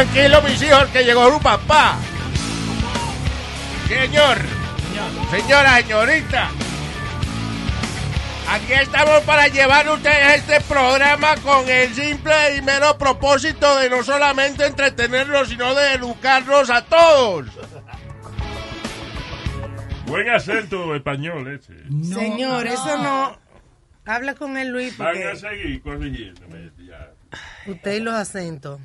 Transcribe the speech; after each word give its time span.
Tranquilo, 0.00 0.40
mis 0.40 0.62
hijos, 0.62 0.86
que 0.94 1.04
llegó 1.04 1.30
su 1.30 1.38
papá. 1.42 1.98
Señor, 3.86 4.38
señora, 5.30 5.76
señorita. 5.76 6.48
Aquí 8.48 8.72
estamos 8.72 9.20
para 9.24 9.48
llevar 9.48 9.86
a 9.86 9.92
ustedes 9.92 10.38
este 10.38 10.62
programa 10.62 11.36
con 11.44 11.68
el 11.68 11.92
simple 11.92 12.56
y 12.56 12.62
mero 12.62 12.96
propósito 12.96 13.76
de 13.76 13.90
no 13.90 14.02
solamente 14.02 14.64
entretenerlos, 14.64 15.50
sino 15.50 15.74
de 15.74 15.92
educarlos 15.92 16.70
a 16.70 16.82
todos. 16.82 17.48
Buen 20.06 20.30
acento 20.30 20.94
español 20.94 21.46
ese. 21.46 21.74
Señor, 22.02 22.66
eso 22.66 22.96
no. 23.02 23.38
Habla 24.06 24.34
con 24.34 24.56
él, 24.56 24.68
Luis, 24.68 24.96
Van 24.96 25.08
a 25.08 25.12
porque 25.12 25.36
seguir 25.36 25.82
corrigiéndome. 25.82 26.70
Ya. 26.78 27.10
usted 27.66 27.96
y 27.96 28.00
los 28.00 28.14
acentos. 28.14 28.80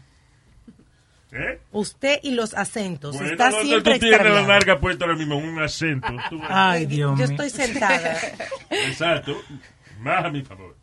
¿Eh? 1.38 1.60
Usted 1.74 2.20
y 2.24 2.32
los 2.32 2.54
acentos. 2.54 3.16
Bueno, 3.16 3.32
está 3.32 3.50
¿dónde 3.50 3.66
siempre 3.66 3.94
tú 3.96 4.00
tienes 4.00 4.22
la 4.34 4.42
narga 4.48 4.80
puesta 4.80 5.04
ahora 5.06 5.18
mismo? 5.18 5.38
Un 5.38 5.62
acento. 5.62 6.08
Tú- 6.30 6.40
Ay, 6.48 6.86
Dios 6.86 7.12
Yo 7.20 7.28
mío. 7.28 7.36
estoy 7.44 7.50
sentada. 7.50 8.18
Exacto. 8.70 9.36
Más 10.00 10.24
a 10.26 10.30
mi 10.30 10.42
favor. 10.44 10.76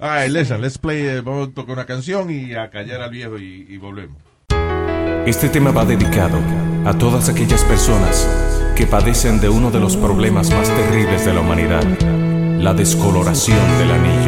All 0.00 0.10
right, 0.22 0.30
listen, 0.32 0.60
let's 0.60 0.78
play, 0.78 1.06
eh, 1.06 1.20
vamos 1.20 1.48
a 1.48 1.52
tocar 1.52 1.72
una 1.74 1.86
canción 1.86 2.30
y 2.30 2.54
a 2.54 2.70
callar 2.70 3.02
al 3.02 3.10
viejo 3.10 3.38
y, 3.38 3.66
y 3.68 3.76
volvemos. 3.78 4.16
Este 5.26 5.48
tema 5.48 5.70
va 5.72 5.84
dedicado 5.84 6.40
a 6.84 6.96
todas 6.96 7.28
aquellas 7.28 7.62
personas 7.64 8.26
que 8.76 8.86
padecen 8.86 9.40
de 9.40 9.48
uno 9.48 9.70
de 9.70 9.78
los 9.80 9.96
problemas 9.96 10.50
más 10.50 10.68
terribles 10.68 11.24
de 11.24 11.34
la 11.34 11.40
humanidad, 11.40 11.84
la 12.60 12.74
descoloración 12.74 13.58
del 13.78 13.90
anillo. 13.90 14.27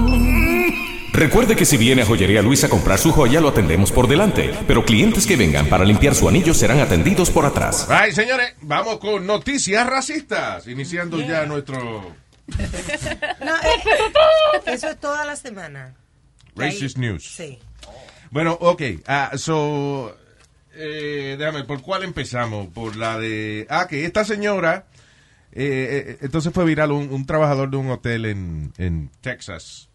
Recuerde 1.13 1.55
que 1.55 1.65
si 1.65 1.77
viene 1.77 2.03
a 2.03 2.05
Joyería 2.05 2.41
Luis 2.41 2.63
a 2.63 2.69
comprar 2.69 2.97
su 2.97 3.11
joya, 3.11 3.41
lo 3.41 3.49
atendemos 3.49 3.91
por 3.91 4.07
delante. 4.07 4.51
Pero 4.67 4.85
clientes 4.85 5.27
que 5.27 5.35
vengan 5.35 5.67
para 5.67 5.83
limpiar 5.83 6.15
su 6.15 6.27
anillo 6.27 6.53
serán 6.53 6.79
atendidos 6.79 7.29
por 7.29 7.45
atrás. 7.45 7.87
Ay, 7.89 8.13
señores, 8.13 8.55
vamos 8.61 8.97
con 8.99 9.25
noticias 9.25 9.85
racistas, 9.85 10.67
iniciando 10.67 11.19
ya 11.19 11.45
nuestro 11.45 12.15
No, 13.45 13.55
eh, 13.55 14.63
eso 14.65 14.89
es 14.89 14.99
toda 14.99 15.25
la 15.25 15.35
semana. 15.35 15.95
Racist 16.55 16.97
News. 16.97 17.23
Sí. 17.23 17.59
Bueno, 18.29 18.57
ok, 18.59 18.81
ah, 19.07 19.31
so, 19.35 20.15
eh, 20.73 21.35
déjame, 21.37 21.63
¿por 21.65 21.81
cuál 21.81 22.03
empezamos? 22.03 22.67
Por 22.67 22.95
la 22.95 23.19
de, 23.19 23.67
ah, 23.69 23.87
que 23.89 24.05
esta 24.05 24.23
señora, 24.23 24.85
eh, 25.51 26.05
eh, 26.07 26.17
entonces 26.21 26.53
fue 26.53 26.65
viral 26.65 26.91
un, 26.91 27.11
un 27.11 27.25
trabajador 27.25 27.69
de 27.69 27.77
un 27.77 27.89
hotel 27.89 28.25
en, 28.25 28.73
en 28.77 29.09
Texas. 29.21 29.89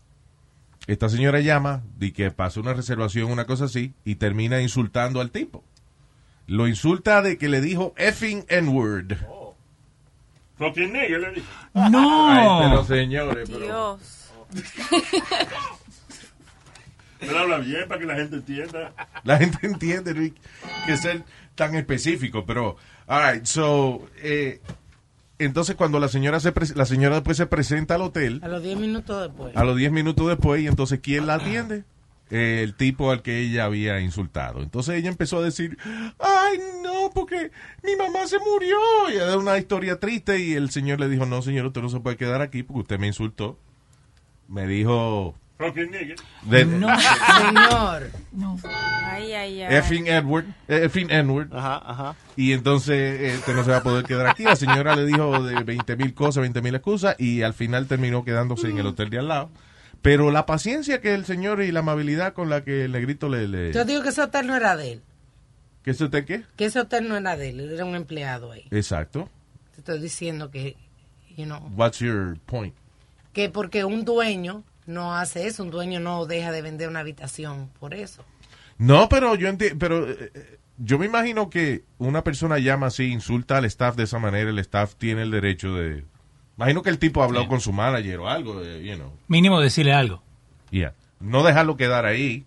Esta 0.87 1.09
señora 1.09 1.41
llama, 1.41 1.83
di 1.99 2.13
que 2.13 2.31
pasó 2.31 2.61
una 2.61 2.73
reservación, 2.73 3.31
una 3.31 3.45
cosa 3.47 3.65
así, 3.65 3.93
y 4.05 4.17
termina 4.17 4.61
insultando 4.61 5.21
al 5.21 5.31
tipo. 5.31 5.65
Lo 6.47 6.69
insulta 6.69 7.23
de 7.23 7.39
que 7.39 7.49
le 7.49 7.61
dijo 7.61 7.93
effing 7.97 8.45
N-word. 8.49 9.15
Dije. 11.35 11.47
No. 11.91 12.29
Ay, 12.31 12.69
pero 12.71 12.85
señores, 12.85 13.49
pero- 13.51 13.65
Dios. 13.65 14.31
Pero 17.19 17.39
habla 17.39 17.59
bien 17.59 17.89
para 17.89 18.01
que 18.01 18.07
la 18.07 18.15
gente 18.15 18.37
entienda. 18.37 18.93
La 19.25 19.39
gente 19.39 19.67
entiende, 19.67 20.13
Rick, 20.13 20.35
que 20.87 20.97
ser 20.97 21.25
tan 21.55 21.75
específico, 21.75 22.45
pero, 22.47 22.77
alright, 23.07 23.45
so, 23.47 24.07
eh, 24.19 24.61
entonces 25.39 25.77
cuando 25.77 25.99
la 26.01 26.09
señora 26.09 26.41
se 26.41 26.53
pre- 26.53 26.75
la 26.75 26.87
señora 26.87 27.17
después 27.17 27.37
se 27.37 27.47
presenta 27.47 27.95
al 27.97 28.03
hotel, 28.03 28.41
A 28.43 28.49
los 28.49 28.63
10 28.63 28.79
minutos 28.79 29.23
después. 29.23 29.57
a 29.57 29.65
los 29.65 29.77
10 29.77 29.93
minutos 29.93 30.27
después, 30.29 30.63
y 30.63 30.67
entonces, 30.67 31.01
¿quién 31.03 31.27
la 31.27 31.35
atiende? 31.35 31.85
Eh, 32.31 32.63
el 32.65 32.75
tipo 32.75 33.13
al 33.13 33.23
que 33.23 33.39
ella 33.39 33.67
había 33.67 34.01
insultado. 34.01 34.61
Entonces 34.61 34.97
ella 34.97 35.09
empezó 35.11 35.39
a 35.39 35.43
decir, 35.43 35.79
ay, 36.19 36.59
no, 36.83 37.11
porque 37.15 37.53
mi 37.85 37.95
mamá 37.95 38.27
se 38.27 38.39
murió. 38.41 38.77
Y 39.13 39.17
era 39.17 39.37
una 39.39 39.57
historia 39.59 40.01
triste 40.01 40.41
y 40.41 40.55
el 40.55 40.71
señor 40.71 40.99
le 40.99 41.09
dijo, 41.09 41.25
no, 41.25 41.41
señor, 41.41 41.67
usted 41.67 41.83
no 41.83 41.89
se 41.89 42.01
puede 42.01 42.17
quedar 42.17 42.41
aquí 42.43 42.65
porque 42.65 42.81
usted 42.81 42.99
me 42.99 43.07
insultó. 43.07 43.57
Me 44.49 44.67
dijo... 44.67 45.37
De- 45.59 46.65
Señor. 46.65 48.11
Ay, 48.65 49.33
ay, 49.33 49.63
ay. 49.63 49.75
Effing 49.77 50.07
Edward, 50.07 50.45
eh, 50.69 50.85
effing 50.85 51.11
Edward. 51.11 51.49
Ajá, 51.55 51.83
ajá. 51.85 52.17
Y 52.37 52.53
entonces 52.53 52.95
eh, 53.21 53.35
este 53.35 53.55
no 53.55 53.65
se 53.65 53.71
va 53.71 53.79
a 53.79 53.83
poder 53.83 54.05
quedar 54.05 54.27
aquí. 54.27 54.45
La 54.45 54.57
señora 54.57 54.95
le 54.95 55.07
dijo 55.07 55.43
de 55.43 55.63
20 55.63 55.97
mil 55.97 56.13
cosas, 56.15 56.43
20 56.43 56.61
mil 56.63 56.75
excusas 56.75 57.17
y 57.19 57.43
al 57.43 57.55
final 57.55 57.87
terminó 57.87 58.25
quedándose 58.25 58.69
en 58.69 58.79
el 58.79 58.87
hotel 58.87 59.09
de 59.11 59.19
al 59.19 59.29
lado. 59.29 59.51
Pero 60.03 60.31
la 60.31 60.47
paciencia 60.47 61.01
que 61.01 61.15
el 61.15 61.25
señor 61.25 61.63
y 61.63 61.73
la 61.73 61.81
amabilidad 61.81 62.35
con 62.35 62.51
la 62.51 62.63
que 62.63 62.85
el 62.85 62.93
negrito 62.93 63.29
le... 63.29 63.49
le 63.49 63.73
Yo 63.73 63.85
digo 63.85 64.03
que 64.03 64.11
ese 64.11 64.23
hotel 64.23 64.47
no 64.47 64.55
era 64.55 64.77
de 64.77 64.93
él. 64.93 65.03
¿Qué 65.83 65.93
es 65.93 66.01
usted 66.01 66.25
qué? 66.25 66.43
Que 66.57 66.67
ese 66.67 66.81
hotel 66.81 67.09
no 67.09 67.17
era 67.17 67.37
de 67.37 67.49
él. 67.49 67.61
él 67.61 67.73
Era 67.73 67.85
un 67.85 67.95
empleado 67.95 68.53
ahí. 68.53 68.67
Exacto. 68.71 69.29
Te 69.75 69.79
estoy 69.81 70.01
diciendo 70.01 70.51
que, 70.51 70.77
you 71.37 71.45
know, 71.45 71.61
What's 71.75 71.99
your 72.01 72.39
point? 72.47 72.75
que 73.33 73.49
porque 73.49 73.85
un 73.85 74.05
dueño 74.05 74.65
no 74.87 75.15
hace 75.15 75.47
eso, 75.47 75.63
un 75.63 75.71
dueño 75.71 76.01
no 76.01 76.27
deja 76.27 76.53
de 76.53 76.63
vender 76.63 76.89
una 76.89 77.01
habitación 77.01 77.71
por 77.81 77.95
eso. 77.95 78.25
No, 78.79 79.09
pero 79.09 79.35
yo 79.35 79.49
entiendo, 79.49 79.77
pero 79.79 80.09
eh, 80.11 80.31
eh, 80.35 80.59
yo 80.79 80.99
me 80.99 81.07
imagino 81.07 81.49
que 81.51 81.85
una 81.99 82.23
persona 82.23 82.59
llama 82.59 82.87
así, 82.89 83.07
insulta 83.11 83.57
al 83.57 83.65
staff 83.65 83.97
de 83.97 84.05
esa 84.05 84.19
manera, 84.19 84.51
el 84.51 84.59
staff 84.59 84.95
tiene 84.97 85.23
el 85.23 85.31
derecho 85.31 85.75
de... 85.75 86.05
Imagino 86.59 86.83
que 86.83 86.91
el 86.91 86.99
tipo 86.99 87.23
habló 87.23 87.47
con 87.49 87.61
su 87.61 87.73
manager 87.73 88.19
o 88.21 88.29
algo, 88.29 88.63
eh, 88.63 88.83
you 88.85 88.95
know. 88.97 89.13
Mínimo 89.29 89.61
decirle 89.61 89.93
algo. 89.93 90.23
Yeah. 90.71 90.95
No 91.21 91.43
dejarlo 91.43 91.77
quedar 91.77 92.07
ahí. 92.07 92.45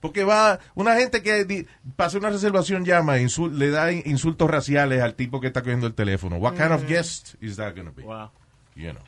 Porque 0.00 0.24
va, 0.24 0.58
una 0.74 0.96
gente 0.96 1.22
que 1.22 1.66
pasa 1.96 2.16
una 2.16 2.30
reservación 2.30 2.86
llama, 2.86 3.18
e 3.18 3.22
insul- 3.22 3.52
le 3.52 3.68
da 3.70 3.92
in- 3.92 4.02
insultos 4.06 4.48
raciales 4.48 5.02
al 5.02 5.14
tipo 5.14 5.38
que 5.40 5.48
está 5.48 5.60
cogiendo 5.60 5.86
el 5.86 5.92
teléfono. 5.92 6.36
What 6.36 6.54
kind 6.56 6.72
of 6.72 6.86
guest 6.88 7.34
is 7.42 7.56
that 7.56 7.74
going 7.74 7.86
to 7.88 7.92
be? 7.92 8.02
Wow. 8.04 8.30
You 8.74 8.92
know. 8.92 9.02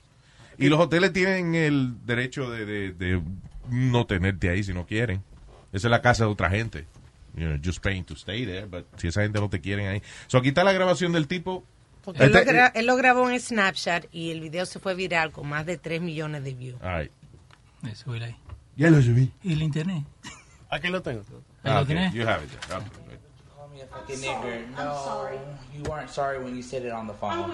Y 0.58 0.68
los 0.68 0.78
hoteles 0.80 1.12
tienen 1.12 1.54
el 1.54 2.04
derecho 2.06 2.50
de, 2.50 2.64
de- 2.66 2.92
de 2.92 3.22
no 3.68 4.06
tenerte 4.06 4.48
ahí 4.50 4.62
si 4.62 4.72
no 4.74 4.86
quieren. 4.86 5.22
Esa 5.72 5.86
es 5.88 5.90
la 5.90 6.02
casa 6.02 6.24
de 6.24 6.30
otra 6.30 6.50
gente. 6.50 6.86
You 7.34 7.46
know, 7.46 7.58
just 7.64 7.82
paying 7.82 8.04
to 8.04 8.14
stay 8.14 8.44
there, 8.44 8.66
but 8.66 8.84
si 8.98 9.08
esa 9.08 9.22
gente 9.22 9.40
no 9.40 9.48
te 9.48 9.60
quieren 9.60 9.86
ahí. 9.88 10.02
So, 10.26 10.36
aquí 10.38 10.48
está 10.48 10.64
la 10.64 10.72
grabación 10.72 11.12
del 11.12 11.26
tipo. 11.26 11.64
Porque 12.04 12.24
él, 12.24 12.32
lo 12.32 12.38
Este- 12.40 12.52
gra- 12.52 12.72
él 12.74 12.86
lo 12.86 12.96
grabó 12.96 13.30
en 13.30 13.40
Snapchat 13.40 14.06
y 14.12 14.30
el 14.32 14.40
video 14.40 14.66
se 14.66 14.78
fue 14.80 14.94
viral 14.94 15.30
con 15.32 15.48
más 15.48 15.64
de 15.64 15.78
3 15.78 16.02
millones 16.02 16.44
de 16.44 16.52
views. 16.54 16.80
All 16.82 17.00
right. 17.02 17.12
Eso, 17.90 18.10
mira 18.10 18.26
ahí. 18.26 18.36
Ya 18.76 18.90
lo 18.90 19.00
subí. 19.00 19.32
¿Y 19.42 19.52
el 19.54 19.62
internet? 19.62 20.04
Aquí 20.68 20.88
lo 20.88 21.00
tengo. 21.02 21.22
Ah, 21.64 21.74
lo 21.76 21.80
okay. 21.82 21.94
tienes. 21.94 22.12
You 22.14 22.26
have 22.26 22.44
it 22.44 22.50
there. 22.50 22.76
Okay. 22.76 22.88
Call 23.56 23.68
me 23.70 23.82
a 23.82 23.86
fucking 23.86 24.20
nigger. 24.20 24.68
No, 24.76 25.28
you 25.74 25.82
weren't 25.90 26.10
sorry 26.10 26.38
when 26.42 26.54
you 26.56 26.62
said 26.62 26.84
it 26.84 26.92
on 26.92 27.06
the 27.06 27.14
phone. 27.14 27.52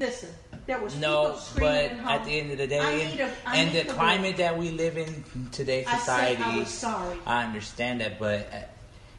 I 0.00 0.04
listen, 0.04 0.28
there 0.66 0.80
was 0.80 0.96
No, 0.96 1.38
but 1.58 1.92
at 1.92 2.24
the 2.24 2.40
end 2.40 2.50
of 2.52 2.58
the 2.58 2.64
I 2.64 2.66
day, 2.66 3.10
need 3.10 3.20
a- 3.20 3.32
I 3.46 3.56
and 3.56 3.74
the 3.74 3.92
climate 3.92 4.36
that 4.38 4.56
we 4.58 4.70
live 4.70 4.96
in 4.96 5.24
today's 5.52 5.86
I 5.86 5.98
said 5.98 6.14
I 6.14 6.34
society, 6.34 6.58
was 6.60 6.68
sorry. 6.68 7.18
I 7.26 7.44
understand 7.44 8.00
that, 8.00 8.18
but 8.18 8.48
uh, 8.52 8.56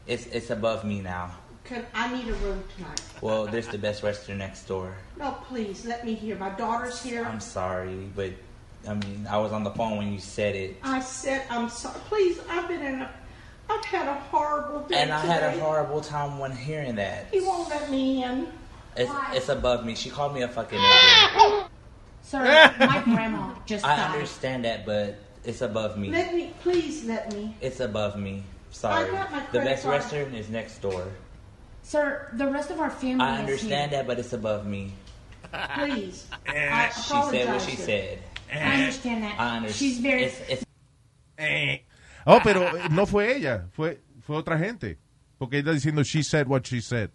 it's 0.06 0.26
it's 0.26 0.50
above 0.50 0.84
me 0.84 1.00
now. 1.00 1.32
Can, 1.64 1.84
I 1.94 2.12
need 2.14 2.28
a 2.28 2.34
room 2.34 2.62
tonight. 2.76 3.00
Well, 3.20 3.46
there's 3.46 3.66
the 3.66 3.78
best 3.78 4.02
restaurant 4.04 4.38
next 4.38 4.68
door. 4.68 4.94
No, 5.18 5.32
please, 5.48 5.84
let 5.84 6.04
me 6.06 6.14
hear. 6.14 6.36
My 6.36 6.50
daughter's 6.50 7.02
here. 7.02 7.24
I'm 7.24 7.40
sorry, 7.40 8.08
but 8.14 8.32
I 8.86 8.94
mean, 8.94 9.26
I 9.28 9.38
was 9.38 9.50
on 9.52 9.64
the 9.64 9.72
phone 9.72 9.96
when 9.98 10.12
you 10.12 10.20
said 10.20 10.54
it, 10.54 10.76
I 10.82 11.00
said 11.00 11.42
I'm 11.50 11.68
sorry. 11.68 11.98
Please, 12.08 12.38
I've 12.50 12.68
been 12.68 12.82
in 12.82 13.00
a, 13.02 13.10
I've 13.68 13.84
had 13.86 14.06
a 14.08 14.14
horrible 14.14 14.80
day 14.86 14.96
and 14.96 15.10
I 15.10 15.18
had 15.20 15.42
a 15.42 15.58
horrible 15.58 16.00
time 16.00 16.38
when 16.38 16.52
hearing 16.52 16.94
that. 16.96 17.26
He 17.32 17.40
won't 17.40 17.68
let 17.68 17.90
me 17.90 18.22
in. 18.22 18.46
It's 18.96 19.12
it's 19.32 19.48
above 19.48 19.84
me. 19.84 19.94
She 19.94 20.10
called 20.10 20.34
me 20.34 20.42
a 20.42 20.48
fucking 20.48 20.78
nigger. 20.78 21.68
Sir, 22.22 22.42
my 22.80 23.02
grandma 23.04 23.54
just 23.66 23.84
I 23.84 23.96
died. 23.96 24.14
understand 24.14 24.64
that, 24.64 24.84
but 24.84 25.18
it's 25.44 25.60
above 25.60 25.96
me. 25.96 26.10
Let 26.10 26.34
me, 26.34 26.52
please 26.62 27.04
let 27.04 27.32
me. 27.32 27.54
It's 27.60 27.80
above 27.80 28.18
me. 28.18 28.42
Sorry. 28.70 29.08
I 29.08 29.10
got 29.10 29.30
my 29.32 29.42
The 29.52 29.60
best 29.60 29.84
card. 29.84 29.94
restaurant 30.00 30.34
is 30.34 30.48
next 30.50 30.80
door. 30.80 31.06
Sir, 31.82 32.28
the 32.34 32.48
rest 32.48 32.70
of 32.70 32.80
our 32.80 32.90
family 32.90 33.24
I 33.24 33.38
understand 33.38 33.92
that, 33.92 34.06
but 34.08 34.18
it's 34.18 34.32
above 34.32 34.66
me. 34.66 34.92
Please. 35.74 36.26
I 36.48 36.54
eh, 36.56 36.88
She 36.90 37.22
said 37.30 37.48
what 37.48 37.62
she 37.62 37.76
sir. 37.76 37.84
said. 37.84 38.18
I 38.50 38.54
eh. 38.56 38.74
understand 38.80 39.22
that. 39.22 39.40
I 39.40 39.56
understand. 39.58 39.74
She's 39.78 39.98
very. 40.00 40.24
It's, 40.24 40.40
it's, 40.48 40.64
eh. 41.38 41.78
Oh, 42.26 42.40
pero 42.42 42.62
eh, 42.76 42.88
no 42.90 43.06
fue 43.06 43.36
ella, 43.36 43.66
fue, 43.72 43.98
fue 44.20 44.36
otra 44.36 44.58
gente. 44.58 44.98
Porque 45.38 45.58
ella 45.58 45.72
diciendo 45.72 46.04
she 46.04 46.22
said 46.24 46.48
what 46.48 46.66
she 46.66 46.80
said. 46.80 47.10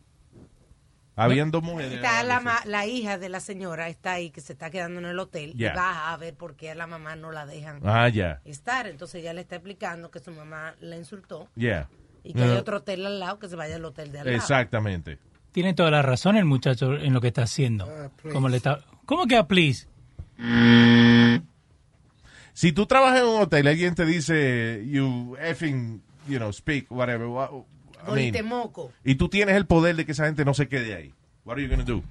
Habían 1.15 1.51
dos 1.51 1.61
mujeres. 1.61 1.93
Está 1.93 2.23
la, 2.23 2.39
ma- 2.39 2.61
la 2.65 2.85
hija 2.87 3.17
de 3.17 3.29
la 3.29 3.39
señora, 3.41 3.89
está 3.89 4.13
ahí, 4.13 4.31
que 4.31 4.41
se 4.41 4.53
está 4.53 4.69
quedando 4.71 4.99
en 4.99 5.05
el 5.05 5.19
hotel. 5.19 5.53
Y 5.55 5.63
baja 5.65 6.13
a 6.13 6.17
ver 6.17 6.33
por 6.35 6.55
qué 6.55 6.71
a 6.71 6.75
la 6.75 6.87
mamá 6.87 7.15
no 7.15 7.31
la 7.31 7.45
dejan 7.45 7.79
Ah, 7.83 8.07
ya. 8.09 8.41
estar. 8.45 8.87
Entonces 8.87 9.21
ella 9.21 9.33
le 9.33 9.41
está 9.41 9.57
explicando 9.57 10.09
que 10.09 10.19
su 10.19 10.31
mamá 10.31 10.73
la 10.79 10.95
insultó 10.95 11.49
Yeah. 11.55 11.89
y 12.23 12.33
que 12.33 12.41
hay 12.43 12.49
otro 12.51 12.77
hotel 12.77 13.05
al 13.05 13.19
lado, 13.19 13.39
que 13.39 13.49
se 13.49 13.55
vaya 13.55 13.75
al 13.75 13.85
hotel 13.85 14.11
de 14.11 14.19
al 14.19 14.25
lado. 14.25 14.37
Exactamente. 14.37 15.19
Tiene 15.51 15.73
toda 15.73 15.91
la 15.91 16.01
razón 16.01 16.37
el 16.37 16.45
muchacho 16.45 16.93
en 16.95 17.13
lo 17.13 17.19
que 17.19 17.27
está 17.27 17.43
haciendo. 17.43 17.87
Como 18.31 18.47
le 18.47 18.57
está... 18.57 18.79
¿Cómo 19.05 19.27
que 19.27 19.35
a 19.35 19.45
please? 19.47 19.87
Si 22.53 22.71
tú 22.73 22.85
trabajas 22.85 23.19
en 23.21 23.27
un 23.27 23.41
hotel 23.41 23.65
y 23.65 23.69
alguien 23.69 23.95
te 23.95 24.05
dice, 24.05 24.83
you 24.87 25.35
effing, 25.41 26.01
you 26.27 26.37
know, 26.37 26.51
speak, 26.53 26.87
whatever, 26.91 27.27
what, 27.27 27.49
I 28.07 28.31
mean, 28.31 28.45
moco. 28.45 28.91
y 29.03 29.15
tú 29.15 29.29
tienes 29.29 29.55
el 29.55 29.65
poder 29.65 29.95
de 29.95 30.05
que 30.05 30.11
esa 30.13 30.25
gente 30.25 30.43
no 30.45 30.53
se 30.53 30.67
quede 30.67 30.95
ahí, 30.95 31.13
what 31.45 31.53
are 31.55 31.61
you 31.63 31.67
going 31.69 31.83
to 31.85 31.91
do? 31.91 32.03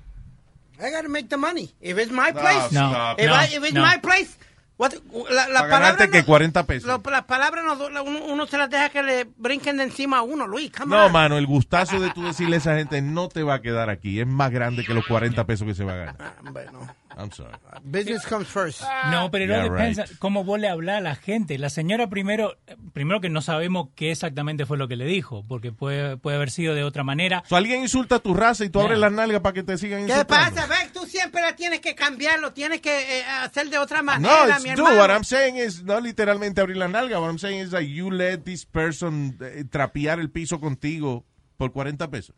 I 0.78 0.90
gotta 0.90 1.08
make 1.08 1.28
the 1.28 1.36
money. 1.36 1.70
If 1.80 1.98
it's 1.98 2.10
my 2.10 2.32
No, 2.32 2.40
place, 2.40 2.66
stop. 2.70 3.18
if, 3.20 3.26
No, 3.26 3.34
I, 3.34 3.44
if 3.46 3.62
it's 3.64 3.74
no. 3.74 3.82
my 3.86 3.98
place, 4.00 4.30
what, 4.78 4.92
la, 5.30 5.46
la 5.48 5.68
palabra 5.68 6.08
que 6.08 6.20
no- 6.20 6.24
40 6.26 6.64
pesos. 6.64 6.86
lo- 6.88 7.02
las 7.10 7.24
palabras 7.24 7.64
no, 7.66 7.74
uno, 8.02 8.24
uno 8.24 8.46
se 8.46 8.56
las 8.56 8.70
deja 8.70 8.88
que 8.88 9.02
le 9.02 9.28
brinquen 9.36 9.76
de 9.76 9.82
encima 9.84 10.18
a 10.18 10.22
uno, 10.22 10.46
Luis. 10.46 10.72
Come 10.72 10.96
No, 10.96 11.06
on. 11.06 11.12
mano, 11.12 11.36
el 11.36 11.46
gustazo 11.46 12.00
de 12.00 12.10
tú 12.12 12.22
decirle 12.24 12.56
a 12.56 12.58
esa 12.60 12.76
gente 12.76 13.02
no 13.02 13.28
te 13.28 13.42
va 13.42 13.54
a 13.56 13.60
quedar 13.60 13.90
aquí. 13.90 14.20
Es 14.20 14.26
más 14.26 14.50
grande 14.50 14.82
que 14.84 14.94
los 14.94 15.06
40 15.06 15.44
pesos 15.44 15.66
que 15.66 15.74
se 15.74 15.84
va 15.84 15.92
a 15.92 15.96
ganar. 15.96 16.34
Bueno, 16.50 16.88
I'm 17.20 17.30
sorry. 17.32 17.52
business 17.84 18.24
comes 18.26 18.48
first. 18.48 18.82
No, 19.10 19.30
pero 19.30 19.44
Yeah, 19.46 19.66
no 19.68 19.74
depende 19.74 20.02
right. 20.04 20.18
cómo 20.18 20.44
vos 20.44 20.58
le 20.58 20.68
hablás 20.68 20.98
a 20.98 21.00
la 21.00 21.14
gente. 21.16 21.58
La 21.58 21.68
señora 21.70 22.08
primero, 22.08 22.56
primero 22.92 23.20
que 23.20 23.28
no 23.28 23.42
sabemos 23.42 23.88
qué 23.94 24.10
exactamente 24.10 24.66
fue 24.66 24.78
lo 24.78 24.88
que 24.88 24.96
le 24.96 25.04
dijo, 25.04 25.44
porque 25.46 25.72
puede, 25.72 26.16
puede 26.16 26.36
haber 26.36 26.50
sido 26.50 26.74
de 26.74 26.84
otra 26.84 27.04
manera. 27.04 27.42
So, 27.48 27.56
alguien 27.56 27.82
insulta 27.82 28.18
tu 28.18 28.34
raza 28.34 28.64
y 28.64 28.70
tú 28.70 28.80
abres 28.80 28.98
las 28.98 29.12
nalgas 29.12 29.40
para 29.40 29.52
que 29.54 29.62
te 29.62 29.76
sigan 29.78 30.06
¿Qué 30.06 30.12
insultando. 30.12 30.56
pasa? 30.56 30.66
Ve, 30.66 30.90
tú 30.92 31.06
siempre 31.06 31.42
la 31.42 31.54
tienes 31.56 31.80
que 31.80 31.94
cambiarlo, 31.94 32.52
tienes 32.52 32.80
que 32.80 33.18
eh, 33.20 33.24
hacer 33.24 33.68
de 33.70 33.78
otra 33.78 33.98
No, 33.98 34.04
manera, 34.04 34.56
it's, 34.56 34.64
mi 34.64 34.70
dude, 34.70 34.82
hermano. 34.82 35.00
what 35.00 35.10
I'm 35.10 35.24
saying 35.24 35.56
is, 35.56 35.82
no 35.84 36.00
literalmente 36.00 36.60
abrir 36.60 36.76
la 36.76 36.88
nalga. 36.88 37.20
What 37.20 37.28
I'm 37.30 37.38
saying 37.38 37.60
is 37.60 37.70
that 37.70 37.82
you 37.82 38.10
let 38.10 38.38
this 38.44 38.64
person 38.66 39.36
eh, 39.40 39.64
trapear 39.68 40.18
el 40.20 40.30
piso 40.30 40.60
contigo 40.60 41.24
por 41.56 41.72
40 41.72 42.08
pesos. 42.10 42.34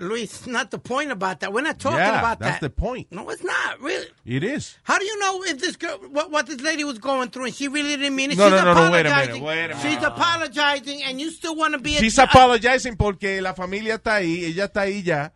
Luis, 0.00 0.46
not 0.46 0.70
the 0.72 0.78
point 0.78 1.12
about 1.12 1.40
that. 1.40 1.52
We're 1.52 1.60
not 1.60 1.78
talking 1.78 1.98
Yeah, 1.98 2.18
about 2.18 2.40
that's 2.40 2.54
that. 2.56 2.60
the 2.60 2.70
point. 2.70 3.06
No, 3.12 3.28
it's 3.30 3.44
not, 3.44 3.80
really. 3.80 4.06
It 4.24 4.42
is. 4.42 4.76
How 4.82 4.98
do 4.98 5.04
you 5.04 5.18
know 5.20 5.42
if 5.44 5.60
this 5.60 5.76
girl, 5.76 5.98
what, 6.10 6.30
what 6.32 6.46
this 6.46 6.60
lady 6.60 6.82
was 6.82 6.98
going 6.98 7.30
through, 7.30 7.44
and 7.46 7.54
she 7.54 7.68
really 7.68 7.90
didn't 7.96 8.16
mean 8.16 8.32
it? 8.32 8.36
No, 8.38 8.44
She's 8.50 8.60
no, 8.60 8.74
no, 8.74 8.86
no, 8.86 8.90
wait 8.90 9.06
a 9.06 9.08
apologizing. 9.10 9.32
minute, 9.34 9.46
wait 9.46 9.64
a 9.64 9.68
minute. 9.76 9.82
She's 9.82 10.02
apologizing, 10.02 11.02
and 11.04 11.20
you 11.20 11.30
still 11.30 11.54
want 11.54 11.74
to 11.74 11.78
be 11.80 11.96
a 11.96 12.00
She's 12.00 12.18
apologizing 12.18 12.96
porque 12.96 13.40
la 13.40 13.54
familia 13.54 13.94
está 13.94 14.16
ahí, 14.16 14.44
ella 14.44 14.64
está 14.64 14.80
ahí 14.82 15.02
ya, 15.04 15.32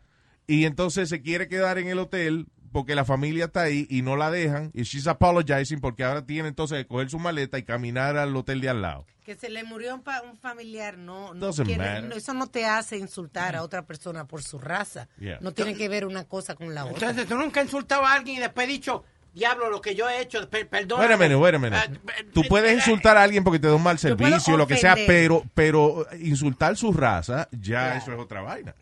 y 0.49 0.65
entonces 0.65 1.09
se 1.09 1.23
quiere 1.23 1.47
quedar 1.49 1.79
en 1.79 1.87
el 1.89 1.99
hotel 2.01 2.47
porque 2.73 2.95
la 2.95 3.05
familia 3.05 3.47
está 3.47 3.63
ahí 3.63 3.87
y 3.91 4.03
no 4.03 4.17
la 4.17 4.31
dejan, 4.31 4.71
y 4.75 4.83
she's 4.83 5.07
apologizing 5.07 5.81
porque 5.81 6.05
ahora 6.05 6.25
tiene 6.25 6.49
entonces 6.49 6.79
que 6.79 6.87
coger 6.87 7.11
su 7.11 7.19
maleta 7.19 7.59
y 7.59 7.63
caminar 7.63 8.17
al 8.17 8.35
hotel 8.37 8.61
de 8.61 8.69
al 8.69 8.83
lado. 8.83 9.07
Que 9.25 9.35
se 9.35 9.51
le 9.51 9.63
murió 9.65 9.95
un, 9.95 10.03
pa- 10.03 10.23
un 10.23 10.37
familiar, 10.39 10.97
no, 10.97 11.35
no 11.35 11.41
quiere- 11.65 11.83
no, 12.09 12.15
eso 12.15 12.33
no 12.35 12.47
te 12.47 12.65
hace 12.65 12.97
insultar 12.97 13.55
a 13.57 13.63
otra 13.63 13.83
persona 13.85 14.25
por 14.27 14.43
su 14.43 14.59
raza. 14.59 15.09
Yeah. 15.21 15.39
No 15.43 15.53
tiene 15.53 15.75
que 15.75 15.89
ver 15.89 16.07
una 16.07 16.25
cosa 16.25 16.55
con 16.55 16.75
la 16.75 16.85
otra. 16.87 17.11
Entonces, 17.11 17.29
tú 17.29 17.37
nunca 17.37 17.61
has 17.61 17.67
insultado 17.67 18.07
a 18.07 18.15
alguien 18.15 18.39
y 18.39 18.41
después 18.41 18.67
has 18.67 18.73
dicho, 18.73 19.05
diablo, 19.35 19.69
lo 19.69 19.83
que 19.83 19.95
yo 19.95 20.09
he 20.09 20.23
hecho, 20.23 20.49
per- 20.49 20.67
perdón. 20.69 21.01
Wait 21.01 21.11
a 21.11 21.17
minute, 21.19 21.37
wait 21.37 21.55
a 21.55 21.59
minute. 21.59 22.01
Tú 22.33 22.43
puedes 22.49 22.75
insultar 22.75 23.19
a 23.19 23.23
alguien 23.23 23.45
porque 23.45 23.59
te 23.59 23.67
da 23.69 23.75
un 23.75 23.83
mal 23.83 23.99
servicio, 23.99 24.57
lo 24.57 24.67
que 24.67 24.77
sea, 24.79 24.95
pero, 25.07 25.45
pero 25.55 26.07
insultar 26.21 26.77
su 26.79 26.93
raza, 26.93 27.49
ya 27.53 27.97
eso 27.99 28.13
es 28.15 28.19
otra 28.19 28.41
vaina. 28.41 28.75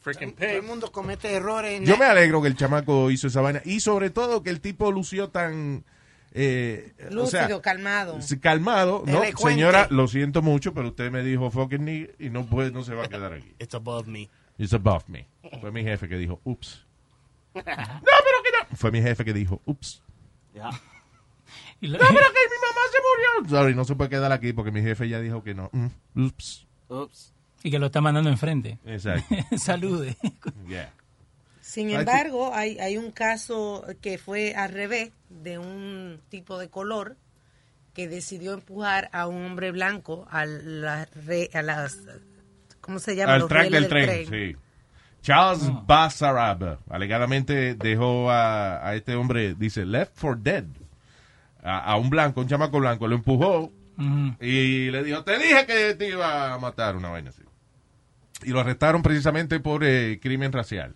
Freaking 0.00 0.32
Todo 0.34 0.46
el 0.48 0.62
mundo 0.62 0.92
comete 0.92 1.32
errores. 1.32 1.80
Yo 1.84 1.96
me 1.96 2.04
alegro 2.04 2.40
que 2.40 2.48
el 2.48 2.56
chamaco 2.56 3.10
hizo 3.10 3.26
esa 3.26 3.40
vaina 3.40 3.60
y 3.64 3.80
sobre 3.80 4.10
todo 4.10 4.42
que 4.42 4.50
el 4.50 4.60
tipo 4.60 4.90
lució 4.92 5.28
tan... 5.30 5.84
eh, 6.32 6.92
o 7.10 7.14
Lúcido, 7.14 7.46
sea, 7.48 7.60
calmado. 7.60 8.18
Calmado, 8.40 9.02
¿no? 9.06 9.22
Señora, 9.36 9.88
lo 9.90 10.06
siento 10.08 10.40
mucho, 10.42 10.72
pero 10.72 10.88
usted 10.88 11.10
me 11.10 11.22
dijo 11.22 11.50
fucking 11.50 11.84
nigga 11.84 12.12
y 12.18 12.30
no 12.30 12.46
puede, 12.46 12.70
no 12.70 12.84
se 12.84 12.94
va 12.94 13.04
a 13.04 13.08
quedar 13.08 13.32
aquí. 13.32 13.52
It's 13.58 13.74
above 13.74 14.06
me. 14.06 14.28
It's 14.56 14.72
above 14.72 15.04
me. 15.08 15.26
Fue 15.60 15.70
mi 15.72 15.82
jefe 15.82 16.08
que 16.08 16.16
dijo, 16.16 16.40
ups. 16.44 16.84
No, 17.54 17.62
pero 17.64 18.42
que 18.44 18.50
no. 18.70 18.76
Fue 18.76 18.90
mi 18.92 19.02
jefe 19.02 19.24
que 19.24 19.32
dijo, 19.32 19.60
ups. 19.64 20.02
Y 21.80 21.86
lo- 21.88 21.98
No, 21.98 22.04
pero 22.08 22.26
que 22.32 22.40
mi 22.50 22.58
mamá 22.60 22.80
se 22.92 22.98
murió. 23.42 23.50
Sorry, 23.58 23.74
no 23.74 23.84
se 23.84 23.94
puede 23.96 24.10
quedar 24.10 24.30
aquí 24.32 24.52
porque 24.52 24.70
mi 24.70 24.80
jefe 24.82 25.08
ya 25.08 25.20
dijo 25.20 25.42
que 25.42 25.54
no. 25.54 25.70
Mm, 25.72 25.86
ups. 26.26 26.66
Y 27.62 27.70
que 27.70 27.78
lo 27.78 27.86
está 27.86 28.00
mandando 28.00 28.30
enfrente. 28.30 28.78
Exacto. 28.84 29.34
Salude. 29.58 30.16
Yeah. 30.66 30.92
Sin 31.60 31.90
embargo, 31.90 32.54
hay, 32.54 32.78
hay 32.78 32.96
un 32.96 33.10
caso 33.10 33.84
que 34.00 34.18
fue 34.18 34.54
al 34.54 34.72
revés 34.72 35.12
de 35.28 35.58
un 35.58 36.20
tipo 36.28 36.58
de 36.58 36.70
color 36.70 37.16
que 37.92 38.08
decidió 38.08 38.54
empujar 38.54 39.10
a 39.12 39.26
un 39.26 39.44
hombre 39.44 39.70
blanco 39.72 40.26
a, 40.30 40.46
la 40.46 41.08
a 41.52 41.62
las... 41.62 41.98
¿Cómo 42.80 43.00
se 43.00 43.16
llama? 43.16 43.34
Al 43.34 43.40
Los 43.40 43.48
track 43.48 43.70
del 43.70 43.88
tren, 43.88 44.26
sí. 44.26 44.56
Charles 45.20 45.70
Bassarab 45.86 46.78
alegadamente 46.88 47.74
dejó 47.74 48.30
a, 48.30 48.86
a 48.88 48.94
este 48.94 49.14
hombre, 49.14 49.54
dice, 49.54 49.84
left 49.84 50.12
for 50.14 50.38
dead. 50.38 50.64
A, 51.62 51.80
a 51.80 51.96
un 51.96 52.08
blanco, 52.08 52.40
un 52.40 52.48
chamaco 52.48 52.78
blanco, 52.78 53.08
lo 53.08 53.16
empujó 53.16 53.72
y 54.40 54.90
le 54.90 55.02
dijo, 55.02 55.24
te 55.24 55.38
dije 55.38 55.66
que 55.66 55.94
te 55.94 56.08
iba 56.08 56.54
a 56.54 56.58
matar, 56.58 56.96
una 56.96 57.10
vaina 57.10 57.30
así. 57.30 57.42
Y 58.44 58.50
lo 58.50 58.60
arrestaron 58.60 59.02
precisamente 59.02 59.60
por 59.60 59.82
eh, 59.84 60.18
crimen 60.22 60.52
racial. 60.52 60.94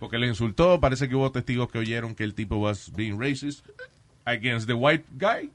Porque 0.00 0.18
le 0.18 0.26
insultó, 0.26 0.80
parece 0.80 1.08
que 1.08 1.14
hubo 1.14 1.30
testigos 1.30 1.70
que 1.70 1.78
oyeron 1.78 2.14
que 2.16 2.24
el 2.24 2.34
tipo 2.34 2.56
was 2.56 2.90
being 2.94 3.18
racist 3.20 3.64
against 4.24 4.66
the 4.66 4.72
white 4.74 5.04
guy 5.12 5.50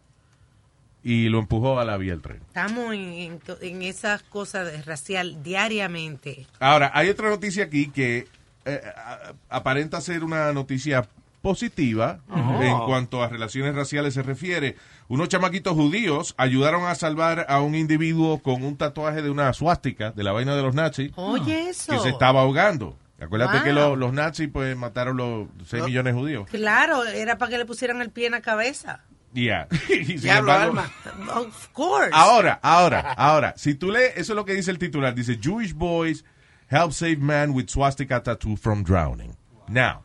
y 1.04 1.30
lo 1.30 1.40
empujó 1.40 1.80
a 1.80 1.86
la 1.86 1.98
vía 1.98 2.12
del 2.14 2.22
tren. 2.22 2.38
Estamos 2.48 2.94
en, 2.94 3.40
en, 3.62 3.82
esas 3.82 4.24
cosas 4.24 4.72
de 4.72 4.82
racial 4.82 5.44
diariamente. 5.44 6.48
Ahora, 6.60 6.92
hay 6.94 7.10
otra 7.10 7.30
noticia 7.30 7.66
aquí 7.66 7.90
que 7.90 8.28
eh, 8.66 8.82
a- 8.96 9.34
aparenta 9.50 10.00
ser 10.02 10.24
una 10.24 10.52
noticia 10.54 11.08
positiva 11.42 12.20
en 12.62 12.78
cuanto 12.80 13.24
a 13.24 13.30
relaciones 13.30 13.74
raciales 13.76 14.14
se 14.16 14.24
refiere. 14.24 14.76
Unos 15.08 15.30
chamaquitos 15.30 15.74
judíos 15.74 16.36
ayudaron 16.38 16.86
a 16.86 16.96
salvar 16.96 17.46
a 17.50 17.62
un 17.62 17.76
individuo 17.76 18.40
con 18.40 18.64
un 18.64 18.76
tatuaje 18.78 19.22
de 19.22 19.30
una 19.30 19.54
suástica 19.54 20.12
de 20.12 20.24
la 20.24 20.32
vaina 20.34 20.56
de 20.56 20.62
los 20.64 20.76
nazis 20.76 21.12
Oye, 21.16 21.70
eso. 21.70 21.94
que 21.94 22.00
se 22.00 22.10
estaba 22.10 22.42
ahogando. 22.42 22.98
Acuérdate 23.20 23.56
Wow. 23.58 23.64
que 23.64 23.74
lo- 23.74 23.96
los 23.96 24.14
nazis 24.14 24.50
pues 24.52 24.76
mataron 24.78 25.18
los 25.18 25.48
6 25.66 25.84
millones 25.86 26.14
de 26.14 26.20
judíos. 26.20 26.48
Claro, 26.52 27.04
era 27.06 27.38
para 27.38 27.50
que 27.52 27.58
le 27.58 27.66
pusieran 27.66 28.02
el 28.02 28.12
pie 28.12 28.28
en 28.28 28.34
la 28.34 28.42
cabeza. 28.42 29.02
Yeah. 29.34 29.68
Y 29.90 30.06
sin 30.06 30.22
Diablo, 30.22 30.52
embargo- 30.54 30.80
Alma. 30.80 31.32
Of 31.42 31.68
course. 31.74 32.10
Ahora, 32.14 32.60
ahora, 32.62 33.14
ahora, 33.14 33.54
si 33.58 33.76
tú 33.76 33.92
lees, 33.92 34.12
eso 34.18 34.34
es 34.34 34.36
lo 34.36 34.46
que 34.46 34.54
dice 34.54 34.72
el 34.72 34.78
titular, 34.78 35.16
dice 35.16 35.40
Jewish 35.42 35.74
boys 35.74 36.24
help 36.70 36.92
save 36.92 37.18
man 37.18 37.52
with 37.52 37.68
swastika 37.70 38.22
tattoo 38.22 38.56
from 38.58 38.84
drowning. 38.84 39.36
Now, 39.68 40.04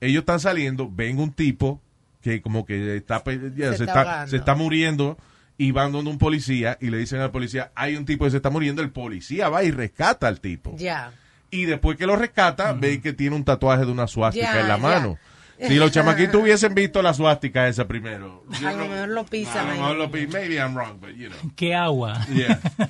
ellos 0.00 0.20
están 0.22 0.40
saliendo, 0.40 0.88
ven 0.90 1.18
un 1.18 1.32
tipo 1.32 1.80
que 2.24 2.40
como 2.40 2.64
que 2.64 2.96
está, 2.96 3.22
pe- 3.22 3.52
ya, 3.54 3.72
Se 3.72 3.78
se, 3.78 3.84
está 3.84 4.26
se 4.26 4.36
está 4.38 4.54
muriendo 4.54 5.18
y 5.58 5.70
van 5.72 5.92
donde 5.92 6.10
un 6.10 6.16
policía 6.18 6.78
y 6.80 6.88
le 6.88 6.96
dicen 6.96 7.20
al 7.20 7.30
policía, 7.30 7.70
hay 7.76 7.96
un 7.96 8.06
tipo 8.06 8.24
que 8.24 8.30
se 8.30 8.38
está 8.38 8.48
muriendo, 8.48 8.80
el 8.82 8.90
policía 8.90 9.50
va 9.50 9.62
y 9.62 9.70
rescata 9.70 10.26
al 10.26 10.40
tipo. 10.40 10.74
Ya. 10.78 11.12
Y 11.50 11.66
después 11.66 11.98
que 11.98 12.06
lo 12.06 12.16
rescata, 12.16 12.72
ve 12.72 13.00
que 13.02 13.12
tiene 13.12 13.36
un 13.36 13.44
tatuaje 13.44 13.84
de 13.84 13.92
una 13.92 14.06
suástica 14.06 14.58
en 14.58 14.68
la 14.68 14.78
mano. 14.78 15.18
Si 15.60 15.74
los 15.76 15.92
chamaquitos 15.92 16.42
hubiesen 16.42 16.74
visto 16.74 17.02
la 17.02 17.12
suástica 17.14 17.68
esa 17.68 17.86
primero, 17.86 18.42
A 18.64 18.72
lo 18.72 18.88
mejor 18.88 19.08
lo 19.10 19.24
pisan 19.26 19.68
a 19.68 19.74
lo 19.74 19.80
mejor 19.80 19.96
lo 19.96 20.10
pi- 20.10 20.26
maybe 20.26 20.54
I'm 20.56 20.74
wrong, 20.74 20.98
but 20.98 21.10
you 21.10 21.28
know. 21.28 21.52
¿Qué 21.54 21.74
agua? 21.74 22.26
Yeah. 22.32 22.58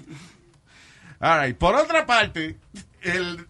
All 1.20 1.38
right. 1.40 1.56
Por 1.56 1.74
otra 1.74 2.06
parte, 2.06 2.56
el, 3.02 3.46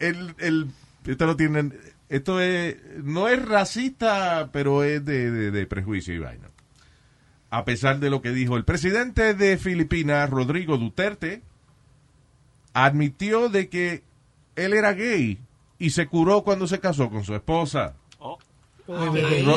el, 0.00 0.34
el, 0.38 0.66
esto 1.06 1.26
lo 1.26 1.36
tienen, 1.36 1.74
esto 2.08 2.40
es, 2.40 2.76
no 3.02 3.28
es 3.28 3.44
racista, 3.44 4.50
pero 4.52 4.82
es 4.84 5.04
de, 5.04 5.30
de, 5.30 5.50
de 5.50 5.66
prejuicio 5.66 6.14
y 6.14 6.18
vaina. 6.18 6.48
A 7.50 7.64
pesar 7.64 7.98
de 7.98 8.10
lo 8.10 8.20
que 8.22 8.30
dijo 8.32 8.56
el 8.56 8.64
presidente 8.64 9.34
de 9.34 9.56
Filipinas, 9.56 10.28
Rodrigo 10.28 10.76
Duterte, 10.76 11.42
admitió 12.74 13.48
de 13.48 13.68
que 13.68 14.02
él 14.56 14.72
era 14.74 14.92
gay 14.92 15.38
y 15.78 15.90
se 15.90 16.06
curó 16.06 16.42
cuando 16.42 16.66
se 16.66 16.80
casó 16.80 17.10
con 17.10 17.24
su 17.24 17.34
esposa. 17.34 17.94
Ro- 19.44 19.56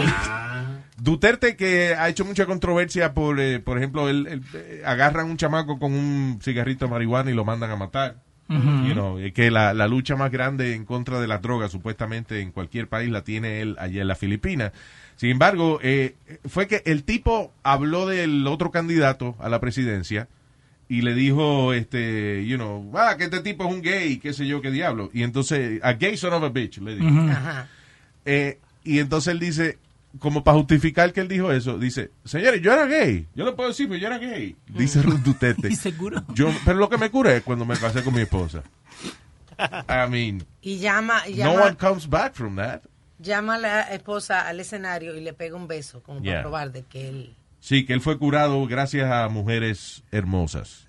Duterte 0.97 1.55
que 1.55 1.95
ha 1.95 2.09
hecho 2.09 2.25
mucha 2.25 2.45
controversia 2.45 3.13
por, 3.13 3.39
eh, 3.39 3.59
por 3.59 3.77
ejemplo, 3.77 4.07
él, 4.09 4.27
él, 4.27 4.43
eh, 4.53 4.83
agarran 4.85 5.29
un 5.29 5.37
chamaco 5.37 5.79
con 5.79 5.93
un 5.93 6.39
cigarrito 6.43 6.85
de 6.85 6.91
marihuana 6.91 7.31
y 7.31 7.33
lo 7.33 7.43
mandan 7.45 7.71
a 7.71 7.75
matar. 7.75 8.17
You 8.51 8.93
know, 8.93 9.19
y 9.19 9.31
que 9.31 9.49
la, 9.49 9.73
la 9.73 9.87
lucha 9.87 10.17
más 10.17 10.29
grande 10.29 10.75
en 10.75 10.83
contra 10.83 11.21
de 11.21 11.27
las 11.27 11.41
drogas 11.41 11.71
supuestamente 11.71 12.41
en 12.41 12.51
cualquier 12.51 12.87
país 12.87 13.09
la 13.09 13.23
tiene 13.23 13.61
él 13.61 13.77
allá 13.79 14.01
en 14.01 14.07
las 14.07 14.17
Filipinas. 14.17 14.73
Sin 15.15 15.29
embargo, 15.29 15.79
eh, 15.81 16.15
fue 16.45 16.67
que 16.67 16.81
el 16.85 17.03
tipo 17.03 17.53
habló 17.63 18.07
del 18.07 18.45
otro 18.47 18.71
candidato 18.71 19.35
a 19.39 19.49
la 19.49 19.59
presidencia 19.61 20.27
y 20.89 21.03
le 21.03 21.13
dijo, 21.13 21.71
este, 21.73 22.45
you 22.45 22.57
know, 22.57 22.91
ah, 22.97 23.15
que 23.17 23.23
este 23.23 23.39
tipo 23.39 23.63
es 23.65 23.73
un 23.73 23.81
gay, 23.81 24.17
qué 24.17 24.33
sé 24.33 24.45
yo, 24.45 24.61
qué 24.61 24.71
diablo. 24.71 25.09
Y 25.13 25.23
entonces, 25.23 25.79
a 25.83 25.93
gay 25.93 26.17
son 26.17 26.33
of 26.33 26.43
a 26.43 26.49
bitch, 26.49 26.79
le 26.79 26.95
dijo. 26.95 27.07
Eh, 28.25 28.59
y 28.83 28.99
entonces 28.99 29.31
él 29.31 29.39
dice, 29.39 29.77
como 30.19 30.43
para 30.43 30.57
justificar 30.57 31.13
que 31.13 31.21
él 31.21 31.27
dijo 31.27 31.51
eso, 31.51 31.77
dice, 31.77 32.11
señores, 32.25 32.61
yo 32.61 32.73
era 32.73 32.85
gay. 32.85 33.27
Yo 33.35 33.45
lo 33.45 33.55
puedo 33.55 33.69
decir, 33.69 33.87
pero 33.87 33.99
yo 33.99 34.07
era 34.07 34.17
gay. 34.17 34.55
Dice 34.67 35.01
Ruth 35.01 35.19
Duterte. 35.21 35.67
¿Y 35.71 35.75
seguro? 35.75 36.23
Yo, 36.33 36.49
pero 36.65 36.77
lo 36.79 36.89
que 36.89 36.97
me 36.97 37.09
curé 37.09 37.37
es 37.37 37.43
cuando 37.43 37.65
me 37.65 37.77
casé 37.77 38.03
con 38.03 38.13
mi 38.13 38.21
esposa. 38.21 38.63
I 39.59 40.09
mean, 40.09 40.43
Y 40.61 40.77
llama, 40.79 41.27
y 41.27 41.31
no 41.31 41.53
llama, 41.53 41.65
one 41.65 41.77
comes 41.77 42.09
back 42.09 42.33
from 42.33 42.55
that. 42.55 42.81
llama 43.19 43.55
a 43.55 43.59
la 43.59 43.81
esposa 43.93 44.47
al 44.47 44.59
escenario 44.59 45.15
y 45.15 45.21
le 45.21 45.33
pega 45.33 45.55
un 45.55 45.67
beso, 45.67 46.01
como 46.01 46.19
Yeah. 46.21 46.31
para 46.37 46.41
probar 46.43 46.71
de 46.71 46.83
que 46.83 47.07
él... 47.09 47.35
Sí, 47.59 47.85
que 47.85 47.93
él 47.93 48.01
fue 48.01 48.17
curado 48.17 48.65
gracias 48.65 49.11
a 49.11 49.29
mujeres 49.29 50.03
hermosas. 50.11 50.87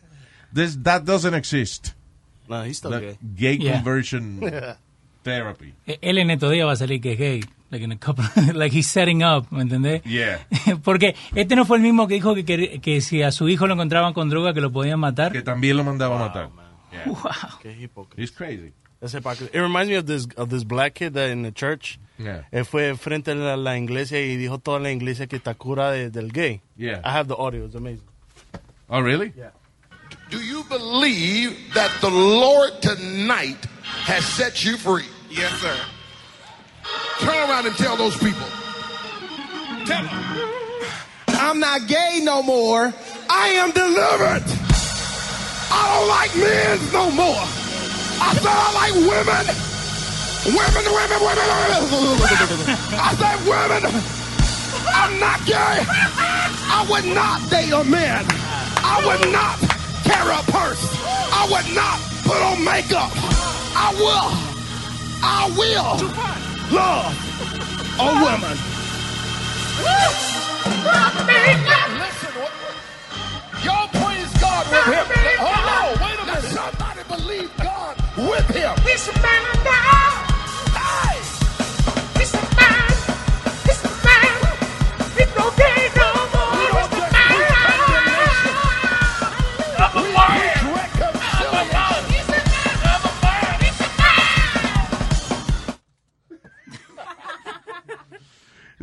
This, 0.55 0.83
that 0.83 1.03
doesn't 1.03 1.35
exist. 1.35 1.91
No, 2.49 2.65
he's 2.65 2.79
still 2.79 2.99
gay. 2.99 3.19
gay 3.21 3.59
Yeah. 3.59 3.75
conversion 3.75 4.41
therapy. 5.23 5.75
Eh, 5.87 5.99
Él 6.01 6.17
en 6.19 6.31
estos 6.31 6.51
días 6.51 6.67
va 6.67 6.73
a 6.73 6.77
salir 6.77 7.01
que 7.03 7.13
es 7.13 7.19
gay. 7.19 7.41
Like, 7.73 7.83
in 7.85 7.91
a 7.93 7.97
couple- 7.97 8.25
like 8.55 8.71
he's 8.71 8.87
setting 8.91 9.23
up, 9.25 9.47
¿me 9.51 9.63
entendés? 9.63 10.03
Yeah. 10.05 10.39
Porque 10.85 11.17
este 11.35 11.57
no 11.57 11.65
fue 11.65 11.79
el 11.79 11.83
mismo 11.83 12.07
que 12.07 12.15
dijo 12.15 12.35
que, 12.35 12.45
quer- 12.45 12.81
que 12.83 13.01
si 13.01 13.23
a 13.23 13.33
su 13.33 13.49
hijo 13.49 13.67
lo 13.67 13.73
encontraban 13.73 14.13
con 14.13 14.29
droga 14.29 14.53
que 14.53 14.61
lo 14.61 14.71
podían 14.71 15.01
matar. 15.01 15.33
Que 15.33 15.41
también 15.41 15.79
lo 15.79 15.83
mandaba 15.83 16.17
a 16.17 16.29
matar. 16.29 16.51
Yeah. 16.93 17.05
Wow. 17.07 17.59
Qué 17.63 17.73
hipócrita. 17.81 18.21
He's 18.21 18.31
crazy. 18.31 18.75
Ese 19.01 19.19
hipócrita. 19.19 19.57
It 19.57 19.61
reminds 19.63 19.89
me 19.89 19.97
of 19.97 20.05
this, 20.05 20.29
of 20.37 20.51
this 20.51 20.65
black 20.65 20.93
kid 20.93 21.15
that 21.15 21.31
in 21.31 21.43
the 21.43 21.51
church. 21.51 21.99
Yeah. 22.19 22.43
Él 22.53 22.67
fue 22.67 22.95
frente 22.97 23.31
a 23.31 23.35
la, 23.35 23.57
la 23.57 23.79
iglesia 23.79 24.21
y 24.21 24.37
dijo 24.37 24.59
toda 24.59 24.79
la 24.79 24.91
iglesia 24.91 25.27
que 25.27 25.37
está 25.37 25.55
cura 25.55 25.91
de- 25.91 26.11
del 26.11 26.31
gay. 26.31 26.61
Yeah. 26.77 27.01
I 27.07 27.09
have 27.17 27.27
the 27.27 27.35
audio. 27.37 27.65
It's 27.65 27.75
amazing. 27.75 28.05
Oh, 28.91 29.01
really? 29.01 29.33
Do 30.31 30.39
you 30.43 30.63
believe 30.69 31.57
that 31.73 31.91
the 32.03 32.11
Lord 32.11 32.83
tonight 32.83 33.65
has 34.05 34.27
set 34.27 34.63
you 34.63 34.77
free? 34.77 35.07
Yes, 35.31 35.51
sir. 35.63 35.75
Turn 37.21 37.51
around 37.51 37.67
and 37.67 37.77
tell 37.77 37.97
those 37.97 38.17
people. 38.17 38.47
Tell 39.87 40.03
them. 40.03 40.53
I'm 41.29 41.61
not 41.61 41.87
gay 41.87 42.21
no 42.23 42.43
more. 42.43 42.93
I 43.31 43.49
am 43.63 43.71
delivered. 43.71 44.43
I 45.71 45.83
don't 45.93 46.09
like 46.09 46.35
men 46.37 46.79
no 46.93 47.11
more. 47.11 47.43
I 48.21 48.35
said 48.35 48.51
I 48.51 48.71
like 48.75 48.95
women. 49.07 49.45
Women, 50.51 50.85
women, 50.91 51.21
women, 51.23 51.47
women. 51.47 51.79
I 52.99 53.15
said 53.19 53.39
women. 53.47 53.83
I'm 54.95 55.21
not 55.21 55.45
gay. 55.47 55.87
I 56.75 56.87
would 56.91 57.05
not 57.05 57.49
date 57.51 57.73
a 57.73 57.85
man. 57.85 58.25
I 58.83 59.03
would 59.07 59.31
not 59.31 59.59
carry 60.05 60.35
a 60.35 60.43
purse. 60.51 60.83
I 61.33 61.47
would 61.51 61.75
not 61.75 61.99
put 62.25 62.43
on 62.43 62.65
makeup. 62.65 63.11
I 63.75 63.95
will. 63.95 64.53
I 65.25 65.51
will 65.57 66.52
love 66.71 67.15
a 67.99 68.05
woman. 68.05 68.59
Listen, 71.99 72.33
what- 72.41 72.53
y'all 73.65 73.89
praise 73.89 74.33
God 74.41 74.67
with 74.71 74.87
him. 74.87 75.07
Hold 75.39 75.67
on, 75.77 76.05
wait 76.05 76.19
a 76.21 76.27
minute. 76.27 76.45
Somebody 76.53 77.03
believe 77.09 77.51
God 77.59 77.97
with 78.17 78.49
him. 78.49 78.75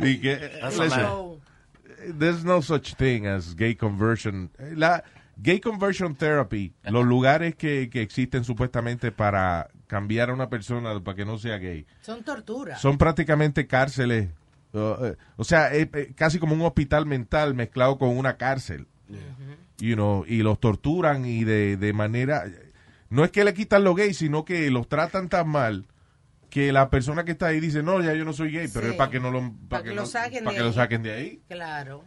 Y 0.00 0.18
que, 0.18 0.36
That's 0.60 0.78
listen, 0.78 1.40
there's 2.18 2.44
no 2.44 2.62
such 2.62 2.94
thing 2.94 3.26
as 3.26 3.54
gay 3.54 3.74
conversion. 3.74 4.50
La 4.74 5.04
gay 5.36 5.60
conversion 5.60 6.14
therapy, 6.14 6.72
los 6.84 7.04
lugares 7.04 7.54
que, 7.54 7.88
que 7.90 8.02
existen 8.02 8.44
supuestamente 8.44 9.12
para 9.12 9.68
cambiar 9.86 10.30
a 10.30 10.34
una 10.34 10.48
persona 10.48 10.98
para 11.02 11.16
que 11.16 11.24
no 11.24 11.38
sea 11.38 11.58
gay, 11.58 11.86
son 12.02 12.22
torturas. 12.22 12.80
son 12.80 12.98
prácticamente 12.98 13.66
cárceles. 13.66 14.28
Uh, 14.72 15.04
eh, 15.04 15.16
o 15.36 15.44
sea, 15.44 15.72
es 15.74 15.88
eh, 15.94 16.12
casi 16.14 16.38
como 16.38 16.54
un 16.54 16.62
hospital 16.62 17.04
mental 17.04 17.54
mezclado 17.54 17.98
con 17.98 18.16
una 18.16 18.36
cárcel. 18.36 18.86
You 19.78 19.94
know, 19.94 20.24
y 20.28 20.42
los 20.42 20.60
torturan 20.60 21.24
y 21.24 21.42
de, 21.42 21.76
de 21.76 21.92
manera... 21.92 22.44
No 23.08 23.24
es 23.24 23.32
que 23.32 23.42
le 23.42 23.52
quitan 23.54 23.82
lo 23.82 23.94
gay, 23.94 24.14
sino 24.14 24.44
que 24.44 24.70
los 24.70 24.88
tratan 24.88 25.28
tan 25.28 25.48
mal 25.48 25.86
que 26.50 26.72
la 26.72 26.90
persona 26.90 27.24
que 27.24 27.32
está 27.32 27.46
ahí 27.46 27.60
dice, 27.60 27.82
no, 27.82 28.02
ya 28.02 28.12
yo 28.14 28.24
no 28.24 28.32
soy 28.32 28.50
gay, 28.52 28.68
pero 28.72 28.86
Sí. 28.86 28.90
es 28.92 28.96
para 28.96 29.10
que 29.10 29.20
no 29.20 29.30
lo, 29.30 29.52
Para 29.68 29.82
que 29.84 29.90
lo 29.90 30.02
no- 30.02 30.06
saquen 30.06 30.44
para 30.44 30.50
de 30.52 30.56
que 30.58 30.62
lo 30.62 30.68
ahí. 30.70 30.74
saquen 30.74 31.02
de 31.02 31.12
ahí. 31.12 31.40
Claro. 31.48 32.04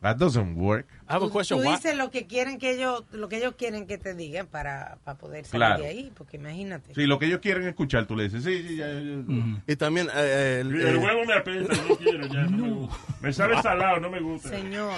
That 0.00 0.14
doesn't 0.16 0.56
work. 0.56 0.86
I 1.08 1.14
have 1.14 1.24
a 1.24 1.26
Tú, 1.26 1.32
question. 1.32 1.60
tú 1.60 1.66
Why- 1.68 1.74
dices 1.74 1.96
lo 1.96 2.08
que 2.12 2.28
quieren 2.28 2.58
que 2.60 2.70
ellos, 2.70 3.02
lo 3.10 3.28
que 3.28 3.38
ellos 3.38 3.54
quieren 3.58 3.84
que 3.88 3.98
te 3.98 4.14
digan 4.14 4.46
para, 4.46 4.98
para 5.02 5.18
poder 5.18 5.44
salir 5.44 5.66
Claro. 5.66 5.82
de 5.82 5.88
ahí, 5.88 6.12
porque 6.16 6.36
imagínate. 6.36 6.94
Sí, 6.94 7.04
lo 7.06 7.18
que 7.18 7.26
ellos 7.26 7.40
quieren 7.40 7.66
escuchar, 7.66 8.06
tú 8.06 8.14
le 8.14 8.24
dices, 8.28 8.44
sí, 8.44 8.62
sí, 8.68 8.76
ya, 8.76 8.86
ya. 8.92 9.62
Y 9.66 9.74
también 9.74 10.08
eh, 10.14 10.58
el, 10.60 10.72
El 10.80 10.94
eh, 10.94 10.98
huevo 10.98 11.24
me 11.24 11.34
apesta, 11.34 11.74
no 11.88 11.96
quiero 11.96 12.26
ya. 12.28 12.42
No. 12.44 12.56
Me, 12.64 12.70
gusta. 12.74 12.96
me 13.20 13.32
sabe 13.32 13.60
salado, 13.60 13.98
no 13.98 14.08
me 14.08 14.20
gusta. 14.20 14.50
Señor. 14.50 14.94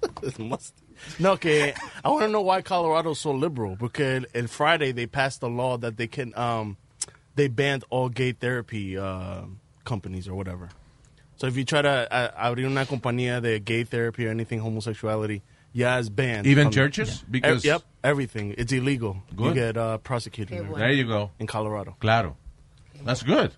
No, 1.18 1.36
que 1.38 1.74
I 2.04 2.08
want 2.08 2.22
to 2.22 2.28
know 2.28 2.40
why 2.42 2.62
Colorado's 2.62 3.20
so 3.20 3.32
liberal. 3.32 3.76
Porque 3.78 4.16
el, 4.16 4.28
el 4.32 4.48
Friday 4.48 4.92
they 4.92 5.06
passed 5.06 5.42
a 5.42 5.48
law 5.48 5.76
that 5.78 5.94
they 5.96 6.08
can 6.08 6.32
um 6.36 6.76
they 7.38 7.48
banned 7.48 7.84
all 7.88 8.10
gay 8.10 8.32
therapy 8.32 8.98
uh, 8.98 9.42
companies 9.84 10.28
or 10.28 10.34
whatever. 10.34 10.68
So 11.36 11.46
if 11.46 11.56
you 11.56 11.64
try 11.64 11.82
to 11.82 11.88
uh, 12.12 12.32
abrir 12.36 12.66
una 12.66 12.84
compañía 12.84 13.40
de 13.40 13.60
gay 13.60 13.84
therapy 13.84 14.26
or 14.26 14.30
anything 14.30 14.58
homosexuality, 14.60 15.40
yeah, 15.72 15.98
it's 15.98 16.08
banned. 16.10 16.46
Even 16.46 16.70
churches? 16.70 17.20
Yeah. 17.22 17.30
Because- 17.30 17.64
E- 17.64 17.68
yep, 17.68 17.82
everything. 18.02 18.54
It's 18.58 18.72
illegal. 18.72 19.22
You 19.30 19.36
Good. 19.36 19.54
get 19.54 19.76
uh, 19.76 19.98
prosecuted. 19.98 20.66
There 20.76 20.90
you 20.92 21.06
go. 21.06 21.30
in 21.38 21.46
Colorado. 21.46 21.96
Claro. 22.00 22.36
That's 23.04 23.22
good. 23.22 23.52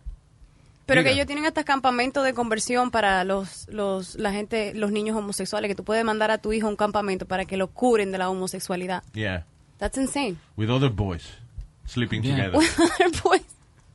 Pero 0.87 1.05
que 1.05 1.13
ellos 1.13 1.27
tienen 1.27 1.47
hasta 1.47 1.63
campamentos 1.65 2.25
de 2.25 2.35
conversión 2.35 2.91
para 2.91 3.23
los, 3.25 3.69
los, 3.71 4.17
la 4.17 4.33
gente, 4.33 4.75
los 4.75 4.91
niños 4.91 5.17
homosexuales, 5.17 5.69
que 5.69 5.77
tú 5.77 5.85
puedes 5.85 6.05
mandar 6.05 6.33
a 6.33 6.39
tu 6.39 6.53
hijo 6.53 6.67
a 6.67 6.71
un 6.71 6.77
campamento 6.77 7.27
para 7.27 7.45
que 7.45 7.57
lo 7.57 7.69
curen 7.69 8.11
de 8.11 8.19
la 8.19 8.29
homosexualidad. 8.29 9.05
Yeah. 9.15 9.45
That's 9.79 9.97
insane. 9.97 10.37
With 10.57 10.69
other 10.69 10.91
boys 10.91 11.23
sleeping 11.87 12.23
Yeah. 12.25 12.51
together. 12.51 12.61
Pues, 13.23 13.43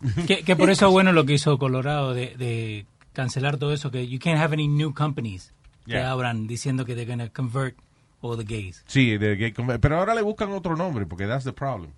Que, 0.28 0.44
que 0.44 0.56
por 0.56 0.70
eso 0.70 0.88
es 0.88 0.92
bueno 0.92 1.12
lo 1.12 1.26
que 1.26 1.34
hizo 1.34 1.58
Colorado 1.58 2.14
de, 2.14 2.36
de 2.38 2.86
cancelar 3.14 3.58
todo 3.58 3.74
eso, 3.74 3.92
que 3.92 4.08
you 4.08 4.20
can't 4.20 4.40
have 4.40 4.54
any 4.54 4.68
new 4.68 4.94
companies 4.94 5.52
que 5.86 5.94
Yeah. 5.94 6.12
abran 6.12 6.48
diciendo 6.48 6.84
que 6.86 6.96
they're 6.96 7.06
going 7.06 7.20
to 7.26 7.32
convert 7.32 7.76
all 8.22 8.36
the 8.38 8.44
gays. 8.44 8.84
Sí, 8.88 9.18
de 9.18 9.36
gay 9.36 9.54
pero 9.80 9.98
ahora 10.00 10.16
le 10.16 10.22
buscan 10.24 10.50
otro 10.52 10.76
nombre 10.76 11.06
porque 11.06 11.28
that's 11.28 11.44
the 11.46 11.54
problem. 11.54 11.92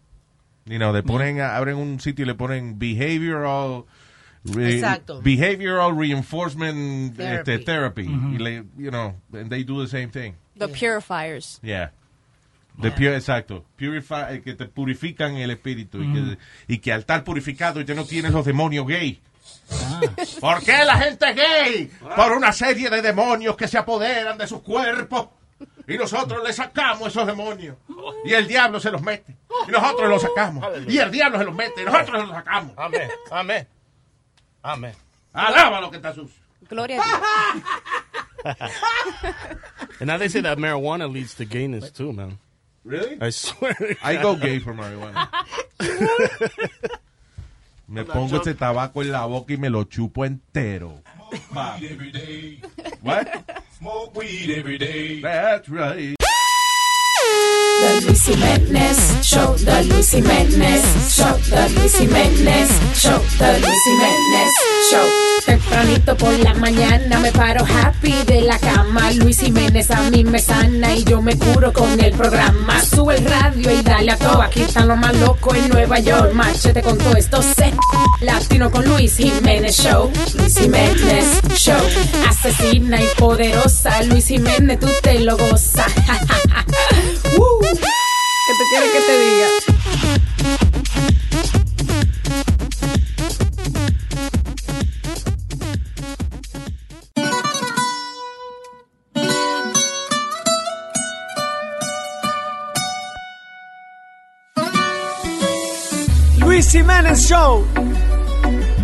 You 0.65 0.77
know, 0.77 0.91
le 0.91 1.01
ponen, 1.03 1.39
abren 1.39 1.77
un 1.77 1.99
sitio 2.01 2.23
y 2.23 2.27
le 2.27 2.35
ponen 2.35 2.77
behavioral 2.77 3.85
re- 4.43 4.73
Exacto. 4.75 5.21
behavioral 5.21 5.97
reinforcement 5.97 7.15
Therapy. 7.15 7.51
este, 7.51 7.65
therapy. 7.65 8.07
Le, 8.37 8.63
you 8.77 8.89
know, 8.91 9.15
and 9.31 9.49
they 9.49 9.63
do 9.63 9.81
the 9.81 9.87
same 9.89 10.09
thing. 10.09 10.35
the 10.57 10.67
purifiers. 10.67 11.59
Yeah. 11.63 11.91
The 12.81 12.91
pure, 12.91 13.15
exacto. 13.15 13.65
Purify, 13.75 14.36
eh, 14.36 14.41
que 14.41 14.53
te 14.53 14.65
purifican 14.65 15.36
el 15.38 15.51
espíritu 15.51 16.01
y, 16.01 16.13
que, 16.13 16.38
y 16.67 16.77
que 16.77 16.93
al 16.93 17.00
estar 17.01 17.24
purificado 17.24 17.81
ya 17.81 17.96
no 17.96 18.05
tienes 18.05 18.31
los 18.31 18.46
demonios 18.46 18.86
gay. 18.86 19.19
¿Por 20.39 20.63
qué 20.63 20.86
la 20.86 20.98
gente 20.98 21.29
es 21.29 21.36
gay? 21.36 21.91
Por 22.15 22.34
una 22.34 22.51
serie 22.53 22.89
de 22.89 23.01
demonios 23.01 23.55
que 23.57 23.67
se 23.67 23.77
apoderan 23.77 24.38
de 24.38 24.48
sus 24.48 24.62
cuerpos. 24.62 25.29
Y 25.88 25.98
nosotros 25.98 26.43
le 26.46 26.53
sacamos 26.53 27.07
esos 27.07 27.25
demonios. 27.25 27.77
Y 28.25 28.34
el 28.34 28.48
diablo 28.48 28.79
se 28.79 28.91
los 28.91 29.01
mete. 29.01 29.36
Y 29.67 29.72
nosotros 29.72 30.10
los 30.10 30.22
sacamos. 30.22 30.65
Y 30.88 30.98
el 30.98 31.10
diablo 31.10 31.39
se 31.39 31.46
los 31.46 31.55
mete. 31.55 31.81
Y 31.81 31.86
nosotros 31.86 32.27
los 32.27 32.31
sacamos. 32.31 32.74
Amén. 32.77 33.10
Amén. 33.31 33.67
Amén. 34.62 34.93
Alaba 35.34 35.81
lo 35.81 35.89
que 35.89 35.98
está 35.98 36.13
sucio. 36.13 36.41
Gloria 36.69 37.01
a 37.01 37.05
Dios. 37.05 37.63
And 40.00 40.07
now 40.07 40.17
they 40.17 40.29
say 40.29 40.41
that 40.41 40.57
marijuana 40.57 41.12
leads 41.12 41.34
to 41.36 41.46
gayness 41.46 41.91
too, 41.91 42.13
man. 42.13 42.38
Really? 42.88 43.17
I 43.20 43.32
swear. 43.32 43.75
I 44.01 44.15
go 44.15 44.38
gay 44.38 44.60
for 44.60 44.74
marijuana. 44.74 45.27
Me 47.89 48.03
pongo 48.03 48.41
ese 48.41 48.53
tabaco 48.53 49.01
en 49.01 49.12
la 49.12 49.25
boca 49.25 49.53
y 49.53 49.58
me 49.58 49.70
lo 49.70 49.84
chupo 49.86 50.25
entero. 50.25 51.01
What? 53.01 53.63
Smoke 53.77 54.15
weed 54.15 54.50
every 54.50 54.77
day. 54.77 55.22
That's 55.22 55.70
right. 55.70 56.15
The 57.79 58.05
Luis 58.05 58.24
Jiménez 58.25 58.98
Show, 59.22 59.55
The 59.55 59.84
Luis 59.84 60.10
Jiménez 60.12 60.81
Show, 61.10 61.38
The 61.50 61.69
Luis 61.75 61.96
Jiménez 61.98 62.69
Show, 62.96 63.19
The 63.38 63.60
Luis 63.60 63.79
Jiménez 63.86 64.51
Show. 64.89 65.07
Tempranito 65.46 66.17
por 66.17 66.34
la 66.39 66.53
mañana 66.55 67.19
me 67.19 67.31
paro 67.31 67.63
happy 67.65 68.13
de 68.25 68.41
la 68.41 68.57
cama. 68.57 69.12
Luis 69.12 69.39
Jiménez 69.39 69.91
a 69.91 70.01
mí 70.10 70.24
me 70.24 70.39
sana 70.39 70.96
y 70.96 71.03
yo 71.03 71.22
me 71.22 71.38
curo 71.38 71.72
con 71.72 72.00
el 72.00 72.12
programa. 72.13 72.81
Sube 72.81 73.17
el 73.17 73.25
radio 73.25 73.72
y 73.72 73.81
dale 73.84 74.12
a 74.12 74.17
todo. 74.17 74.41
Aquí 74.41 74.62
están 74.62 74.88
los 74.88 74.98
más 74.98 75.15
locos 75.17 75.55
en 75.55 75.69
Nueva 75.69 76.00
York. 76.00 76.34
Machete 76.34 76.81
con 76.81 76.98
todo 76.98 77.15
esto. 77.15 77.41
Se 77.41 77.74
latino 78.22 78.72
con 78.72 78.86
Luis 78.86 79.17
Jiménez 79.17 79.77
Show. 79.77 80.12
Luis 80.36 80.57
Jiménez 80.57 81.41
Show. 81.53 81.81
Asesina 82.27 83.01
y 83.01 83.07
poderosa. 83.17 84.01
Luis 84.03 84.27
Jiménez, 84.27 84.79
tú 84.79 84.88
te 85.01 85.19
lo 85.19 85.38
gozas. 85.38 85.93
Uh, 87.38 87.66
¿Qué 87.74 88.53
te 88.57 88.63
quiere 88.69 88.91
que 88.91 89.01
te 89.01 89.13
diga? 89.19 89.47
Luis 106.39 106.72
Jiménez 106.72 107.20
Show. 107.27 107.65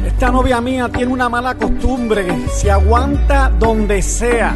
Esta 0.06 0.30
novia 0.30 0.62
mía 0.62 0.90
tiene 0.90 1.12
una 1.12 1.30
mala 1.30 1.56
costumbre. 1.56 2.28
Se 2.54 2.70
aguanta 2.70 3.50
donde 3.50 4.02
sea. 4.02 4.56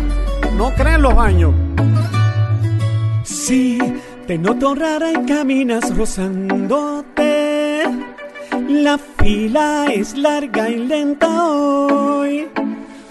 No 0.56 0.74
creen 0.76 1.02
los 1.02 1.14
años. 1.18 1.54
Sí, 3.24 3.80
te 4.28 4.38
noto 4.38 4.76
rara 4.76 5.12
y 5.14 5.26
caminas 5.26 5.96
rozándote. 5.96 7.84
La 8.68 8.98
fila 8.98 9.86
es 9.94 10.18
larga 10.18 10.70
y 10.70 10.86
lenta 10.86 11.46
hoy. 11.46 12.50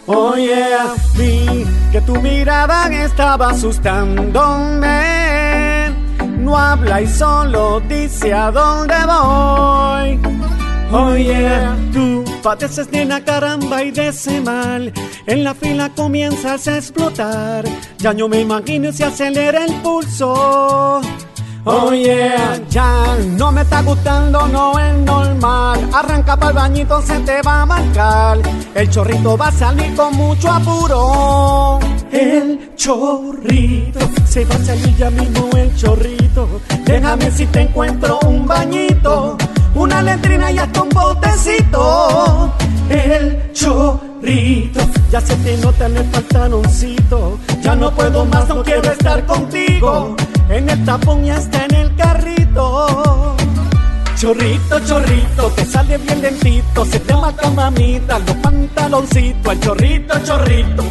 Oh 0.07 0.37
yeah, 0.37 0.93
vi 1.17 1.65
que 1.91 2.03
tu 2.03 2.21
mirada 2.21 2.93
estaba 2.93 3.49
asustándome. 3.51 5.91
No 6.39 6.59
habla 6.59 7.01
y 7.01 7.07
solo 7.07 7.81
dice 7.89 8.35
a 8.35 8.51
dónde 8.51 8.97
voy. 9.07 10.21
Yeah, 11.17 11.77
tú 11.93 12.26
la 13.09 13.25
caramba 13.25 13.83
y 13.83 13.91
de 13.91 14.09
ese 14.09 14.41
mal. 14.41 14.93
En 15.27 15.43
la 15.43 15.53
fila 15.53 15.91
comienzas 15.97 16.69
a 16.69 16.77
explotar. 16.77 17.65
Ya 17.99 18.13
yo 18.13 18.29
me 18.29 18.41
imagino 18.41 18.93
si 18.93 19.03
acelera 19.03 19.65
el 19.65 19.75
pulso. 19.83 21.01
Oh 21.65 21.93
yeah, 21.93 22.61
ya 22.71 23.17
no 23.37 23.51
me 23.51 23.63
está 23.63 23.83
gustando, 23.83 24.47
no 24.47 24.79
es 24.79 24.95
normal. 24.99 25.89
Arranca 25.93 26.37
para 26.37 26.51
el 26.51 26.57
bañito, 26.57 27.03
se 27.03 27.19
te 27.21 27.43
va 27.43 27.63
a 27.63 27.67
marcar. 27.67 28.39
El 28.77 28.89
chorrito 28.91 29.37
va 29.37 29.49
a 29.49 29.53
salir 29.53 29.97
con 29.97 30.15
mucho 30.15 30.49
apuro. 30.49 31.81
El 32.13 32.77
chorrito, 32.77 33.99
se 34.25 34.45
va 34.45 34.55
a 34.55 34.65
salir 34.65 34.97
ya 34.97 35.11
mismo 35.11 35.51
el 35.57 35.75
chorrito. 35.75 36.61
Déjame 36.85 37.29
si 37.33 37.47
te 37.47 37.63
encuentro 37.63 38.21
un 38.25 38.47
bañito, 38.47 39.37
una 39.77 40.03
letrina 40.03 40.51
y 40.51 40.59
hasta 40.59 40.83
un 40.83 40.89
botecito. 40.89 42.53
El 42.89 43.53
chorrito, 43.53 44.81
ya 45.11 45.21
se 45.21 45.37
te 45.37 45.57
nota 45.59 45.87
en 45.87 45.97
el 45.99 46.05
pantaloncito. 46.07 47.39
Ya 47.61 47.75
no 47.75 47.91
puedo 47.93 48.25
más, 48.25 48.49
no 48.49 48.63
quiero 48.63 48.91
estar 48.91 49.25
contigo. 49.27 50.17
En 50.49 50.71
el 50.71 50.85
tapón 50.85 51.25
y 51.25 51.31
hasta 51.31 51.65
en 51.67 51.75
el 51.75 51.95
carrito. 51.97 53.37
Chorrito, 54.17 54.81
chorrito, 54.81 55.51
te 55.51 55.65
sale 55.67 55.99
bien 55.99 56.23
lentito. 56.23 56.85
Se 56.87 56.99
te 57.01 57.15
marca 57.15 57.51
mamita, 57.51 58.19
los 58.21 58.37
pantaloncitos. 58.37 59.53
El 59.53 59.61
chorrito, 59.61 60.19
chorrito. 60.25 60.85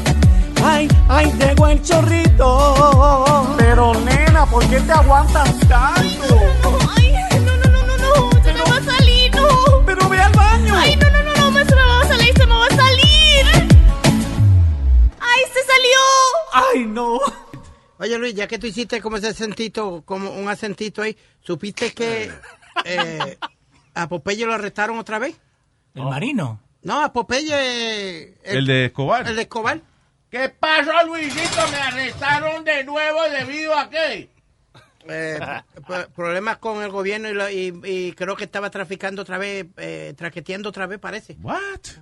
Ay, 0.63 0.87
ay, 1.09 1.33
llegó 1.39 1.67
el 1.67 1.81
chorrito. 1.81 3.55
Pero 3.57 3.93
nena, 4.05 4.45
¿por 4.45 4.63
qué 4.67 4.79
te 4.79 4.91
aguantas 4.91 5.49
tanto? 5.67 7.04
Ay, 16.55 16.85
no. 16.85 17.19
Oye 17.97 18.17
Luis, 18.17 18.33
ya 18.33 18.47
que 18.47 18.57
tú 18.57 18.67
hiciste 18.67 19.01
como 19.01 19.17
ese 19.17 19.27
acentito, 19.27 20.03
como 20.05 20.31
un 20.31 20.47
acentito 20.47 21.01
ahí, 21.01 21.17
¿supiste 21.41 21.93
que 21.93 22.31
eh, 22.85 23.37
a 23.93 24.07
Popeye 24.07 24.45
lo 24.45 24.53
arrestaron 24.53 24.97
otra 24.97 25.19
vez? 25.19 25.35
¿El 25.93 26.03
marino? 26.03 26.61
No, 26.81 27.03
a 27.03 27.11
Popeye... 27.11 28.37
El 28.43 28.65
de 28.65 28.85
Escobar. 28.85 29.27
El 29.27 29.35
de 29.35 29.41
Escobar. 29.43 29.81
¿Qué 30.29 30.49
pasó, 30.49 30.91
Luisito? 31.05 31.61
Me 31.71 31.77
arrestaron 31.77 32.63
de 32.63 32.83
nuevo 32.83 33.21
debido 33.29 33.77
a 33.77 33.89
qué? 33.89 34.29
Eh, 35.07 35.39
problemas 36.15 36.57
con 36.57 36.81
el 36.83 36.89
gobierno 36.91 37.29
y, 37.29 37.33
lo- 37.33 37.49
y- 37.49 37.73
y 37.83 38.11
creo 38.13 38.35
que 38.35 38.45
estaba 38.45 38.69
traficando 38.69 39.21
otra 39.21 39.37
vez, 39.37 39.65
eh, 39.77 40.13
traqueteando 40.17 40.69
otra 40.69 40.87
vez, 40.87 40.99
parece. 40.99 41.37
What? 41.41 41.57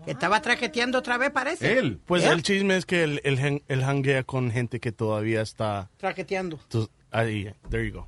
Que 0.06 0.12
estaba 0.12 0.42
traqueteando 0.42 1.00
otra 1.00 1.18
vez, 1.18 1.32
parece. 1.32 1.98
Pues 2.06 2.24
Yeah. 2.24 2.34
el 2.34 2.44
chisme 2.44 2.78
es 2.78 2.86
que 2.86 3.04
él, 3.04 3.22
él, 3.24 3.64
él 3.68 3.84
hanguea 3.84 4.24
con 4.24 4.52
gente 4.52 4.80
que 4.80 4.92
todavía 4.92 5.42
está. 5.42 5.90
Traqueteando. 5.98 6.60
ahí, 7.12 7.54
there 7.70 7.86
you 7.88 7.94
go. 7.94 8.08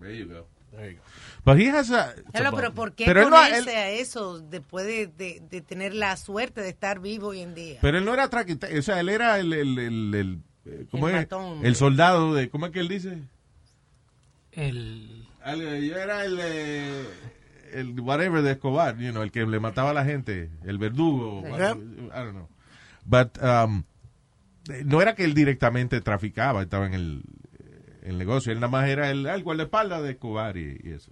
There 0.00 0.16
you 0.18 0.26
go. 0.28 0.46
There 0.72 0.92
you 0.92 0.98
go. 0.98 1.04
But 1.44 1.58
he 1.58 1.68
has 1.70 1.90
a- 1.90 2.14
Claro, 2.32 2.54
pero 2.54 2.72
¿por 2.74 2.92
qué 2.94 3.04
Pero 3.06 3.22
él 3.22 3.30
no- 3.30 3.44
él- 3.44 3.68
a 3.68 3.88
eso 3.90 4.40
después 4.40 4.86
de, 4.86 5.06
de- 5.06 5.42
de 5.50 5.60
tener 5.62 5.94
la 5.94 6.16
suerte 6.16 6.60
de 6.60 6.68
estar 6.68 7.00
vivo 7.00 7.28
hoy 7.28 7.40
en 7.40 7.54
día? 7.54 7.78
Pero 7.80 7.98
él 7.98 8.04
no 8.04 8.12
era 8.14 8.28
traquetero, 8.28 8.78
o 8.78 8.82
sea, 8.82 9.00
él 9.00 9.08
era 9.08 9.38
el, 9.38 9.52
el, 9.52 9.78
el, 9.78 10.14
el- 10.14 10.38
eh, 10.66 10.86
¿cómo 10.90 11.08
El 11.08 11.14
es? 11.14 11.20
matón. 11.22 11.64
El 11.64 11.76
soldado 11.76 12.34
de, 12.34 12.50
¿cómo 12.50 12.66
es 12.66 12.72
que 12.72 12.80
él 12.80 12.88
dice? 12.88 13.18
El... 14.68 15.26
Yo 15.46 15.96
era 15.96 16.24
el, 16.24 16.38
eh, 16.40 17.04
el 17.72 17.98
whatever 18.00 18.42
de 18.42 18.52
Escobar, 18.52 18.98
you 18.98 19.10
know, 19.10 19.22
el 19.22 19.30
que 19.32 19.46
le 19.46 19.58
mataba 19.58 19.90
a 19.90 19.94
la 19.94 20.04
gente, 20.04 20.50
el 20.64 20.78
verdugo. 20.78 21.42
I 21.46 21.50
don't 21.58 22.32
know. 22.32 22.48
But, 23.04 23.38
um, 23.42 23.84
no 24.84 25.00
era 25.00 25.14
que 25.14 25.24
él 25.24 25.32
directamente 25.34 26.00
traficaba, 26.02 26.62
estaba 26.62 26.86
en 26.86 26.94
el, 26.94 27.22
el 28.02 28.18
negocio, 28.18 28.52
él 28.52 28.60
nada 28.60 28.70
más 28.70 28.88
era 28.88 29.10
el, 29.10 29.24
el 29.26 29.42
guardaespaldas 29.42 30.02
de 30.02 30.10
Escobar 30.10 30.56
y, 30.56 30.78
y 30.84 30.90
eso. 30.90 31.10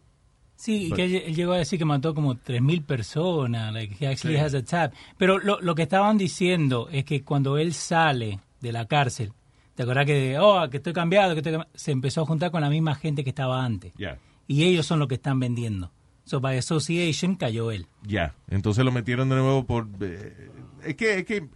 Sí, 0.57 0.89
y 0.89 0.93
que 0.93 1.05
él, 1.05 1.15
él 1.27 1.35
llegó 1.35 1.53
a 1.53 1.59
decir 1.59 1.79
que 1.79 1.85
mató 1.85 2.15
como 2.15 2.35
3.000 2.35 2.85
personas, 2.85 3.73
like 3.73 3.97
he 3.99 4.09
actually 4.09 4.37
Sí. 4.37 4.43
has 4.43 4.55
a 4.55 4.63
tab. 4.63 4.93
Pero 5.17 5.39
lo, 5.39 5.61
lo 5.61 5.75
que 5.75 5.83
estaban 5.83 6.19
diciendo 6.19 6.89
es 6.91 7.05
que 7.05 7.23
cuando 7.23 7.57
él 7.59 7.73
sale 7.73 8.41
de 8.61 8.73
la 8.73 8.87
cárcel, 8.87 9.33
¿te 9.79 9.85
acordás 9.85 10.07
que, 10.07 10.37
oh, 10.41 10.69
que 10.69 10.79
estoy 10.79 10.93
cambiado, 10.93 11.35
que 11.35 11.39
estoy 11.39 11.53
cambi-?" 11.53 11.69
se 11.73 11.93
empezó 11.93 12.23
a 12.23 12.27
juntar 12.27 12.51
con 12.51 12.63
la 12.63 12.69
misma 12.69 12.97
gente 12.97 13.23
que 13.23 13.31
estaba 13.31 13.65
antes? 13.65 13.93
Ya. 13.97 14.19
Y 14.49 14.65
ellos 14.65 14.85
son 14.87 14.99
los 14.99 15.07
que 15.07 15.15
están 15.15 15.39
vendiendo. 15.39 15.93
So, 16.25 16.41
by 16.41 16.59
association 16.59 17.37
cayó 17.37 17.71
él. 17.71 17.87
Ya, 18.03 18.35
entonces 18.51 18.85
lo 18.85 18.91
metieron 18.91 19.29
de 19.29 19.37
nuevo 19.37 19.65
por... 19.67 19.87
eh, 20.01 20.51
es, 20.85 20.97
que, 20.97 21.19
es 21.21 21.25
que 21.25 21.49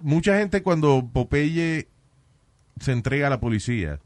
mucha 0.00 0.38
gente 0.38 0.62
cuando 0.62 1.06
Popeye 1.12 1.88
se 2.80 2.92
entrega 2.92 3.26
a 3.26 3.30
la 3.30 3.38
policía 3.38 4.00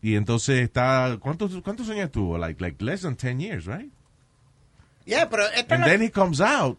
y 0.00 0.14
entonces 0.14 0.60
está... 0.60 1.18
¿Cuántos, 1.20 1.60
cuántos 1.62 1.88
años 1.90 2.12
tuvo? 2.12 2.38
Like, 2.38 2.62
like 2.62 2.84
less 2.84 3.02
than 3.02 3.16
10 3.16 3.40
years, 3.40 3.66
right? 3.66 3.90
Yeah, 5.04 5.28
pero 5.28 5.42
esto 5.48 5.74
And 5.74 5.80
no- 5.82 5.88
then 5.90 6.02
he 6.02 6.10
comes 6.12 6.40
out. 6.40 6.78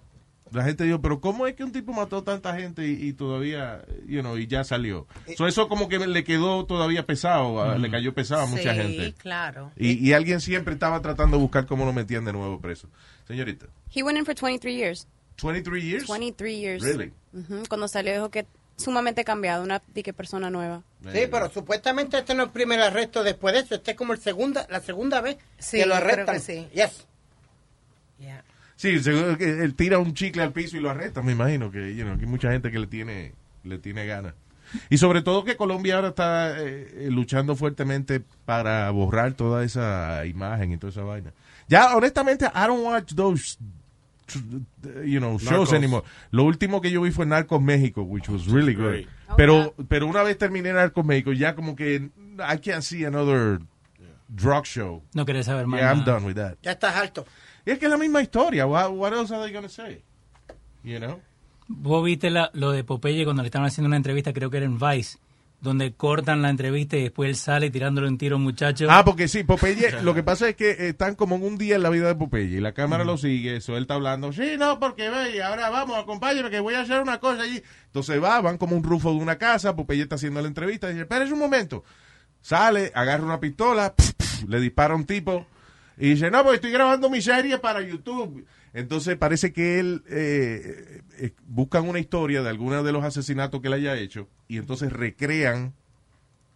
La 0.52 0.64
gente 0.64 0.84
dijo, 0.84 1.02
pero 1.02 1.20
¿cómo 1.22 1.46
es 1.48 1.56
que 1.56 1.64
un 1.64 1.72
tipo 1.72 1.94
mató 1.94 2.24
tanta 2.24 2.56
gente 2.56 2.88
y, 2.88 2.94
y 3.08 3.14
todavía, 3.14 3.84
you 4.08 4.22
know, 4.22 4.38
y 4.38 4.48
ya 4.48 4.64
salió? 4.64 5.08
So, 5.38 5.48
eso 5.48 5.68
como 5.70 5.88
que 5.90 6.00
le 6.00 6.24
quedó 6.24 6.66
todavía 6.66 7.06
pesado, 7.06 7.62
a- 7.62 7.78
le 7.78 7.90
cayó 7.92 8.14
pesado 8.14 8.42
a 8.42 8.46
mucha 8.48 8.74
sí, 8.74 8.80
gente. 8.82 9.14
claro. 9.18 9.72
Y, 9.78 10.06
y 10.08 10.14
alguien 10.14 10.42
siempre 10.42 10.74
estaba 10.74 11.02
tratando 11.02 11.38
de 11.38 11.42
buscar 11.44 11.66
cómo 11.66 11.86
lo 11.86 11.94
metían 11.94 12.26
de 12.26 12.34
nuevo 12.34 12.60
preso. 12.60 12.88
Señorita, 13.28 13.68
He 13.94 14.02
went 14.04 14.18
in 14.18 14.26
for 14.26 14.34
23 14.36 14.74
years. 14.76 15.08
23 15.42 15.82
years? 15.84 16.06
23 16.08 16.60
years. 16.60 16.84
Really? 16.84 17.14
Cuando 17.70 17.88
salió 17.88 18.12
dijo 18.14 18.30
que 18.30 18.46
sumamente 18.76 19.24
cambiado, 19.24 19.64
una 19.64 19.82
di 19.94 20.04
que 20.04 20.14
persona 20.14 20.50
nueva. 20.50 20.84
Sí, 21.12 21.20
pero 21.32 21.50
supuestamente 21.50 22.18
este 22.18 22.34
no 22.34 22.44
es 22.44 22.48
el 22.48 22.54
primer 22.54 22.80
arresto 22.82 23.24
después 23.24 23.54
de 23.54 23.62
eso. 23.62 23.76
Este 23.76 23.92
es 23.92 23.98
como 23.98 24.14
el 24.14 24.20
segunda, 24.20 24.66
la 24.70 24.82
segunda 24.82 25.22
vez 25.22 25.38
Sí, 25.58 25.78
que 25.78 25.86
lo 25.86 25.96
creo 25.96 26.08
arrestan. 26.08 26.36
que 26.36 26.42
sí. 26.42 26.68
Yes. 26.74 27.06
Sí, 28.80 28.98
seguro 29.04 29.38
que 29.38 29.62
él 29.62 29.76
tira 29.76 30.00
un 30.00 30.14
chicle 30.14 30.42
al 30.42 30.54
piso 30.54 30.78
y 30.78 30.80
lo 30.80 30.90
arresta, 30.90 31.22
me 31.22 31.34
imagino 31.34 31.70
que, 31.70 31.94
you 31.98 32.06
know, 32.06 32.18
que 32.18 32.24
hay 32.24 32.32
mucha 32.32 32.50
gente 32.50 32.72
que 32.72 32.80
le 32.80 32.88
tiene, 32.88 33.34
le 33.66 33.78
tiene 33.78 34.06
ganas. 34.06 34.36
Y 34.90 34.98
sobre 35.00 35.22
todo 35.22 35.44
que 35.44 35.58
Colombia 35.58 35.96
ahora 35.98 36.08
está 36.10 36.58
eh, 36.62 36.88
eh, 36.94 37.08
luchando 37.12 37.58
fuertemente 37.58 38.22
para 38.46 38.90
borrar 38.92 39.34
toda 39.34 39.66
esa 39.66 40.26
imagen 40.26 40.72
y 40.72 40.78
toda 40.78 40.92
esa 40.92 41.02
vaina. 41.04 41.34
Ya, 41.68 41.94
honestamente, 41.98 42.46
I 42.46 42.68
don't 42.68 42.86
watch 42.86 43.14
those, 43.16 43.58
you 45.04 45.20
know, 45.20 45.38
shows 45.40 45.72
Narcos. 45.72 45.74
anymore. 45.74 46.06
Lo 46.32 46.46
último 46.46 46.80
que 46.80 46.90
yo 46.90 47.02
vi 47.02 47.12
fue 47.12 47.26
Narcos 47.26 47.62
México, 47.62 48.04
which 48.04 48.30
was 48.30 48.48
really 48.48 48.74
good. 48.74 48.92
Great. 48.92 49.08
Pero, 49.36 49.74
pero 49.90 50.08
una 50.08 50.24
vez 50.24 50.38
terminé 50.38 50.72
Narcos 50.72 51.04
México, 51.06 51.34
ya 51.34 51.54
como 51.54 51.76
que 51.76 52.10
I 52.38 52.58
can't 52.64 52.82
see 52.84 53.04
another 53.04 53.60
drug 54.30 54.64
show. 54.66 55.04
No 55.14 55.26
querés 55.26 55.48
saber 55.48 55.68
más 55.68 55.82
Yeah, 55.82 55.90
I'm 55.92 56.00
nada. 56.00 56.14
done 56.14 56.26
with 56.28 56.36
that. 56.36 56.56
Ya 56.62 56.72
estás 56.72 56.96
alto. 56.96 57.26
Y 57.66 57.72
es 57.72 57.80
que 57.80 57.86
es 57.86 57.92
la 57.92 57.98
misma 57.98 58.22
historia. 58.22 58.66
What, 58.66 58.92
what 58.92 59.14
else 59.14 59.34
are 59.34 59.44
they 59.44 59.54
gonna 59.54 59.70
say? 59.70 60.02
You 60.84 60.98
know? 61.00 61.20
Vos 61.68 62.04
viste 62.04 62.30
la- 62.30 62.50
lo 62.54 62.72
de 62.72 62.84
Popeye 62.84 63.24
cuando 63.26 63.44
le 63.44 63.48
estaban 63.48 63.68
haciendo 63.68 63.88
una 63.88 63.98
entrevista, 63.98 64.34
creo 64.34 64.50
que 64.50 64.58
era 64.58 64.66
en 64.66 64.80
Vice, 64.80 65.20
donde 65.62 65.94
cortan 65.94 66.42
la 66.42 66.50
entrevista 66.50 66.98
y 66.98 67.04
después 67.04 67.30
él 67.30 67.36
sale 67.36 67.70
tirándole 67.70 68.08
un 68.08 68.18
tiro 68.18 68.36
a 68.36 68.38
un 68.38 68.44
muchacho. 68.44 68.88
Ah, 68.90 69.04
porque 69.06 69.28
sí, 69.28 69.44
Popeye, 69.44 69.92
lo 70.02 70.16
que 70.16 70.24
pasa 70.24 70.50
es 70.50 70.56
que 70.56 70.72
eh, 70.72 70.90
están 70.90 71.14
como 71.16 71.36
en 71.36 71.44
un 71.44 71.58
día 71.58 71.76
en 71.76 71.84
la 71.84 71.90
vida 71.90 72.08
de 72.08 72.16
Popeye 72.16 72.58
y 72.58 72.60
la 72.62 72.72
cámara 72.72 73.04
lo 73.04 73.18
sigue, 73.18 73.58
eso 73.58 73.76
él 73.76 73.84
está 73.84 73.96
hablando, 73.96 74.32
sí, 74.34 74.56
no, 74.58 74.80
porque 74.80 75.10
ve, 75.10 75.44
ahora 75.44 75.70
vamos, 75.70 75.98
acompáñame 75.98 76.50
que 76.50 76.60
voy 76.60 76.74
a 76.74 76.82
hacer 76.82 77.02
una 77.02 77.20
cosa 77.20 77.44
allí. 77.44 77.62
Entonces 77.86 78.24
va, 78.24 78.42
van 78.42 78.58
como 78.58 78.76
un 78.76 78.84
rufo 78.84 79.12
de 79.12 79.18
una 79.18 79.38
casa, 79.38 79.76
Popeye 79.76 80.02
está 80.02 80.16
haciendo 80.16 80.42
la 80.42 80.48
entrevista, 80.48 80.88
y 80.88 80.94
dice, 80.94 81.02
espérese 81.04 81.34
un 81.34 81.40
momento. 81.40 81.84
Sale, 82.42 82.92
agarra 82.96 83.26
una 83.26 83.40
pistola, 83.40 83.94
le 84.48 84.60
dispara 84.60 84.94
a 84.94 84.98
un 84.98 85.06
tipo 85.06 85.46
y 86.00 86.12
dice, 86.12 86.32
no, 86.32 86.42
porque 86.44 86.56
estoy 86.56 86.72
grabando 86.72 87.10
mi 87.10 87.22
serie 87.22 87.60
para 87.60 87.82
YouTube. 87.82 88.46
Entonces 88.74 89.18
parece 89.18 89.52
que 89.54 89.80
él 89.80 90.04
eh, 90.10 91.02
eh, 91.18 91.32
buscan 91.48 91.88
una 91.88 92.00
historia 92.00 92.42
de 92.42 92.50
alguno 92.50 92.82
de 92.84 92.92
los 92.92 93.04
asesinatos 93.04 93.62
que 93.62 93.68
él 93.68 93.74
haya 93.74 93.96
hecho 93.98 94.28
y 94.48 94.58
entonces 94.58 94.92
recrean 94.94 95.74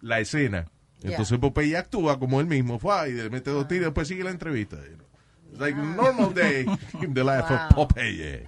la 0.02 0.20
escena. 0.20 0.68
Entonces 1.02 1.38
Popeye 1.40 1.76
actúa 1.76 2.18
como 2.20 2.40
él 2.40 2.48
mismo, 2.48 2.80
fue 2.80 3.10
y 3.10 3.14
le 3.14 3.30
mete 3.30 3.50
dos 3.52 3.68
tiros, 3.68 3.86
después 3.88 4.08
sigue 4.08 4.24
la 4.24 4.30
entrevista. 4.32 4.78
you 4.78 4.96
know. 4.96 5.06
It's 5.52 5.60
like 5.60 5.78
a 5.78 5.84
normal 5.84 6.34
day 6.34 6.66
in 7.02 7.14
the 7.14 7.24
life 7.24 7.52
of 7.54 7.76
Popeye. 7.76 8.48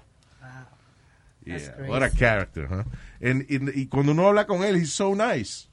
Yeah, 1.46 1.58
what 1.88 2.02
a 2.02 2.10
character, 2.10 2.68
huh? 2.68 2.84
And- 3.22 3.46
and- 3.52 3.72
y 3.76 3.86
cuando 3.88 4.14
uno 4.14 4.28
habla 4.28 4.48
con 4.48 4.64
él, 4.64 4.78
he's 4.78 4.94
so 4.94 5.14
nice. 5.16 5.68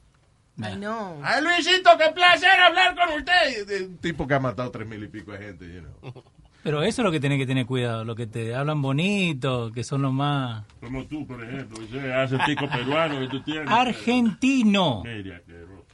I 0.59 0.75
know. 0.77 1.21
Ay, 1.25 1.43
Luisito, 1.43 1.91
qué 1.99 2.13
placer 2.15 2.51
hablar 2.51 2.95
con 2.95 3.19
usted. 3.19 3.87
Un 3.89 3.97
tipo 3.99 4.27
que 4.27 4.35
ha 4.35 4.41
matado 4.41 4.71
tres 4.71 4.87
mil 4.87 5.03
y 5.03 5.09
pico 5.09 5.33
de 5.33 5.39
gente, 5.39 5.65
you 5.73 5.81
know. 5.81 6.25
Pero 6.63 6.83
eso 6.85 7.03
es 7.03 7.05
lo 7.05 7.11
que 7.11 7.19
tiene 7.19 7.39
que 7.39 7.47
tener 7.47 7.67
cuidado, 7.67 8.05
lo 8.05 8.15
que 8.15 8.27
te 8.29 8.55
hablan 8.55 8.81
bonito, 8.83 9.73
que 9.73 9.83
son 9.83 10.03
los 10.03 10.13
más... 10.13 10.65
Como 10.81 11.05
tú, 11.07 11.27
por 11.27 11.43
ejemplo, 11.43 11.83
ese 11.83 12.13
acentico 12.13 12.69
peruano 12.69 13.19
que 13.19 13.27
tú 13.29 13.43
tienes. 13.43 13.69
Argentino. 13.69 15.03
Mira, 15.05 15.41
qué 15.45 15.53
ro- 15.63 15.85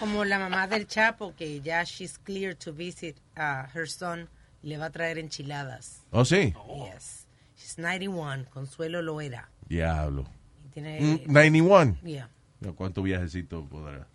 Como 0.00 0.24
la 0.24 0.38
mamá 0.38 0.66
del 0.66 0.86
Chapo, 0.86 1.34
que 1.34 1.60
ya 1.60 1.82
she's 1.84 2.18
clear 2.18 2.54
to 2.54 2.72
visit 2.72 3.16
uh, 3.38 3.66
her 3.74 3.88
son, 3.88 4.28
le 4.62 4.76
va 4.76 4.86
a 4.86 4.90
traer 4.90 5.18
enchiladas. 5.18 6.04
Oh, 6.10 6.24
sí. 6.24 6.52
Yes. 6.92 7.26
She's 7.56 7.78
91, 7.78 8.44
Consuelo 8.52 9.00
Loera. 9.00 9.48
Diablo. 9.68 10.26
Y 10.66 10.68
Tiene, 10.68 11.00
Mm, 11.00 11.32
91. 11.32 11.96
Yeah. 12.04 12.28
¿Cuánto 12.72 13.02
viajecito 13.02 13.64
podrá? 13.64 14.06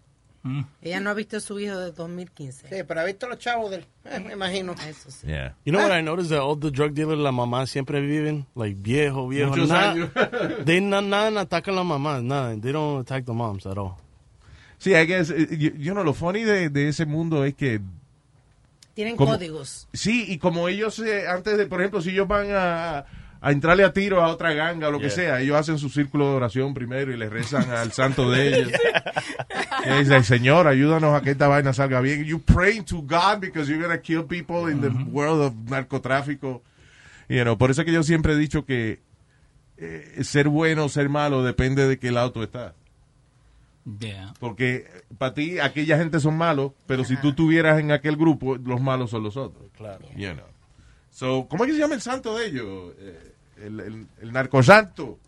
Ella 0.82 1.02
no 1.02 1.10
ha 1.10 1.14
visto 1.14 1.36
a 1.36 1.40
su 1.42 1.60
hijo 1.60 1.78
desde 1.78 1.92
2015. 1.98 2.70
Sí, 2.70 2.84
pero 2.88 3.02
ha 3.02 3.04
visto 3.04 3.28
los 3.28 3.38
chavos 3.40 3.70
del... 3.72 3.86
eh, 4.06 4.20
me 4.22 4.34
imagino. 4.34 4.74
Eso 4.88 5.12
sí. 5.12 5.28
Yeah. 5.28 5.54
You 5.66 5.74
know 5.74 5.82
what 5.86 5.92
I 5.98 6.02
noticed 6.02 6.30
that 6.32 6.40
all 6.42 6.58
the 6.58 6.72
drug 6.72 6.94
dealers, 6.94 7.20
la 7.20 7.34
mamá 7.34 7.68
siempre 7.68 8.00
viven 8.00 8.46
like 8.56 8.80
viejo, 8.82 9.28
viejo. 9.28 9.50
Muchos 9.52 9.68
nada, 9.70 9.92
años. 9.92 10.10
they 10.66 10.80
na- 10.80 11.02
nada 11.02 11.42
atacan 11.42 11.74
a 11.74 11.78
la 11.80 11.84
mamá, 11.84 12.22
nada. 12.22 12.56
They 12.58 12.72
don't 12.72 13.02
attack 13.02 13.26
the 13.26 13.34
moms 13.34 13.66
at 13.66 13.78
all. 13.78 13.98
Sí, 14.78 14.94
I 14.96 15.06
guess, 15.06 15.30
eh, 15.30 15.46
you, 15.58 15.72
you 15.78 15.92
know, 15.92 16.06
lo 16.06 16.14
funny 16.14 16.44
de, 16.44 16.70
de 16.70 16.88
ese 16.88 17.06
mundo 17.06 17.44
es 17.44 17.54
que 17.54 17.82
Tienen 18.96 19.18
Como- 19.18 19.32
códigos. 19.34 19.88
Sí, 19.94 20.24
y 20.30 20.38
como 20.38 20.70
ellos, 20.70 21.00
eh, 21.00 21.28
antes 21.28 21.58
de, 21.58 21.66
por 21.68 21.82
ejemplo, 21.82 22.02
si 22.02 22.12
ellos 22.12 22.28
van 22.30 22.48
a, 22.52 23.06
a 23.42 23.52
entrarle 23.52 23.86
a 23.86 23.94
tiro 23.94 24.22
a 24.22 24.28
otra 24.28 24.54
ganga 24.54 24.90
o 24.90 24.92
lo 24.92 25.00
que 25.00 25.10
sea, 25.10 25.40
ellos 25.40 25.58
hacen 25.58 25.78
su 25.78 25.90
círculo 25.90 26.30
de 26.30 26.36
oración 26.36 26.74
primero 26.74 27.14
y 27.14 27.18
le 27.18 27.30
rezan 27.30 27.70
al 27.72 27.92
santo 27.94 28.30
de 28.30 28.48
ellos. 28.48 28.72
Y 29.86 30.00
dicen, 30.00 30.24
Señor, 30.24 30.68
ayúdanos 30.68 31.16
a 31.16 31.22
que 31.22 31.32
esta 31.32 31.48
vaina 31.48 31.72
salga 31.74 32.02
bien. 32.02 32.26
You 32.26 32.40
praying 32.42 32.84
to 32.86 33.02
God 33.02 33.40
because 33.40 33.70
you're 33.70 33.82
going 33.82 33.96
to 33.96 34.02
kill 34.02 34.26
people 34.26 34.72
in 34.72 34.82
the 34.82 34.90
world 35.10 35.42
of 35.42 35.54
narcotráfico. 35.70 36.62
You 37.30 37.44
know, 37.44 37.58
por 37.58 37.72
eso 37.72 37.82
es 37.82 37.86
que 37.86 37.94
yo 37.94 38.04
siempre 38.04 38.34
he 38.34 38.38
dicho 38.38 38.66
que 38.66 39.00
eh, 39.78 40.24
ser 40.24 40.50
bueno 40.50 40.86
o 40.86 40.90
ser 40.90 41.08
malo 41.08 41.44
depende 41.44 41.88
de 41.88 41.98
qué 41.98 42.12
lado 42.12 42.32
tú 42.32 42.44
estás. 42.44 42.74
Yeah. 44.00 44.34
Porque 44.40 44.86
para 45.18 45.34
ti 45.34 45.60
aquella 45.60 45.98
gente 45.98 46.20
son 46.20 46.38
malos, 46.38 46.74
pero 46.86 47.06
si 47.06 47.16
tú 47.18 47.30
estuvieras 47.30 47.80
en 47.80 47.92
aquel 47.92 48.18
grupo, 48.18 48.58
los 48.58 48.82
malos 48.82 49.12
son 49.12 49.24
los 49.24 49.38
otros. 49.38 49.72
Claro. 49.78 50.06
You 50.16 50.34
know. 50.34 50.46
So, 51.12 51.48
¿Cómo 51.50 51.64
es 51.64 51.70
que 51.70 51.74
se 51.76 51.80
llama 51.80 51.96
el 51.96 52.02
santo 52.02 52.38
de 52.38 52.48
ellos? 52.48 52.94
Eh, 53.00 53.29
el, 53.62 53.80
el, 53.80 54.08
el 54.22 54.32
narcosanto. 54.32 55.20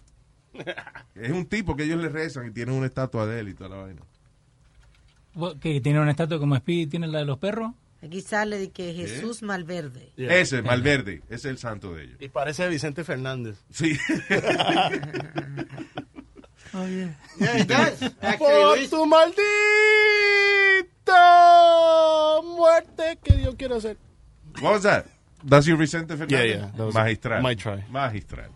es 1.15 1.31
un 1.31 1.45
tipo 1.45 1.75
que 1.75 1.83
ellos 1.83 2.01
le 2.01 2.09
rezan 2.09 2.47
y 2.47 2.51
tienen 2.51 2.75
una 2.75 2.87
estatua 2.87 3.25
de 3.25 3.39
él 3.39 3.49
y 3.49 3.53
toda 3.53 3.69
la 3.69 3.83
vaina. 3.83 4.01
¿Vos 5.33 5.55
¿Que 5.61 5.79
tiene 5.79 5.99
una 5.99 6.11
estatua 6.11 6.39
como 6.39 6.55
Speedy 6.57 6.87
tiene 6.87 7.07
la 7.07 7.19
de 7.19 7.25
los 7.25 7.37
perros? 7.37 7.71
Aquí 8.03 8.21
sale 8.21 8.57
de 8.57 8.71
que 8.71 8.93
Jesús 8.93 9.43
Malverde. 9.43 10.11
Yeah. 10.15 10.35
Ese, 10.37 10.61
Malverde, 10.63 11.21
ese 11.27 11.35
es 11.35 11.45
el 11.45 11.57
santo 11.59 11.93
de 11.93 12.05
ellos. 12.05 12.17
Y 12.19 12.29
parece 12.29 12.63
a 12.63 12.67
Vicente 12.67 13.03
Fernández. 13.03 13.57
Sí. 13.69 13.97
Oh, 16.73 16.87
yeah. 16.87 17.13
Yeah, 17.37 17.59
it 17.59 17.67
does. 17.67 18.01
Actually, 18.21 18.87
Por 18.87 18.99
tu 18.99 19.05
maldita 19.05 19.41
muerte 22.43 23.19
que 23.21 23.41
yo 23.43 23.57
quiero 23.57 23.75
hacer. 23.75 23.97
What 24.61 24.71
was 24.71 24.83
that? 24.83 25.05
That's 25.43 25.67
your 25.67 25.77
Vicente 25.77 26.15
Fernández? 26.15 26.31
Yeah, 26.31 26.43
yeah, 26.43 26.71
that 26.75 26.85
was- 26.85 26.93
Magistral. 26.95 27.41
might 27.41 27.57
try. 27.59 27.83
Magistral. 27.89 28.49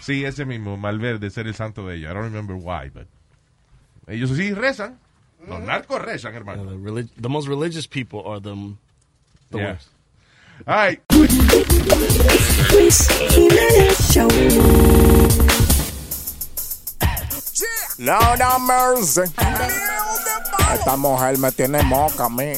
Sí, 0.00 0.24
ese 0.24 0.44
mismo, 0.44 0.76
Malverde, 0.76 1.30
ser 1.30 1.46
el 1.46 1.54
santo 1.54 1.86
de 1.86 1.96
ellos. 1.96 2.10
I 2.10 2.14
don't 2.14 2.24
remember 2.24 2.56
why, 2.56 2.90
but... 2.92 3.06
Ellos 4.08 4.30
sí 4.30 4.54
rezan. 4.54 4.98
Los 5.46 5.60
mm-hmm. 5.60 5.66
narcos 5.66 6.02
rezan, 6.04 6.32
Yeah, 6.32 6.38
hermano. 6.38 6.64
the, 6.64 6.76
relig- 6.76 7.10
the 7.16 7.28
most 7.28 7.48
religious 7.48 7.86
people 7.86 8.24
are 8.26 8.40
the, 8.40 8.54
the 9.50 9.58
Yeah. 9.58 9.72
worst. 9.72 9.88
All 10.66 10.74
right. 10.74 11.00
Luis 12.72 13.08
Jiménez 13.30 14.12
Show. 14.12 14.28
Lord 17.98 18.40
have 18.40 18.60
mercy. 18.60 19.22
Esta 20.72 20.96
mujer 20.96 21.38
me 21.38 21.50
tiene 21.52 21.82
moca 21.82 22.24
a 22.26 22.28
mí. 22.28 22.52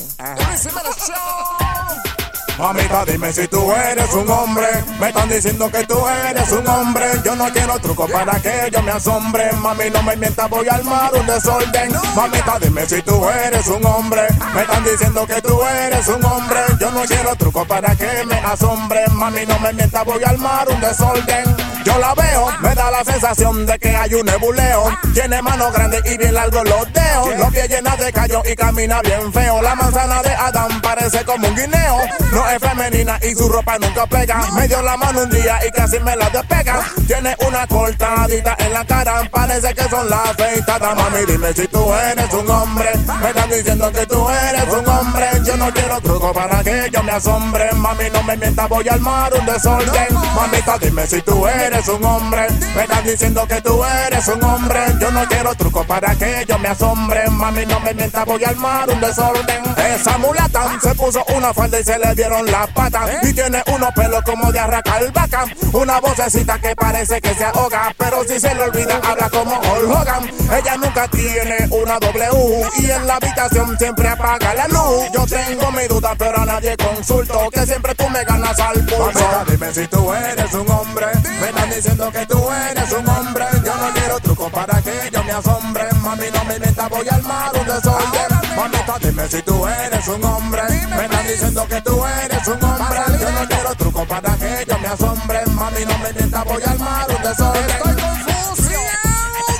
Mamita, 2.58 3.04
dime 3.04 3.32
si 3.32 3.46
tú 3.46 3.72
eres 3.72 4.12
un 4.14 4.28
hombre. 4.28 4.66
Me 4.98 5.08
están 5.08 5.28
diciendo 5.28 5.70
que 5.70 5.84
tú 5.86 5.96
eres 6.08 6.50
un 6.50 6.66
hombre. 6.66 7.06
Yo 7.24 7.36
no 7.36 7.48
quiero 7.52 7.78
truco 7.78 8.08
para 8.08 8.32
que 8.40 8.68
yo 8.72 8.82
me 8.82 8.90
asombre. 8.90 9.52
Mami, 9.52 9.90
no 9.90 10.02
me 10.02 10.16
mientas, 10.16 10.50
voy 10.50 10.66
a 10.68 10.74
armar 10.74 11.14
un 11.14 11.24
desorden. 11.26 11.92
Mamita, 12.16 12.58
dime 12.58 12.84
si 12.86 13.00
tú 13.02 13.28
eres 13.28 13.68
un 13.68 13.86
hombre. 13.86 14.22
Me 14.54 14.62
están 14.62 14.82
diciendo 14.82 15.24
que 15.24 15.40
tú 15.40 15.62
eres 15.62 16.08
un 16.08 16.24
hombre. 16.24 16.60
Yo 16.80 16.90
no 16.90 17.02
quiero 17.02 17.36
truco 17.36 17.64
para 17.64 17.94
que 17.94 18.24
me 18.26 18.36
asombre. 18.38 19.04
Mami, 19.12 19.46
no 19.46 19.58
me 19.60 19.72
mientas, 19.72 20.04
voy 20.04 20.22
a 20.24 20.30
armar 20.30 20.68
un 20.68 20.80
desorden. 20.80 21.77
Yo 21.88 21.98
la 21.98 22.14
veo, 22.14 22.48
me 22.60 22.74
da 22.74 22.90
la 22.90 23.02
sensación 23.02 23.64
de 23.64 23.78
que 23.78 23.96
hay 23.96 24.12
un 24.12 24.26
nebuleo. 24.26 24.94
Tiene 25.14 25.40
manos 25.40 25.72
grandes 25.72 26.02
y 26.04 26.18
bien 26.18 26.34
largos 26.34 26.62
los 26.64 26.92
dedos. 26.92 27.38
Los 27.38 27.50
pies 27.50 27.66
llenos 27.70 27.96
de 27.98 28.12
callo 28.12 28.42
y 28.44 28.54
camina 28.54 29.00
bien 29.00 29.32
feo. 29.32 29.62
La 29.62 29.74
manzana 29.74 30.22
de 30.22 30.34
Adán 30.34 30.82
parece 30.82 31.24
como 31.24 31.48
un 31.48 31.56
guineo. 31.56 31.98
No 32.30 32.46
es 32.50 32.58
femenina 32.58 33.18
y 33.22 33.34
su 33.34 33.48
ropa 33.48 33.78
nunca 33.78 34.06
pega. 34.06 34.38
Me 34.54 34.68
dio 34.68 34.82
la 34.82 34.98
mano 34.98 35.22
un 35.22 35.30
día 35.30 35.58
y 35.66 35.70
casi 35.70 35.98
me 36.00 36.14
la 36.14 36.28
despega. 36.28 36.84
Tiene 37.06 37.34
una 37.48 37.66
cortadita 37.66 38.54
en 38.58 38.72
la 38.74 38.84
cara, 38.84 39.22
parece 39.30 39.72
que 39.72 39.84
son 39.84 40.10
las 40.10 40.28
afeitadas. 40.28 40.94
Mami, 40.94 41.24
dime 41.26 41.54
si 41.54 41.66
tú 41.68 41.90
eres 41.94 42.34
un 42.34 42.50
hombre. 42.50 42.90
Me 43.22 43.28
están 43.30 43.48
diciendo 43.48 43.90
que 43.92 44.04
tú 44.04 44.28
eres 44.28 44.64
un 44.74 44.86
hombre. 44.86 45.26
Yo 45.42 45.56
no 45.56 45.72
quiero 45.72 46.00
truco 46.02 46.34
para 46.34 46.62
que 46.62 46.90
yo 46.92 47.02
me 47.02 47.12
asombre. 47.12 47.72
Mami, 47.72 48.10
no 48.12 48.22
me 48.24 48.36
mientas, 48.36 48.68
voy 48.68 48.86
a 48.88 48.92
armar 48.92 49.32
un 49.32 49.46
desorden. 49.46 50.14
Mamita, 50.34 50.76
dime 50.78 51.06
si 51.06 51.22
tú 51.22 51.48
eres 51.48 51.77
un 51.86 52.04
hombre. 52.04 52.48
Me 52.74 52.82
están 52.82 53.04
diciendo 53.04 53.46
que 53.46 53.60
tú 53.60 53.84
eres 53.84 54.26
un 54.28 54.42
hombre. 54.42 54.80
Yo 55.00 55.12
no 55.12 55.24
quiero 55.28 55.54
truco 55.54 55.84
para 55.84 56.14
que 56.16 56.44
yo 56.48 56.58
me 56.58 56.68
asombre. 56.68 57.28
Mami, 57.30 57.66
no 57.66 57.78
me 57.80 57.94
mientas, 57.94 58.24
voy 58.24 58.42
a 58.42 58.48
armar 58.48 58.90
un 58.90 59.00
desorden. 59.00 59.62
Esa 59.76 60.18
mulata 60.18 60.76
se 60.82 60.94
puso 60.94 61.24
una 61.36 61.54
falda 61.54 61.78
y 61.78 61.84
se 61.84 61.96
le 61.98 62.14
dieron 62.14 62.46
las 62.46 62.66
patas. 62.68 63.10
Y 63.22 63.32
tiene 63.32 63.62
unos 63.72 63.92
pelos 63.92 64.22
como 64.22 64.50
de 64.50 64.58
arracar 64.58 65.12
vaca. 65.12 65.44
Una 65.72 66.00
vocecita 66.00 66.58
que 66.58 66.74
parece 66.74 67.20
que 67.20 67.34
se 67.34 67.44
ahoga. 67.44 67.94
Pero 67.96 68.24
si 68.24 68.40
se 68.40 68.54
le 68.54 68.62
olvida, 68.62 69.00
habla 69.04 69.30
como 69.30 69.52
Hulk 69.52 69.90
Hogan. 69.90 70.30
Ella 70.58 70.76
nunca 70.78 71.06
tiene 71.08 71.68
una 71.70 71.98
W. 72.00 72.68
Y 72.78 72.90
en 72.90 73.06
la 73.06 73.16
habitación 73.16 73.78
siempre 73.78 74.08
apaga 74.08 74.54
la 74.54 74.66
luz. 74.68 75.04
Yo 75.14 75.26
tengo 75.26 75.70
mi 75.70 75.86
duda, 75.86 76.14
pero 76.18 76.40
a 76.40 76.44
nadie 76.44 76.76
consulto. 76.76 77.50
Que 77.52 77.66
siempre 77.66 77.94
tú 77.94 78.08
me 78.08 78.24
ganas 78.24 78.58
al 78.58 78.84
pulso. 78.84 79.04
Mamita, 79.04 79.44
dime 79.48 79.74
si 79.74 79.86
tú 79.86 80.12
eres 80.12 80.52
un 80.54 80.68
hombre. 80.70 81.06
Me 81.40 81.52
están 81.68 81.76
diciendo 81.76 82.10
que 82.12 82.26
tú 82.26 82.50
eres 82.50 82.92
un 82.92 83.08
hombre. 83.08 83.44
Yo 83.64 83.76
no 83.76 83.92
quiero 83.94 84.20
truco 84.20 84.50
para 84.50 84.80
que 84.82 85.10
yo 85.12 85.24
me 85.24 85.32
asombre. 85.32 85.84
Mami, 86.02 86.26
no 86.32 86.44
me 86.44 86.58
mientas, 86.58 86.88
voy 86.88 87.06
a 87.08 87.14
armar 87.14 87.50
un 87.58 87.66
desorden. 87.66 88.56
Mamita, 88.56 88.98
dime 89.00 89.28
si 89.28 89.42
tú 89.42 89.66
eres 89.66 90.08
un 90.08 90.24
hombre. 90.24 90.62
Me 90.68 91.04
están 91.04 91.26
diciendo 91.26 91.66
que 91.68 91.80
tú 91.82 92.04
eres 92.24 92.48
un 92.48 92.64
hombre. 92.64 93.00
Yo 93.20 93.30
no 93.32 93.48
quiero 93.48 93.74
truco 93.74 94.04
para 94.06 94.36
que 94.36 94.64
yo 94.68 94.78
me 94.78 94.88
asombre. 94.88 95.46
Mami, 95.46 95.84
no 95.84 95.98
me 95.98 96.12
mientas, 96.12 96.44
voy 96.44 96.62
a 96.64 96.70
armar 96.70 97.06
un 97.10 97.22
desorden. 97.22 97.70
Estoy 97.70 97.94
confuso. 97.94 98.70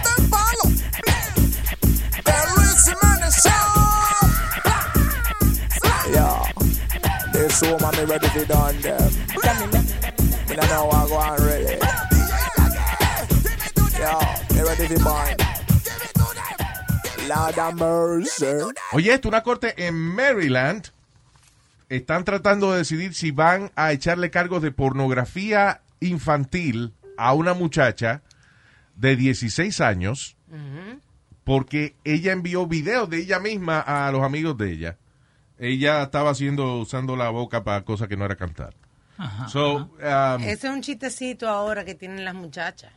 del 0.05 0.29
palo. 0.29 0.65
De 2.25 2.35
Luis 2.57 2.85
Jiménez 2.85 3.35
Show. 3.43 3.69
Yo, 6.15 6.29
this 7.33 7.63
woman 7.63 8.07
ready 8.07 8.29
to 8.29 8.45
done 8.47 8.81
them. 8.81 9.88
Me 10.59 10.67
don't 10.67 10.75
know 10.75 10.87
what 10.87 10.97
I 10.97 11.09
go 11.09 11.15
on 11.15 11.39
really. 11.47 11.79
Yo, 13.97 14.19
me 14.57 14.63
ready 14.63 14.89
to 14.89 15.05
burn. 15.05 15.37
Lord 17.29 17.55
have 17.55 17.77
mercy. 17.77 18.47
Oye, 18.93 19.13
esto, 19.15 19.29
una 19.29 19.45
corte 19.45 19.87
en 19.87 19.95
Maryland 19.95 20.89
están 21.89 22.25
tratando 22.25 22.73
de 22.73 22.79
decidir 22.79 23.15
si 23.15 23.31
van 23.31 23.71
a 23.77 23.93
echarle 23.93 24.31
cargos 24.31 24.61
de 24.61 24.73
pornografía 24.73 25.83
infantil 26.01 26.93
a 27.17 27.35
una 27.35 27.55
muchacha 27.55 28.23
de 28.97 29.15
16 29.15 29.81
años 29.81 30.37
porque 31.45 31.95
ella 32.03 32.33
envió 32.33 32.67
videos 32.67 33.09
de 33.09 33.19
ella 33.19 33.39
misma 33.39 33.79
a 33.79 34.11
los 34.11 34.25
amigos 34.25 34.59
de 34.59 34.73
ella. 34.73 34.97
Ella 35.57 36.03
estaba 36.03 36.31
haciendo, 36.31 36.81
usando 36.81 37.15
la 37.15 37.31
boca 37.31 37.63
para 37.63 37.85
cosas 37.85 38.09
que 38.09 38.17
no 38.17 38.25
era 38.25 38.35
cantar. 38.35 38.75
So, 39.49 39.91
um, 40.01 40.43
Ese 40.43 40.69
es 40.69 40.73
un 40.73 40.81
chistecito 40.81 41.49
ahora 41.49 41.85
que 41.85 41.95
tienen 41.95 42.25
las 42.25 42.35
muchachas 42.35 42.93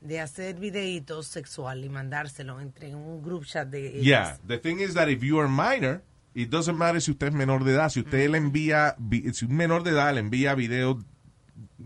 de 0.00 0.20
hacer 0.20 0.56
videitos 0.56 1.26
sexual 1.26 1.84
y 1.84 1.88
mandárselo 1.88 2.60
entre 2.60 2.94
un 2.94 3.22
group 3.22 3.44
chat 3.44 3.68
de 3.68 3.88
ellas. 3.88 4.04
Yeah, 4.04 4.38
the 4.46 4.58
thing 4.58 4.80
is 4.80 4.94
that 4.94 5.08
if 5.08 5.22
you 5.22 5.38
are 5.40 5.48
minor, 5.48 6.02
it 6.34 6.48
doesn't 6.50 6.76
matter 6.76 7.00
si 7.00 7.10
usted 7.10 7.28
es 7.28 7.34
menor 7.34 7.64
de 7.64 7.72
edad. 7.72 7.90
Si 7.90 8.00
usted 8.00 8.30
le 8.30 8.38
envía, 8.38 8.96
si 9.32 9.44
un 9.44 9.56
menor 9.56 9.82
de 9.82 9.90
edad 9.90 10.14
le 10.14 10.20
envía 10.20 10.54
videos, 10.54 11.04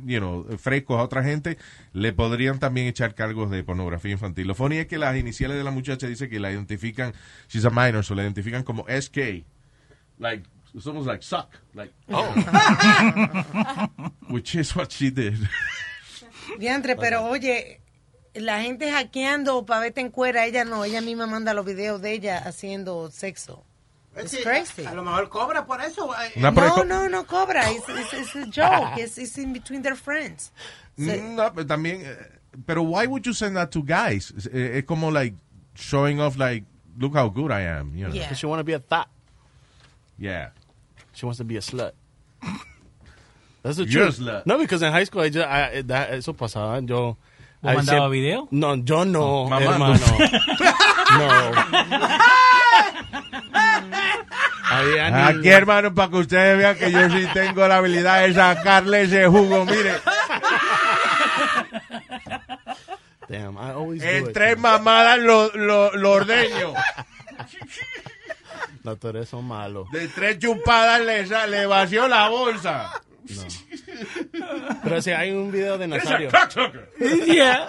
you 0.04 0.18
know, 0.18 0.46
frescos 0.58 0.98
a 0.98 1.02
otra 1.02 1.24
gente, 1.24 1.58
le 1.92 2.12
podrían 2.12 2.58
también 2.58 2.86
echar 2.86 3.14
cargos 3.14 3.50
de 3.50 3.64
pornografía 3.64 4.12
infantil. 4.12 4.46
Lo 4.46 4.54
funny 4.54 4.76
es 4.76 4.86
que 4.86 4.98
las 4.98 5.16
iniciales 5.16 5.56
de 5.56 5.64
la 5.64 5.70
muchacha 5.70 6.06
dice 6.06 6.28
que 6.28 6.38
la 6.38 6.52
identifican, 6.52 7.12
she's 7.48 7.64
a 7.64 7.70
minor, 7.70 8.04
so 8.04 8.14
la 8.14 8.22
identifican 8.22 8.62
como 8.62 8.84
SK. 8.88 9.44
Like, 10.18 10.48
it's 10.74 10.86
almost 10.86 11.06
like 11.06 11.22
suck. 11.22 11.50
Like, 11.74 11.92
oh. 12.10 13.88
Which 14.28 14.54
is 14.54 14.74
what 14.74 14.92
she 14.92 15.10
did. 15.10 15.36
Diantre, 16.58 16.96
pero 16.96 17.24
oye, 17.26 17.80
la 18.34 18.60
gente 18.62 18.90
hackeando 18.90 19.64
para 19.64 19.80
verte 19.80 20.00
en 20.00 20.10
cuera, 20.10 20.44
ella 20.46 20.64
no, 20.64 20.84
ella 20.84 21.00
misma 21.00 21.26
manda 21.26 21.54
los 21.54 21.64
videos 21.64 22.00
de 22.00 22.12
ella 22.12 22.38
haciendo 22.44 23.10
sexo. 23.10 23.64
It's 24.16 24.30
Sí, 24.32 24.42
crazy. 24.44 24.84
A 24.86 24.94
lo 24.94 25.02
mejor 25.02 25.28
cobra 25.28 25.66
por 25.66 25.80
eso. 25.80 26.12
eh, 26.14 26.32
no, 26.36 26.84
no, 26.84 27.08
no 27.08 27.24
cobra. 27.26 27.72
It's, 27.72 27.88
it's, 27.88 28.12
it's 28.12 28.36
a 28.36 28.46
joke. 28.46 28.96
It's, 28.98 29.18
it's 29.18 29.36
in 29.38 29.52
between 29.52 29.82
their 29.82 29.96
friends. 29.96 30.52
So- 30.96 31.16
No, 31.16 31.50
pero 31.52 31.66
también, 31.66 32.02
eh, 32.04 32.16
pero 32.64 32.82
why 32.84 33.06
would 33.06 33.26
you 33.26 33.32
send 33.32 33.56
that 33.56 33.72
to 33.72 33.82
guys? 33.82 34.32
Es, 34.36 34.46
eh, 34.46 34.78
es 34.78 34.84
como 34.84 35.10
like 35.10 35.34
showing 35.74 36.20
off 36.20 36.36
like, 36.36 36.64
look 36.96 37.14
how 37.16 37.28
good 37.28 37.50
I 37.50 37.62
am, 37.62 37.96
you 37.96 38.04
know? 38.06 38.12
Because 38.12 38.38
she 38.38 38.46
want 38.46 38.60
to 38.60 38.64
be 38.64 38.74
a 38.74 38.78
thought. 38.78 39.08
Yeah. 40.16 40.50
She 41.14 41.24
wants 41.26 41.38
to 41.38 41.44
be 41.44 41.56
a 41.56 41.60
slut. 41.60 41.92
That's 43.62 43.76
the 43.78 43.84
You're 43.84 44.02
a 44.08 44.12
truth. 44.12 44.18
slut. 44.20 44.46
No, 44.46 44.58
because 44.58 44.82
in 44.82 44.92
high 44.92 45.04
school, 45.04 45.22
I 45.22 45.30
just, 45.30 45.46
I, 45.46 45.82
that, 45.82 46.12
eso 46.12 46.32
pasaba. 46.34 46.80
Yo. 46.86 47.16
¿Vos 47.62 47.72
I 47.72 47.76
mandaba 47.76 47.84
siempre- 48.10 48.10
video? 48.10 48.48
No, 48.50 48.76
yo 48.76 49.04
no, 49.04 49.48
mamando. 49.48 49.72
hermano. 49.72 49.96
no. 51.18 51.28
Había 54.70 55.26
Aquí, 55.28 55.38
niños. 55.38 55.54
hermano, 55.54 55.94
para 55.94 56.10
que 56.10 56.16
ustedes 56.16 56.58
vean 56.58 56.76
que 56.76 56.90
yo 56.90 57.08
sí 57.10 57.26
tengo 57.32 57.66
la 57.68 57.76
habilidad 57.78 58.22
de 58.26 58.34
sacarle 58.34 59.02
ese 59.02 59.26
jugo, 59.28 59.64
mire. 59.66 59.94
Damn, 63.28 63.56
I 63.56 63.70
always 63.70 64.02
do 64.02 64.08
En 64.08 64.26
it. 64.26 64.32
tres 64.34 64.58
mamadas 64.58 65.18
lo, 65.20 65.50
lo, 65.54 65.94
lo 65.96 66.10
ordeño. 66.12 66.74
No, 68.84 68.96
tú 68.96 69.08
eres 69.08 69.32
un 69.32 69.46
malo. 69.48 69.86
De 69.92 70.08
tres 70.08 70.38
chupadas 70.38 71.00
le, 71.00 71.24
le 71.48 71.66
vació 71.66 72.06
la 72.06 72.28
bolsa. 72.28 72.90
Pero 74.82 75.00
si 75.00 75.10
hay 75.10 75.30
un 75.32 75.50
video 75.50 75.78
de 75.78 75.86
Nazario. 75.86 76.30
Yeah. 77.26 77.66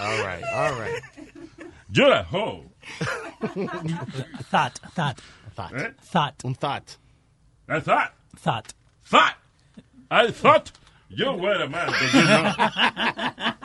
All 0.00 0.18
right, 0.24 0.42
all 0.54 0.72
right. 0.80 1.02
You're 1.92 2.10
a 2.12 2.22
hoe. 2.22 2.64
Thought, 4.50 4.80
thought, 4.94 5.20
Thought. 5.54 5.74
Eh? 5.74 5.90
thought, 6.02 6.34
Un 6.44 6.54
thought. 6.54 6.96
I 7.68 7.80
thought. 7.80 8.14
thought. 8.38 8.72
Thought. 9.04 9.34
I 10.10 10.30
thought 10.30 10.72
you 11.10 11.30
were 11.32 11.60
a 11.62 11.68
man, 11.68 11.88
but 11.88 12.14
you're 12.14 12.24
not. 12.24 13.56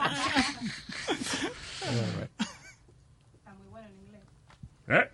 ¿Eh? 4.88 5.10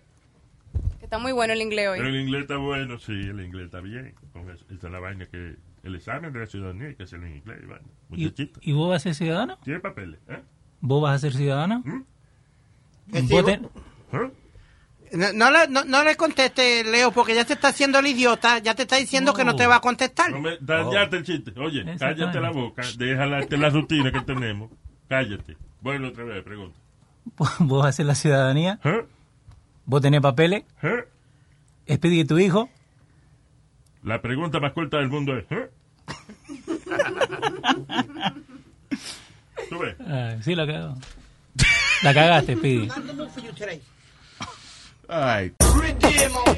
Está 1.01 1.17
muy 1.17 1.31
bueno 1.31 1.53
el 1.53 1.61
inglés 1.61 1.89
Pero 1.93 2.03
hoy. 2.07 2.09
el 2.15 2.21
inglés 2.21 2.41
está 2.43 2.57
bueno, 2.57 2.99
sí, 2.99 3.11
el 3.11 3.41
inglés 3.41 3.65
está 3.65 3.81
bien. 3.81 4.13
Con 4.33 4.49
eso- 4.49 4.65
Esta 4.71 4.87
es 4.87 4.93
la 4.93 4.99
vaina 4.99 5.25
que 5.25 5.55
el 5.83 5.95
examen 5.95 6.31
de 6.31 6.39
la 6.39 6.45
ciudadanía 6.45 6.87
hay 6.87 6.95
que 6.95 7.03
hacerlo 7.03 7.25
en 7.27 7.35
inglés. 7.37 7.59
Vaina. 7.67 7.85
¿Y, 8.11 8.23
Muchachito. 8.25 8.59
y 8.63 8.71
vos 8.73 8.89
vas 8.89 9.01
a 9.01 9.03
ser 9.03 9.15
ciudadano? 9.15 9.57
¿Tiene 9.63 9.79
papeles? 9.79 10.19
¿Eh? 10.29 10.41
¿Vos 10.79 11.01
vas 11.01 11.15
a 11.15 11.19
ser 11.19 11.33
ciudadano? 11.33 11.83
Que 13.11 13.21
sí, 13.21 13.27
¿Vos 13.29 13.45
te- 13.45 13.53
¿Eh? 13.53 14.31
No, 15.13 15.33
no 15.33 15.51
le, 15.51 15.67
no, 15.67 15.83
no 15.83 16.03
le 16.05 16.15
conteste, 16.15 16.85
Leo, 16.85 17.11
porque 17.11 17.35
ya 17.35 17.43
te 17.43 17.53
está 17.53 17.67
haciendo 17.69 17.99
el 17.99 18.07
idiota. 18.07 18.59
Ya 18.59 18.75
te 18.75 18.83
está 18.83 18.95
diciendo 18.95 19.33
que 19.33 19.43
no 19.43 19.55
te 19.57 19.67
va 19.67 19.75
a 19.75 19.81
contestar. 19.81 20.31
No 20.31 20.39
me, 20.39 20.57
dañate 20.61 21.17
el 21.17 21.23
chiste. 21.25 21.51
Oye, 21.59 21.83
cállate 21.99 22.39
la 22.39 22.51
boca, 22.51 22.83
déjala 22.97 23.41
la 23.49 23.69
rutina 23.69 24.11
que 24.11 24.21
tenemos. 24.21 24.71
Cállate. 25.09 25.57
Bueno, 25.81 26.07
otra 26.09 26.23
vez, 26.23 26.41
pregunta. 26.43 26.79
¿Vos 27.59 27.79
vas 27.79 27.85
a 27.87 27.89
hacer 27.89 28.05
la 28.05 28.15
ciudadanía? 28.15 28.79
¿Eh? 28.85 29.05
¿Vos 29.91 30.01
tenés 30.01 30.21
papeles? 30.21 30.63
¿Eh? 30.83 31.03
¿Expedí 31.85 32.23
tu 32.23 32.39
hijo? 32.39 32.69
La 34.03 34.21
pregunta 34.21 34.61
más 34.61 34.71
corta 34.71 34.99
del 34.99 35.09
mundo 35.09 35.35
es, 35.35 35.43
¿eh? 35.51 35.69
¿Tú 39.69 39.79
ves? 39.79 39.97
Ah, 40.07 40.37
sí, 40.41 40.55
la 40.55 40.65
cagó. 40.65 40.95
La 42.03 42.13
cagaste, 42.13 42.55
primo, 42.55 42.87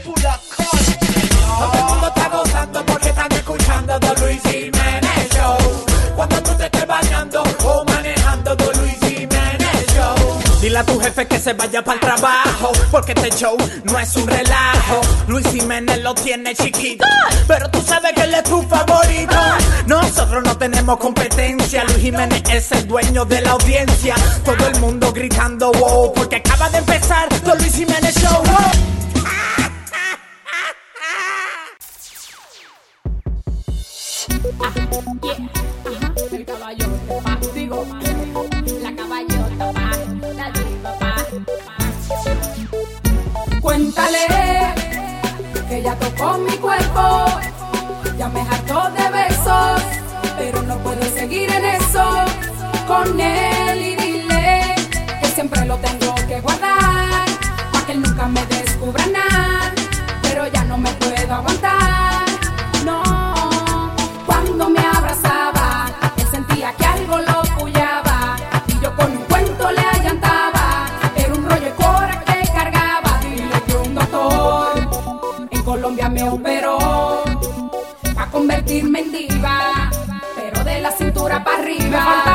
pura 0.04 0.40
Todo 1.58 1.74
el 1.74 1.84
mundo 1.86 2.08
está 2.16 2.30
gozando 2.30 2.86
porque 2.86 3.10
están 3.10 3.32
escuchando 3.32 4.00
The 4.00 4.14
Luis 4.22 4.44
Jiménez 4.44 5.30
Show. 5.34 5.58
Cuando 6.16 6.40
tú 6.44 6.52
te 6.56 6.66
estés 6.66 6.86
bañando 6.86 7.42
o 7.66 7.84
manejando 7.86 8.56
The. 8.58 8.83
Dile 10.64 10.80
a 10.80 10.84
tu 10.86 10.98
jefe 10.98 11.28
que 11.28 11.38
se 11.40 11.52
vaya 11.52 11.84
para 11.84 11.96
el 11.96 12.00
trabajo, 12.00 12.72
porque 12.90 13.12
este 13.12 13.32
show 13.32 13.58
no 13.84 14.00
es 14.00 14.16
un 14.16 14.26
relajo. 14.26 15.02
Luis 15.28 15.46
Jiménez 15.50 16.02
lo 16.02 16.16
tiene 16.16 16.56
chiquito, 16.56 17.04
pero 17.50 17.70
tú 17.70 17.82
sabes 17.82 18.14
que 18.14 18.22
él 18.22 18.34
es 18.34 18.44
tu 18.44 18.62
favorito. 18.62 19.36
Nosotros 19.88 20.42
no 20.42 20.58
tenemos 20.58 21.00
competencia, 21.00 21.84
Luis 21.84 21.98
Jiménez 21.98 22.44
es 22.50 22.72
el 22.72 22.88
dueño 22.88 23.26
de 23.26 23.42
la 23.42 23.52
audiencia. 23.52 24.16
Todo 24.46 24.66
el 24.66 24.80
mundo 24.80 25.12
gritando 25.12 25.70
wow, 25.74 26.14
porque 26.14 26.38
acaba 26.38 26.70
de 26.70 26.78
empezar 26.78 27.28
The 27.28 27.56
Luis 27.58 27.76
Jiménez 27.76 28.16
Show. 28.22 28.42
wow. 28.46 28.84
El 35.24 35.73
Cuéntale 43.64 44.28
que 45.70 45.82
ya 45.82 45.96
tocó 45.96 46.38
mi 46.38 46.52
cuerpo, 46.58 47.26
ya 48.18 48.28
me 48.28 48.42
hartó 48.42 48.92
de 48.92 49.10
besos, 49.10 49.82
pero 50.38 50.62
no 50.64 50.78
puedo 50.80 51.02
seguir 51.16 51.50
en 51.50 51.64
eso 51.64 52.26
con 52.86 53.18
él 53.18 53.82
y 53.82 53.96
dile 53.96 54.76
que 55.22 55.28
siempre 55.28 55.66
lo 55.66 55.78
tengo 55.78 56.14
que 56.28 56.42
guardar, 56.42 57.26
para 57.72 57.86
que 57.86 57.94
él 57.94 58.02
nunca 58.02 58.28
me 58.28 58.46
descubra 58.48 59.06
nada, 59.08 59.74
pero 60.22 60.46
ya 60.48 60.66
no 60.66 60.78
me 60.78 60.92
puedo 60.96 61.34
aguantar, 61.34 61.73
convertirme 78.44 79.00
en 79.00 79.12
diva. 79.14 79.90
Pero 80.36 80.64
de 80.66 80.82
la 80.82 80.92
cintura 80.92 81.42
para 81.46 81.60
arriba. 81.60 82.33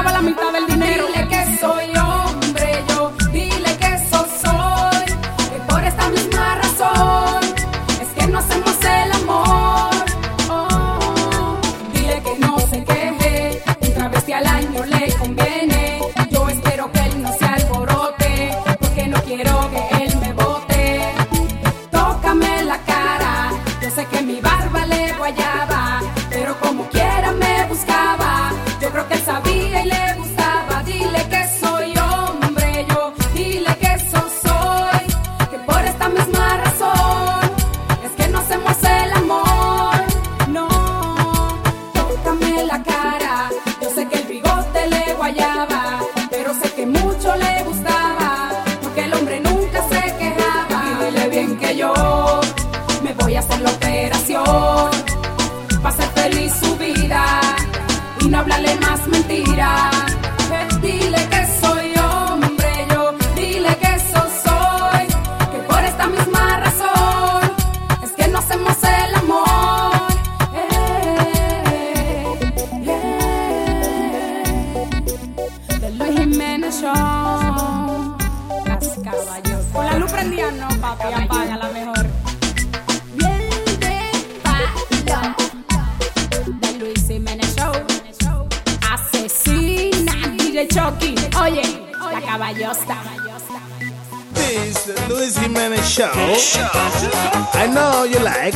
You 98.11 98.21
like 98.21 98.55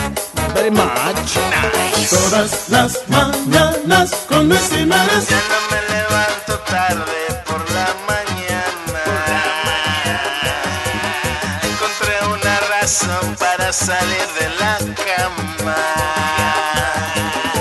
very 0.55 0.71
much. 0.71 1.37
Todas 2.11 2.69
las 2.69 2.99
mañanas 3.09 4.11
con 4.29 4.49
Luis 4.49 4.69
Jiménez. 4.71 5.29
me 5.71 5.81
levanto 5.95 6.59
tarde 6.67 7.21
por 7.47 7.61
la 7.77 7.89
mañana. 8.11 9.03
Encontré 11.69 12.15
una 12.35 12.61
razón 12.81 13.37
para 13.39 13.73
salir 13.73 14.27
de 14.41 14.49
la 14.61 14.79
cama. 15.07 15.77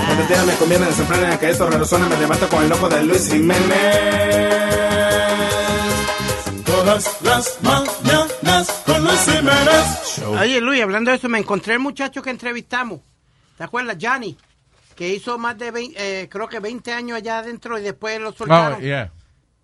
Cuando 0.06 0.22
el 0.24 0.28
día 0.28 0.44
me 0.46 0.56
conviene 0.56 0.86
desenfrenar 0.88 1.40
que 1.40 1.50
esto 1.50 1.70
resuena, 1.70 2.08
me 2.08 2.18
levanto 2.18 2.48
con 2.50 2.64
el 2.64 2.70
loco 2.70 2.90
de 2.90 3.04
Luis 3.04 3.30
Jiménez. 3.30 4.22
Todas 6.66 7.06
las 7.22 7.58
mañanas 7.62 8.01
Jiménez. 9.26 10.20
Oye, 10.42 10.62
Luis, 10.62 10.82
hablando 10.82 11.12
de 11.12 11.18
eso, 11.18 11.30
me 11.30 11.40
encontré 11.40 11.74
el 11.74 11.80
muchacho 11.80 12.22
que 12.22 12.30
entrevistamos. 12.30 13.02
¿Te 13.58 13.64
acuerdas? 13.64 13.98
Johnny, 14.02 14.36
que 14.96 15.10
hizo 15.14 15.38
más 15.38 15.58
de 15.58 15.72
20, 15.72 16.22
eh, 16.24 16.30
creo 16.30 16.48
que 16.48 16.60
20 16.60 16.92
años 16.94 17.18
allá 17.18 17.40
adentro 17.40 17.78
y 17.78 17.82
después 17.84 18.20
lo 18.20 18.30
Oh, 18.30 18.34
soltaron. 18.34 18.82
yeah. 18.82 19.12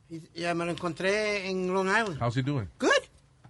Y- 0.10 0.22
Ya 0.36 0.54
me 0.54 0.66
lo 0.66 0.72
encontré 0.72 1.48
en 1.50 1.74
Long 1.74 1.88
Island. 1.88 2.22
How's 2.22 2.36
he 2.38 2.42
doing? 2.44 2.68
Good. 2.80 2.90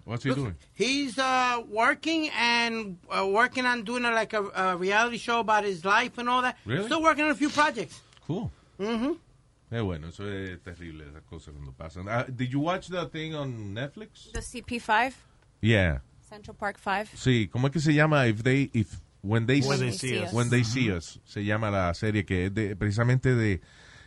What's 0.06 0.24
he 0.24 0.34
doing? 0.34 0.56
He's 0.74 1.17
uh, 1.17 1.62
working 1.67 2.30
and 2.30 2.98
uh, 3.10 3.26
working 3.26 3.65
on 3.65 3.84
doing 3.84 4.06
a, 4.06 4.12
like 4.12 4.34
a, 4.34 4.41
a 4.56 4.78
reality 4.78 5.17
show 5.17 5.39
about 5.39 5.65
his 5.65 5.84
life 5.84 6.17
and 6.17 6.30
all 6.30 6.41
that. 6.41 6.56
Really? 6.65 6.86
Still 6.86 7.02
working 7.02 7.26
on 7.26 7.32
a 7.32 7.36
few 7.36 7.50
projects. 7.50 8.02
Cool. 8.26 8.50
Mhm. 8.80 9.17
Eh, 9.70 9.82
bueno, 9.82 10.08
eso 10.08 10.24
es 10.32 10.63
terrible, 10.63 11.04
esas 11.10 11.24
cosas 11.24 11.54
cuando 11.54 11.74
pasan. 11.74 12.08
Ah, 12.08 12.24
did 12.30 12.50
you 12.52 12.62
watch 12.62 12.88
the 12.88 13.06
thing 13.10 13.36
on 13.36 13.74
Netflix? 13.74 14.32
The 14.32 14.39
CP5, 14.41 15.12
Yeah. 15.62 16.02
Central 16.28 16.56
Park 16.56 16.78
5. 16.84 17.15
Sí, 17.15 17.48
¿cómo 17.48 17.67
es 17.67 17.74
que 17.74 17.80
se 17.80 17.93
llama? 17.93 18.28
If 18.28 18.43
they, 18.43 18.70
if, 18.74 19.00
when 19.22 19.46
they, 19.46 19.62
When 19.62 19.80
They 19.80 19.91
See 19.91 20.20
Us. 20.20 20.34
When 20.34 20.50
They 20.50 20.63
See 20.63 20.91
Us, 20.91 21.20
se 21.26 21.46
llama 21.46 21.72
la 21.72 21.93
serie 21.93 22.26
que 22.26 22.48
es 22.48 22.54
de, 22.54 22.76
precisamente 22.76 23.36
de 23.36 23.62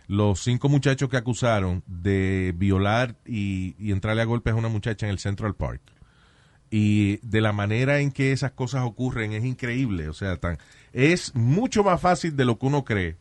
los 0.07 0.41
cinco 0.41 0.69
muchachos 0.69 1.09
que 1.09 1.17
acusaron 1.17 1.83
de 1.87 2.53
violar 2.57 3.17
y, 3.25 3.75
y 3.79 3.93
entrarle 3.93 4.23
a 4.23 4.27
golpes 4.27 4.53
a 4.53 4.57
una 4.57 4.69
muchacha 4.69 5.07
en 5.07 5.13
el 5.13 5.19
Central 5.19 5.55
Park. 5.55 5.81
Y 6.71 7.17
de 7.27 7.41
la 7.41 7.53
manera 7.53 8.01
en 8.01 8.13
que 8.13 8.33
esas 8.33 8.53
cosas 8.53 8.85
ocurren 8.85 9.33
es 9.33 9.45
increíble. 9.45 10.09
O 10.09 10.13
sea, 10.13 10.37
tan, 10.37 10.59
es 10.93 11.35
mucho 11.35 11.83
más 11.83 12.01
fácil 12.01 12.37
de 12.37 12.45
lo 12.45 12.59
que 12.59 12.67
uno 12.67 12.85
cree 12.85 13.17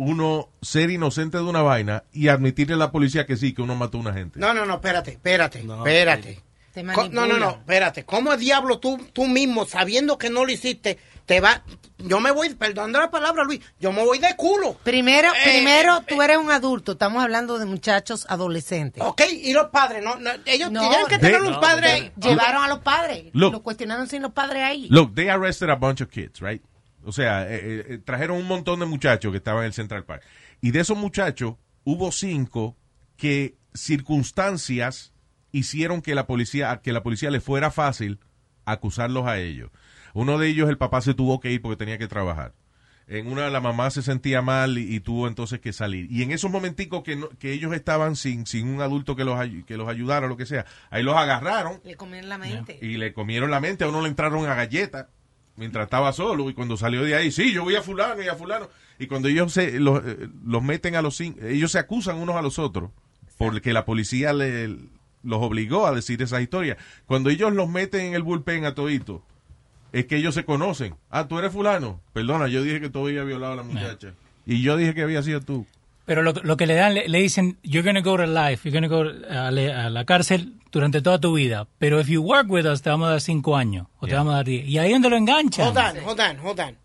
uno 0.00 0.48
ser 0.62 0.88
inocente 0.90 1.36
de 1.36 1.42
una 1.42 1.60
vaina 1.60 2.04
y 2.10 2.28
admitirle 2.28 2.72
a 2.72 2.78
la 2.78 2.90
policía 2.90 3.26
que 3.26 3.36
sí, 3.36 3.52
que 3.52 3.60
uno 3.60 3.76
mató 3.76 3.98
a 3.98 4.00
una 4.00 4.14
gente. 4.14 4.40
No, 4.40 4.54
no, 4.54 4.64
no, 4.64 4.76
espérate, 4.76 5.10
espérate, 5.10 5.60
espérate. 5.60 6.42
Te 6.72 6.82
no, 6.84 7.08
no, 7.08 7.26
no, 7.26 7.50
espérate. 7.50 8.04
¿Cómo 8.04 8.36
diablo 8.36 8.78
tú, 8.78 8.96
tú 9.12 9.26
mismo, 9.26 9.66
sabiendo 9.66 10.18
que 10.18 10.30
no 10.30 10.44
lo 10.44 10.52
hiciste, 10.52 10.98
te 11.26 11.40
va... 11.40 11.64
Yo 11.98 12.20
me 12.20 12.30
voy, 12.30 12.54
perdón 12.54 12.92
la 12.92 13.10
palabra, 13.10 13.44
Luis, 13.44 13.60
yo 13.78 13.92
me 13.92 14.04
voy 14.04 14.18
de 14.20 14.34
culo. 14.36 14.74
Primero, 14.84 15.28
Eh, 15.34 15.38
primero, 15.44 16.00
tú 16.08 16.22
eres 16.22 16.38
un 16.38 16.50
adulto. 16.50 16.92
Estamos 16.92 17.22
hablando 17.22 17.58
de 17.58 17.66
muchachos 17.66 18.24
adolescentes. 18.30 19.02
Ok, 19.04 19.22
y 19.30 19.52
los 19.52 19.66
padres, 19.66 20.02
no, 20.02 20.16
no, 20.16 20.30
ellos 20.46 20.70
No, 20.70 20.80
tienen 20.88 21.06
que 21.08 21.18
tener 21.18 21.40
They- 21.42 21.50
un 21.50 21.60
padre... 21.60 22.12
Llevaron 22.16 22.62
a 22.62 22.68
los 22.68 22.78
padres. 22.78 23.24
Look. 23.32 23.52
Lo 23.52 23.62
cuestionaron 23.62 24.06
sin 24.06 24.22
los 24.22 24.32
padres 24.32 24.62
ahí. 24.62 24.86
Look, 24.90 25.14
they 25.14 25.28
arrested 25.28 25.68
a 25.70 25.74
bunch 25.74 26.00
of 26.00 26.08
kids, 26.08 26.40
right? 26.40 26.62
O 27.04 27.12
sea, 27.12 27.42
eh, 27.50 27.84
eh, 27.88 27.98
trajeron 28.04 28.36
un 28.38 28.46
montón 28.46 28.78
de 28.80 28.86
muchachos 28.86 29.30
que 29.32 29.38
estaban 29.38 29.62
en 29.62 29.66
el 29.66 29.72
Central 29.74 30.04
Park. 30.04 30.22
Y 30.60 30.70
de 30.70 30.80
esos 30.80 30.96
muchachos, 30.96 31.54
hubo 31.84 32.12
cinco 32.12 32.76
que 33.16 33.56
circunstancias 33.74 35.12
hicieron 35.52 36.02
que 36.02 36.14
la 36.14 36.26
policía, 36.26 36.80
que 36.82 36.92
la 36.92 37.02
policía 37.02 37.30
le 37.30 37.40
fuera 37.40 37.70
fácil 37.70 38.18
acusarlos 38.64 39.26
a 39.26 39.38
ellos. 39.38 39.70
Uno 40.14 40.38
de 40.38 40.48
ellos, 40.48 40.68
el 40.68 40.78
papá 40.78 41.00
se 41.00 41.14
tuvo 41.14 41.40
que 41.40 41.52
ir 41.52 41.62
porque 41.62 41.76
tenía 41.76 41.98
que 41.98 42.08
trabajar. 42.08 42.52
En 43.06 43.26
una, 43.26 43.50
la 43.50 43.60
mamá 43.60 43.90
se 43.90 44.02
sentía 44.02 44.40
mal 44.40 44.78
y, 44.78 44.94
y 44.94 45.00
tuvo 45.00 45.26
entonces 45.26 45.58
que 45.60 45.72
salir. 45.72 46.06
Y 46.12 46.22
en 46.22 46.30
esos 46.30 46.48
momenticos 46.50 47.02
que, 47.02 47.16
no- 47.16 47.28
que 47.40 47.52
ellos 47.52 47.72
estaban 47.74 48.14
sin, 48.14 48.46
sin 48.46 48.68
un 48.68 48.80
adulto 48.82 49.16
que 49.16 49.24
los, 49.24 49.36
que 49.66 49.76
los 49.76 49.88
ayudara 49.88 50.26
o 50.26 50.28
lo 50.28 50.36
que 50.36 50.46
sea, 50.46 50.64
ahí 50.90 51.02
los 51.02 51.16
agarraron 51.16 51.80
Le 51.84 51.96
comieron 51.96 52.28
la 52.28 52.38
mente. 52.38 52.78
y 52.80 52.96
le 52.98 53.12
comieron 53.12 53.50
la 53.50 53.58
mente. 53.60 53.82
A 53.82 53.88
uno 53.88 54.00
le 54.02 54.08
entraron 54.08 54.46
a 54.46 54.54
galleta 54.54 55.08
mientras 55.56 55.84
estaba 55.84 56.12
solo. 56.12 56.48
Y 56.50 56.54
cuando 56.54 56.76
salió 56.76 57.02
de 57.02 57.16
ahí, 57.16 57.32
sí, 57.32 57.52
yo 57.52 57.64
voy 57.64 57.74
a 57.74 57.82
fulano 57.82 58.22
y 58.22 58.28
a 58.28 58.36
fulano. 58.36 58.68
Y 59.00 59.08
cuando 59.08 59.26
ellos 59.26 59.52
se, 59.52 59.80
los, 59.80 60.02
eh, 60.06 60.28
los 60.44 60.62
meten 60.62 60.94
a 60.94 61.02
los 61.02 61.16
cinco, 61.16 61.40
ellos 61.44 61.72
se 61.72 61.80
acusan 61.80 62.16
unos 62.16 62.36
a 62.36 62.42
los 62.42 62.60
otros 62.60 62.90
porque 63.38 63.72
la 63.72 63.84
policía 63.84 64.32
le, 64.32 64.76
los 65.22 65.42
obligó 65.42 65.86
a 65.86 65.92
decir 65.94 66.20
esa 66.22 66.40
historia. 66.40 66.76
Cuando 67.06 67.30
ellos 67.30 67.52
los 67.52 67.68
meten 67.68 68.00
en 68.06 68.14
el 68.14 68.22
bullpen 68.22 68.64
a 68.64 68.74
todito, 68.74 69.22
es 69.92 70.06
que 70.06 70.16
ellos 70.16 70.34
se 70.34 70.44
conocen. 70.44 70.94
Ah, 71.10 71.26
tú 71.28 71.38
eres 71.38 71.52
fulano. 71.52 72.00
Perdona, 72.12 72.48
yo 72.48 72.62
dije 72.62 72.80
que 72.80 72.90
tú 72.90 73.06
habías 73.06 73.26
violado 73.26 73.54
a 73.54 73.56
la 73.56 73.62
muchacha. 73.62 74.14
Y 74.46 74.62
yo 74.62 74.76
dije 74.76 74.94
que 74.94 75.02
había 75.02 75.22
sido 75.22 75.40
tú. 75.40 75.66
Pero 76.06 76.22
lo, 76.22 76.32
lo 76.32 76.56
que 76.56 76.66
le 76.66 76.74
dan, 76.74 76.94
le, 76.94 77.08
le 77.08 77.18
dicen, 77.20 77.58
you're 77.62 77.82
going 77.82 78.02
to 78.02 78.08
go 78.08 78.16
to 78.16 78.26
life, 78.26 78.68
you're 78.68 78.72
going 78.72 78.88
to 78.88 78.88
go 78.88 79.02
a, 79.28 79.50
le- 79.50 79.72
a 79.72 79.90
la 79.90 80.04
cárcel 80.04 80.54
durante 80.72 81.02
toda 81.02 81.20
tu 81.20 81.34
vida. 81.34 81.68
Pero 81.78 82.00
if 82.00 82.08
you 82.08 82.20
work 82.22 82.48
with 82.50 82.66
us, 82.66 82.82
te 82.82 82.90
vamos 82.90 83.08
a 83.08 83.10
dar 83.12 83.20
cinco 83.20 83.56
años 83.56 83.86
o 83.98 84.06
te 84.06 84.14
vamos 84.14 84.32
a 84.32 84.36
dar 84.38 84.46
diez. 84.46 84.66
Y 84.66 84.78
ahí 84.78 84.88
es 84.88 84.94
donde 84.94 85.10
lo 85.10 85.16
enganchan. 85.16 85.66
Hold 85.68 85.76
on, 85.78 86.04
hold 86.08 86.20
on, 86.20 86.38
hold 86.46 86.60
on. 86.60 86.76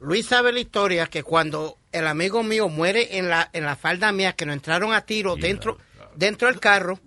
Luis 0.00 0.26
sabe 0.26 0.52
la 0.52 0.60
historia 0.60 1.06
que 1.06 1.22
cuando 1.22 1.78
el 1.92 2.06
amigo 2.06 2.42
mío 2.42 2.68
muere 2.68 3.16
en 3.18 3.30
la, 3.30 3.48
en 3.54 3.64
la 3.64 3.76
falda 3.76 4.12
mía, 4.12 4.34
que 4.34 4.44
nos 4.44 4.54
entraron 4.56 4.92
a 4.92 5.00
tiro 5.02 5.36
dentro, 5.36 5.78
dentro 6.14 6.48
del 6.48 6.60
carro, 6.60 6.98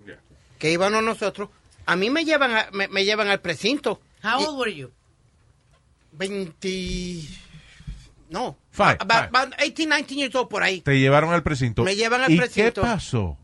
que 0.60 0.72
íbamos 0.72 1.02
nosotros, 1.04 1.50
a 1.88 1.96
mí 1.96 2.12
me 2.12 2.24
llevan, 2.26 2.52
a- 2.56 2.70
me, 2.72 2.88
me 2.88 3.04
llevan 3.06 3.30
al 3.30 3.42
precinto. 3.42 4.00
How 4.24 4.46
old 4.46 4.60
were 4.60 4.76
you? 4.76 4.92
20... 6.12 7.24
No. 8.30 8.58
Five, 8.72 8.98
About, 9.00 9.30
about 9.30 9.54
18, 9.58 9.90
19 9.90 10.16
years 10.16 10.36
old 10.36 10.50
por 10.50 10.62
ahí. 10.62 10.82
Te 10.82 11.00
llevaron 11.00 11.34
al 11.34 11.42
precinto. 11.42 11.84
Me 11.84 11.96
llevan 11.96 12.22
al 12.22 12.32
¿Y 12.32 12.38
precinto. 12.38 12.82
qué 12.82 12.88
pasó? 12.88 13.38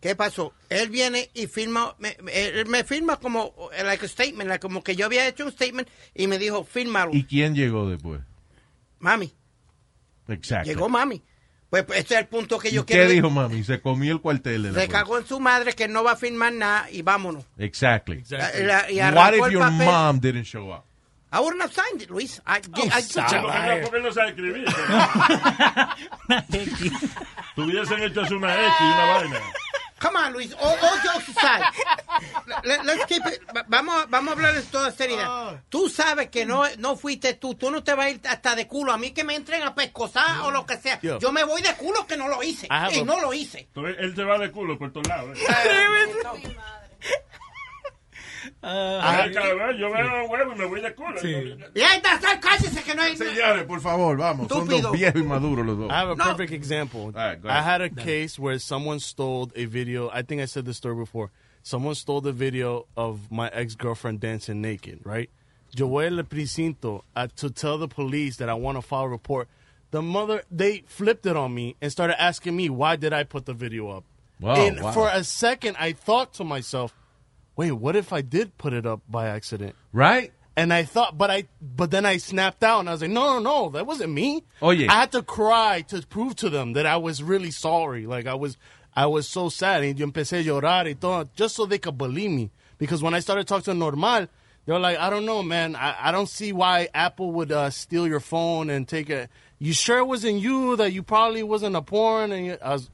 ¿Qué 0.00 0.16
pasó? 0.16 0.52
Él 0.68 0.88
viene 0.88 1.30
y 1.34 1.46
firma, 1.46 1.94
me, 1.98 2.16
me- 2.22 2.32
él 2.48 2.66
me 2.66 2.82
firma 2.82 3.18
como 3.18 3.54
like 3.84 4.04
a 4.04 4.08
statement, 4.08 4.48
like 4.48 4.60
como 4.60 4.82
que 4.82 4.96
yo 4.96 5.06
había 5.06 5.28
hecho 5.28 5.44
un 5.44 5.52
statement 5.52 5.86
y 6.14 6.26
me 6.26 6.38
dijo, 6.38 6.64
fírmalo. 6.64 7.10
¿Y 7.14 7.24
quién 7.24 7.54
llegó 7.54 7.88
después? 7.88 8.20
Mami, 9.00 9.32
Exacto. 10.28 10.66
llegó 10.68 10.88
mami. 10.88 11.22
Pues, 11.72 11.84
pues, 11.84 12.00
ese 12.00 12.14
es 12.16 12.20
el 12.20 12.26
punto 12.26 12.58
que 12.58 12.70
yo 12.70 12.82
¿Y 12.82 12.84
¿Qué 12.84 12.92
quiero. 12.96 13.08
dijo 13.08 13.30
mami? 13.30 13.64
Se 13.64 13.80
comió 13.80 14.12
el 14.12 14.20
cuartel 14.20 14.62
de 14.64 14.68
la 14.68 14.74
Se 14.74 14.86
policía. 14.88 14.92
cagó 14.98 15.16
en 15.18 15.26
su 15.26 15.40
madre 15.40 15.72
que 15.72 15.88
no 15.88 16.04
va 16.04 16.12
a 16.12 16.16
firmar 16.16 16.52
nada 16.52 16.90
y 16.90 17.00
vámonos. 17.00 17.44
Exactly. 17.56 18.22
La- 18.28 18.50
la- 18.60 18.90
y 18.90 18.98
What 19.00 19.32
if 19.32 19.50
your 19.52 19.62
papel. 19.62 19.86
mom 19.86 20.20
didn't 20.20 20.44
show 20.44 20.70
up? 20.70 20.84
I 21.32 21.38
wouldn't 21.38 21.62
have 21.62 21.72
signed 21.72 22.02
it, 22.02 22.10
Luis. 22.10 22.42
I, 22.46 22.60
Oh, 22.76 22.84
I- 22.84 23.02
Porque 23.14 23.38
no- 23.40 23.82
porque 23.84 23.96
él 23.96 24.02
no 24.02 24.12
sabe 24.12 24.28
escribir. 24.32 24.66
Tuviesen 27.54 28.02
hecho 28.04 28.20
una 28.36 28.54
X 28.54 28.72
y 28.80 28.84
una 28.84 29.04
vaina. 29.14 29.40
Come 30.02 30.16
on, 30.16 30.32
Luis. 30.32 30.52
All, 30.60 30.76
all 30.82 30.98
jokes 31.04 31.28
aside. 31.28 31.62
Let- 32.64 32.84
let's 32.84 33.04
keep 33.06 33.24
it- 33.24 33.40
va- 33.54 33.64
Vamos, 33.68 34.06
vamos 34.10 34.30
a 34.30 34.32
hablar 34.36 34.56
en 34.56 34.64
toda 34.66 34.90
seriedad. 34.90 35.60
Tú 35.68 35.88
sabes 35.88 36.28
que 36.28 36.44
no, 36.44 36.64
no 36.78 36.96
fuiste 36.96 37.34
tú. 37.34 37.54
Tú 37.54 37.70
no 37.70 37.84
te 37.84 37.94
vas 37.94 38.06
a 38.06 38.10
ir 38.10 38.20
hasta 38.28 38.56
de 38.56 38.66
culo. 38.66 38.92
A 38.92 38.98
mí 38.98 39.12
que 39.12 39.22
me 39.22 39.36
entren 39.36 39.62
a 39.62 39.74
pescosar 39.76 40.40
o 40.40 40.50
lo 40.50 40.66
que 40.66 40.76
sea. 40.76 40.98
Yo. 41.02 41.20
Yo 41.20 41.30
me 41.30 41.44
voy 41.44 41.62
de 41.62 41.72
culo 41.76 42.04
que 42.06 42.16
no 42.16 42.26
lo 42.26 42.42
hice. 42.42 42.66
I 42.66 42.70
have 42.72 42.96
Y 42.96 43.04
no 43.04 43.20
lo 43.20 43.32
hice. 43.32 43.68
Él 43.76 44.14
se 44.16 44.24
va 44.24 44.38
de 44.38 44.50
culo 44.50 44.76
por 44.76 44.92
todos 44.92 45.06
lados. 45.06 45.38
¿eh? 45.38 45.44
Ah, 48.62 49.22
Ay, 49.24 49.32
cabrón, 49.32 49.76
yo 49.78 49.90
veo 49.90 50.24
huevo 50.28 50.52
y 50.52 50.58
me 50.58 50.64
voy 50.66 50.80
de 50.80 50.94
culo. 50.94 51.20
Y 51.22 51.80
ahí 51.80 51.96
está, 51.96 52.14
está, 52.14 52.40
cállese 52.40 52.82
que 52.82 52.94
no 52.94 53.02
hay... 53.02 53.16
Señores, 53.16 53.64
por 53.64 53.80
favor, 53.80 54.16
vamos. 54.16 54.48
Son 54.48 54.66
dos 54.66 54.92
viejos 54.92 55.20
y 55.20 55.24
maduros 55.24 55.64
los 55.66 55.78
dos. 55.78 55.90
I 55.90 55.94
have 55.94 56.10
a 56.10 56.14
No. 56.16 56.24
perfect 56.24 56.52
example. 56.52 57.12
right, 57.12 57.38
I 57.44 57.62
had 57.62 57.80
a 57.80 57.90
case 57.90 58.38
where 58.38 58.58
someone 58.58 58.98
stole 59.00 59.50
a 59.54 59.66
video. 59.66 60.10
I 60.12 60.22
think 60.22 60.40
I 60.40 60.46
said 60.46 60.64
this 60.64 60.76
story 60.76 60.96
before. 60.96 61.30
Someone 61.62 61.94
stole 61.94 62.20
the 62.20 62.32
video 62.32 62.86
of 62.96 63.30
my 63.30 63.48
ex 63.52 63.76
girlfriend 63.76 64.20
dancing 64.20 64.60
naked, 64.60 65.00
right? 65.04 65.30
Yo 65.74 65.86
voy 65.86 66.06
al 66.06 66.22
precinto 66.24 67.04
uh, 67.16 67.28
to 67.36 67.48
tell 67.50 67.78
the 67.78 67.88
police 67.88 68.36
that 68.38 68.48
I 68.48 68.54
want 68.54 68.76
to 68.76 68.82
file 68.82 69.04
a 69.04 69.08
report. 69.08 69.48
The 69.90 70.02
mother, 70.02 70.42
they 70.50 70.82
flipped 70.86 71.26
it 71.26 71.36
on 71.36 71.54
me 71.54 71.76
and 71.80 71.92
started 71.92 72.20
asking 72.20 72.56
me, 72.56 72.68
why 72.68 72.96
did 72.96 73.12
I 73.12 73.24
put 73.24 73.46
the 73.46 73.54
video 73.54 73.88
up? 73.88 74.04
Wow, 74.40 74.54
and 74.56 74.80
wow. 74.80 74.92
for 74.92 75.08
a 75.08 75.22
second, 75.22 75.76
I 75.78 75.92
thought 75.92 76.34
to 76.34 76.44
myself, 76.44 76.94
wait, 77.56 77.72
what 77.72 77.96
if 77.96 78.12
I 78.12 78.22
did 78.22 78.56
put 78.58 78.72
it 78.72 78.86
up 78.86 79.00
by 79.08 79.28
accident? 79.28 79.74
Right? 79.92 80.32
And 80.54 80.72
I 80.72 80.84
thought, 80.84 81.16
but 81.16 81.30
I, 81.30 81.44
but 81.60 81.90
then 81.90 82.04
I 82.04 82.18
snapped 82.18 82.62
out 82.62 82.80
and 82.80 82.88
I 82.88 82.92
was 82.92 83.00
like, 83.00 83.10
no, 83.10 83.34
no, 83.34 83.38
no, 83.38 83.70
that 83.70 83.86
wasn't 83.86 84.12
me. 84.12 84.44
Oh 84.60 84.70
yeah, 84.70 84.92
I 84.92 85.00
had 85.00 85.12
to 85.12 85.22
cry 85.22 85.80
to 85.88 86.06
prove 86.06 86.36
to 86.36 86.50
them 86.50 86.74
that 86.74 86.84
I 86.84 86.96
was 86.98 87.22
really 87.22 87.50
sorry. 87.50 88.06
Like 88.06 88.26
I 88.26 88.34
was, 88.34 88.58
I 88.94 89.06
was 89.06 89.26
so 89.26 89.48
sad. 89.48 89.82
And 89.82 89.98
yo 89.98 90.06
empecé 90.06 90.40
a 90.40 90.44
llorar 90.44 90.84
y 90.84 90.92
todo, 90.92 91.28
just 91.34 91.56
so 91.56 91.64
they 91.64 91.78
could 91.78 91.96
believe 91.96 92.30
me. 92.30 92.50
Because 92.76 93.02
when 93.02 93.14
I 93.14 93.20
started 93.20 93.46
talking 93.46 93.64
to 93.64 93.74
Normal, 93.74 94.26
they 94.66 94.72
were 94.72 94.78
like, 94.78 94.98
I 94.98 95.08
don't 95.08 95.24
know, 95.24 95.42
man. 95.42 95.74
I, 95.74 95.96
I 96.08 96.12
don't 96.12 96.28
see 96.28 96.52
why 96.52 96.88
Apple 96.92 97.32
would 97.32 97.50
uh, 97.50 97.70
steal 97.70 98.06
your 98.06 98.20
phone 98.20 98.68
and 98.70 98.86
take 98.86 99.08
it. 99.08 99.30
You 99.58 99.72
sure 99.72 99.98
it 99.98 100.06
wasn't 100.06 100.40
you? 100.40 100.76
That 100.76 100.92
you 100.92 101.02
probably 101.02 101.42
wasn't 101.42 101.76
a 101.76 101.82
porn? 101.82 102.32
And 102.32 102.46
you, 102.46 102.58
I 102.62 102.72
was, 102.72 102.90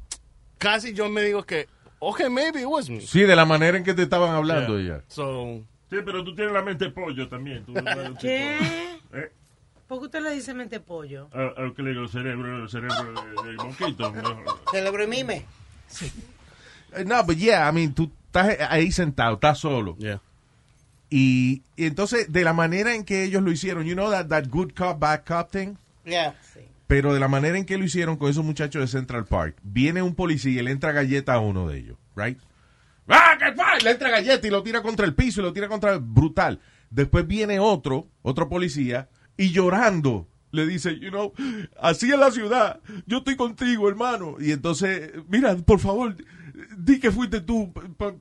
casi 0.61 0.93
yo 0.93 1.09
me 1.09 1.23
digo 1.23 1.47
que, 1.47 1.65
okay, 1.99 2.29
maybe 2.29 2.61
it 2.61 2.67
was 2.69 2.89
me. 2.89 3.01
Sí, 3.01 3.23
de 3.23 3.37
la 3.37 3.45
manera 3.45 3.77
en 3.79 3.85
que 3.85 3.95
te 3.95 4.03
estaban 4.03 4.35
hablando 4.35 4.79
ya. 4.81 5.03
So, 5.09 5.63
Sí, 5.91 5.97
pero 6.05 6.23
tú 6.23 6.35
tienes 6.35 6.53
la 6.53 6.63
mente 6.63 6.91
pollo 6.91 7.29
también. 7.29 7.65
Tú, 7.65 7.73
¿Qué? 8.21 8.59
¿Eh? 9.15 9.33
¿Por 9.87 10.01
qué 10.01 10.05
usted 10.05 10.21
le 10.21 10.33
dice 10.33 10.53
mente 10.53 10.81
pollo? 10.81 11.31
Ah, 11.33 11.51
ah, 11.57 11.73
¿Qué 11.75 11.83
le 11.83 11.91
digo? 11.91 12.07
Cerebro, 12.09 12.65
el 12.65 12.69
cerebro 12.69 13.15
del. 13.43 13.57
¿no? 14.23 14.45
Celebro 14.71 15.05
y 15.05 15.07
mime. 15.07 15.47
Eh, 16.93 17.05
No, 17.07 17.25
but 17.25 17.37
yeah, 17.37 17.67
I 17.69 17.73
mean, 17.73 17.95
tú 17.95 18.11
estás 18.27 18.59
ahí 18.69 18.93
sentado, 18.93 19.35
estás 19.35 19.59
solo. 19.59 19.97
Yeah. 19.97 20.21
Y, 21.09 21.63
y 21.75 21.87
entonces, 21.87 22.31
de 22.31 22.45
la 22.45 22.53
manera 22.53 22.95
en 22.95 23.05
que 23.05 23.25
ellos 23.25 23.43
lo 23.43 23.51
hicieron, 23.51 23.87
you 23.87 23.95
know 23.95 24.11
that, 24.11 24.27
that 24.29 24.45
good 24.51 24.73
cop, 24.77 24.99
bad 24.99 25.25
cop 25.25 25.51
thing? 25.51 25.77
Yeah. 26.05 26.35
Pero 26.89 27.14
de 27.14 27.20
la 27.20 27.28
manera 27.28 27.57
en 27.57 27.64
que 27.64 27.78
lo 27.78 27.84
hicieron 27.84 28.16
con 28.16 28.30
esos 28.30 28.45
muchachos 28.45 28.80
de 28.80 28.89
Central 28.89 29.26
Park, 29.26 29.59
viene 29.62 30.03
un 30.03 30.16
policía 30.16 30.61
y 30.61 30.64
le 30.64 30.72
entra 30.72 30.91
galleta 30.91 31.34
a 31.34 31.39
uno 31.39 31.68
de 31.68 31.78
ellos, 31.78 31.99
right? 32.16 32.39
¡Ah, 33.07 33.36
qué! 33.39 33.84
Le 33.84 33.91
entra 33.91 34.11
galleta 34.11 34.47
y 34.47 34.51
lo 34.51 34.62
tira 34.62 34.82
contra 34.82 35.07
el 35.07 35.14
piso 35.14 35.41
y 35.41 35.45
lo 35.45 35.53
tira 35.53 35.68
contra 35.68 35.93
el 35.93 36.01
brutal. 36.01 36.61
Después 36.91 37.26
viene 37.26 37.61
otro, 37.61 38.09
otro 38.22 38.49
policía, 38.49 39.09
y 39.36 39.51
llorando 39.51 40.26
le 40.51 40.66
dice, 40.66 40.99
you 40.99 41.11
know, 41.11 41.32
así 41.80 42.11
es 42.11 42.18
la 42.18 42.30
ciudad, 42.30 42.80
yo 43.07 43.18
estoy 43.18 43.36
contigo, 43.36 43.89
hermano. 43.89 44.36
Y 44.41 44.53
entonces, 44.53 45.12
mira, 45.28 45.55
por 45.57 45.78
favor, 45.78 46.16
di 46.76 46.99
que 46.99 47.11
fuiste 47.11 47.41
tú 47.41 47.72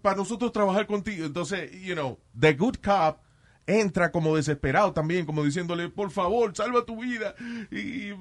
para 0.02 0.18
nosotros 0.18 0.52
trabajar 0.52 0.88
contigo. 0.88 1.26
Entonces, 1.26 1.72
you 1.82 1.96
know, 1.96 2.20
the 2.38 2.54
good 2.54 2.76
cop 2.84 3.20
entra 3.66 4.12
como 4.12 4.36
desesperado 4.36 4.94
también, 4.94 5.26
como 5.26 5.44
diciéndole, 5.44 5.90
por 5.90 6.12
favor, 6.12 6.56
salva 6.56 6.86
tu 6.86 7.02
vida. 7.02 7.36
Y 7.72 8.12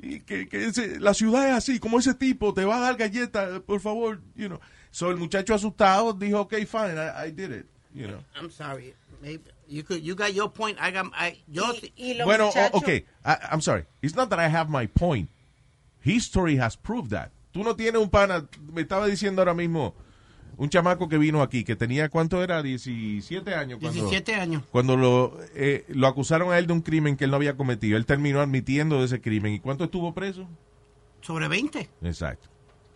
que, 0.00 0.48
que 0.48 0.66
ese- 0.66 0.98
la 1.00 1.12
ciudad 1.14 1.48
es 1.48 1.54
así, 1.54 1.78
como 1.78 1.98
ese 1.98 2.14
tipo, 2.14 2.52
te 2.54 2.64
va 2.64 2.78
a 2.78 2.80
dar 2.80 2.96
galleta, 2.96 3.60
por 3.60 3.80
favor, 3.80 4.20
you 4.34 4.48
know. 4.48 4.60
So 4.90 5.10
el 5.10 5.16
muchacho 5.18 5.54
asustado 5.54 6.12
dijo, 6.14 6.40
okay, 6.40 6.64
fine, 6.66 6.96
I, 6.98 7.26
I 7.26 7.30
did 7.30 7.52
it, 7.52 7.66
you 7.94 8.06
know. 8.08 8.18
I'm 8.34 8.50
sorry. 8.50 8.94
Maybe 9.22 9.42
you 9.68 9.82
could, 9.84 10.02
you 10.02 10.14
got 10.14 10.32
your 10.32 10.48
point. 10.50 10.78
I 10.80 10.90
got, 10.90 11.06
I, 11.14 11.38
yo, 11.46 11.64
Bueno, 12.24 12.48
o- 12.48 12.78
okay, 12.78 13.04
I, 13.24 13.36
I'm 13.52 13.60
sorry. 13.60 13.84
It's 14.02 14.14
not 14.16 14.30
that 14.30 14.38
I 14.38 14.48
have 14.48 14.68
my 14.70 14.86
point. 14.86 15.28
History 16.00 16.56
has 16.56 16.74
proved 16.76 17.10
that. 17.10 17.30
Tú 17.52 17.62
no 17.62 17.74
tienes 17.74 18.00
un 18.00 18.08
pana, 18.08 18.46
me 18.72 18.82
estaba 18.82 19.06
diciendo 19.06 19.40
ahora 19.42 19.54
mismo, 19.54 19.92
un 20.60 20.68
chamaco 20.68 21.08
que 21.08 21.16
vino 21.16 21.40
aquí, 21.40 21.64
que 21.64 21.74
tenía, 21.74 22.10
¿cuánto 22.10 22.42
era? 22.42 22.62
17 22.62 23.54
años. 23.54 23.78
Cuando, 23.80 23.98
17 24.00 24.34
años. 24.34 24.62
Cuando 24.70 24.96
lo, 24.96 25.38
eh, 25.54 25.86
lo 25.88 26.06
acusaron 26.06 26.52
a 26.52 26.58
él 26.58 26.66
de 26.66 26.74
un 26.74 26.82
crimen 26.82 27.16
que 27.16 27.24
él 27.24 27.30
no 27.30 27.36
había 27.36 27.56
cometido. 27.56 27.96
Él 27.96 28.04
terminó 28.04 28.40
admitiendo 28.40 28.98
de 28.98 29.06
ese 29.06 29.20
crimen. 29.22 29.54
¿Y 29.54 29.60
cuánto 29.60 29.84
estuvo 29.84 30.12
preso? 30.12 30.46
Sobre 31.22 31.48
20. 31.48 31.88
Exacto. 32.02 32.48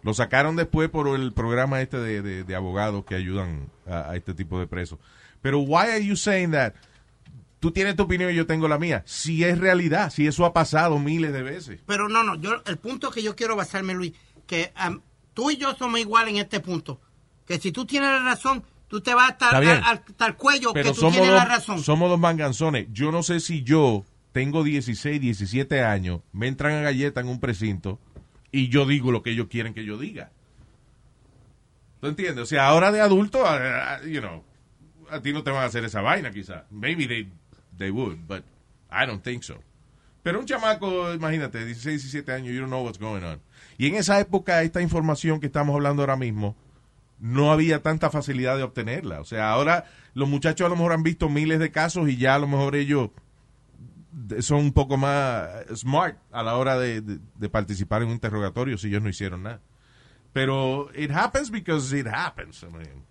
Lo 0.02 0.12
sacaron 0.12 0.56
después 0.56 0.90
por 0.90 1.08
el 1.18 1.32
programa 1.32 1.80
este 1.80 1.96
de, 1.96 2.20
de- 2.20 2.44
de 2.44 2.54
abogados 2.54 3.04
que 3.06 3.14
ayudan 3.14 3.70
a, 3.86 4.10
a 4.10 4.16
este 4.16 4.34
tipo 4.34 4.60
de 4.60 4.66
presos. 4.66 4.98
Pero 5.40 5.60
why 5.60 5.86
are 5.90 6.04
you 6.04 6.16
saying 6.16 6.50
that? 6.50 6.74
Tú 7.60 7.70
tienes 7.70 7.96
tu 7.96 8.02
opinión 8.02 8.30
y 8.30 8.34
yo 8.34 8.46
tengo 8.46 8.68
la 8.68 8.78
mía. 8.78 9.02
Si 9.06 9.42
es 9.42 9.56
realidad, 9.58 10.10
si 10.10 10.26
eso 10.26 10.44
ha 10.44 10.52
pasado 10.52 10.98
miles 10.98 11.32
de 11.32 11.42
veces. 11.42 11.80
Pero 11.86 12.10
no, 12.10 12.22
no, 12.22 12.34
yo 12.34 12.62
el 12.66 12.76
punto 12.76 13.10
que 13.10 13.22
yo 13.22 13.34
quiero 13.34 13.56
basarme, 13.56 13.94
Luis, 13.94 14.12
que 14.46 14.70
tú 15.32 15.50
y 15.50 15.56
yo 15.56 15.74
somos 15.74 15.98
iguales 15.98 16.34
en 16.34 16.40
este 16.40 16.60
punto. 16.60 17.00
Que 17.46 17.58
si 17.58 17.72
tú 17.72 17.84
tienes 17.84 18.10
la 18.10 18.20
razón, 18.20 18.64
tú 18.88 19.00
te 19.00 19.14
vas 19.14 19.30
hasta, 19.30 20.26
el 20.26 20.34
cuello 20.36 20.72
Pero 20.72 20.90
que 20.90 20.94
tú 20.94 21.00
somos 21.00 21.14
tienes 21.14 21.30
dos, 21.30 21.38
la 21.38 21.44
razón. 21.44 21.82
somos 21.82 22.08
dos 22.08 22.18
manganzones. 22.18 22.86
Yo 22.92 23.12
no 23.12 23.22
sé 23.22 23.40
si 23.40 23.62
yo 23.62 24.04
tengo 24.32 24.64
16, 24.64 25.20
17 25.20 25.82
años, 25.82 26.20
me 26.32 26.48
entran 26.48 26.72
a 26.74 26.80
galleta 26.80 27.20
en 27.20 27.28
un 27.28 27.40
precinto 27.40 28.00
y 28.50 28.68
yo 28.68 28.86
digo 28.86 29.12
lo 29.12 29.22
que 29.22 29.30
ellos 29.30 29.48
quieren 29.48 29.74
que 29.74 29.84
yo 29.84 29.98
diga. 29.98 30.30
¿Tú 32.00 32.08
entiendes? 32.08 32.42
O 32.42 32.46
sea, 32.46 32.66
ahora 32.66 32.92
de 32.92 33.00
adulto, 33.00 33.46
ah, 33.46 33.94
ah, 33.94 34.00
you 34.06 34.20
know, 34.20 34.44
a 35.10 35.20
ti 35.20 35.32
no 35.32 35.42
te 35.42 35.50
van 35.50 35.62
a 35.62 35.66
hacer 35.66 35.84
esa 35.84 36.02
vaina, 36.02 36.30
quizá. 36.30 36.66
Maybe 36.70 37.06
they, 37.06 37.32
they 37.76 37.90
would, 37.90 38.18
but 38.26 38.44
I 38.90 39.06
don't 39.06 39.22
think 39.22 39.42
so. 39.42 39.58
Pero 40.22 40.40
un 40.40 40.46
chamaco, 40.46 41.12
imagínate, 41.12 41.64
16, 41.64 42.02
17 42.02 42.32
años, 42.32 42.54
you 42.54 42.60
don't 42.60 42.70
know 42.70 42.82
what's 42.82 42.98
going 42.98 43.22
on. 43.22 43.40
Y 43.76 43.88
en 43.88 43.96
esa 43.96 44.18
época, 44.20 44.62
esta 44.62 44.80
información 44.80 45.40
que 45.40 45.46
estamos 45.46 45.74
hablando 45.74 46.02
ahora 46.02 46.16
mismo, 46.16 46.56
no 47.24 47.50
había 47.52 47.80
tanta 47.82 48.10
facilidad 48.10 48.58
de 48.58 48.64
obtenerla. 48.64 49.20
O 49.20 49.24
sea, 49.24 49.50
ahora 49.50 49.86
los 50.12 50.28
muchachos 50.28 50.66
a 50.66 50.68
lo 50.68 50.76
mejor 50.76 50.92
han 50.92 51.02
visto 51.02 51.30
miles 51.30 51.58
de 51.58 51.70
casos 51.70 52.06
y 52.10 52.18
ya 52.18 52.34
a 52.34 52.38
lo 52.38 52.46
mejor 52.46 52.76
ellos 52.76 53.08
son 54.40 54.58
un 54.58 54.72
poco 54.72 54.96
más 54.98 55.48
smart 55.74 56.18
a 56.30 56.42
la 56.42 56.56
hora 56.56 56.78
de, 56.78 57.00
de- 57.00 57.18
de 57.36 57.48
participar 57.48 58.02
en 58.02 58.08
un 58.08 58.14
interrogatorio 58.14 58.76
si 58.76 58.88
ellos 58.88 59.02
no 59.02 59.08
hicieron 59.08 59.42
nada. 59.44 59.60
Pero 60.34 60.90
it 60.94 61.10
happens 61.10 61.50
because 61.50 61.96
it 61.98 62.06
happens. 62.06 62.62
I 62.62 62.66
mean, 62.66 63.04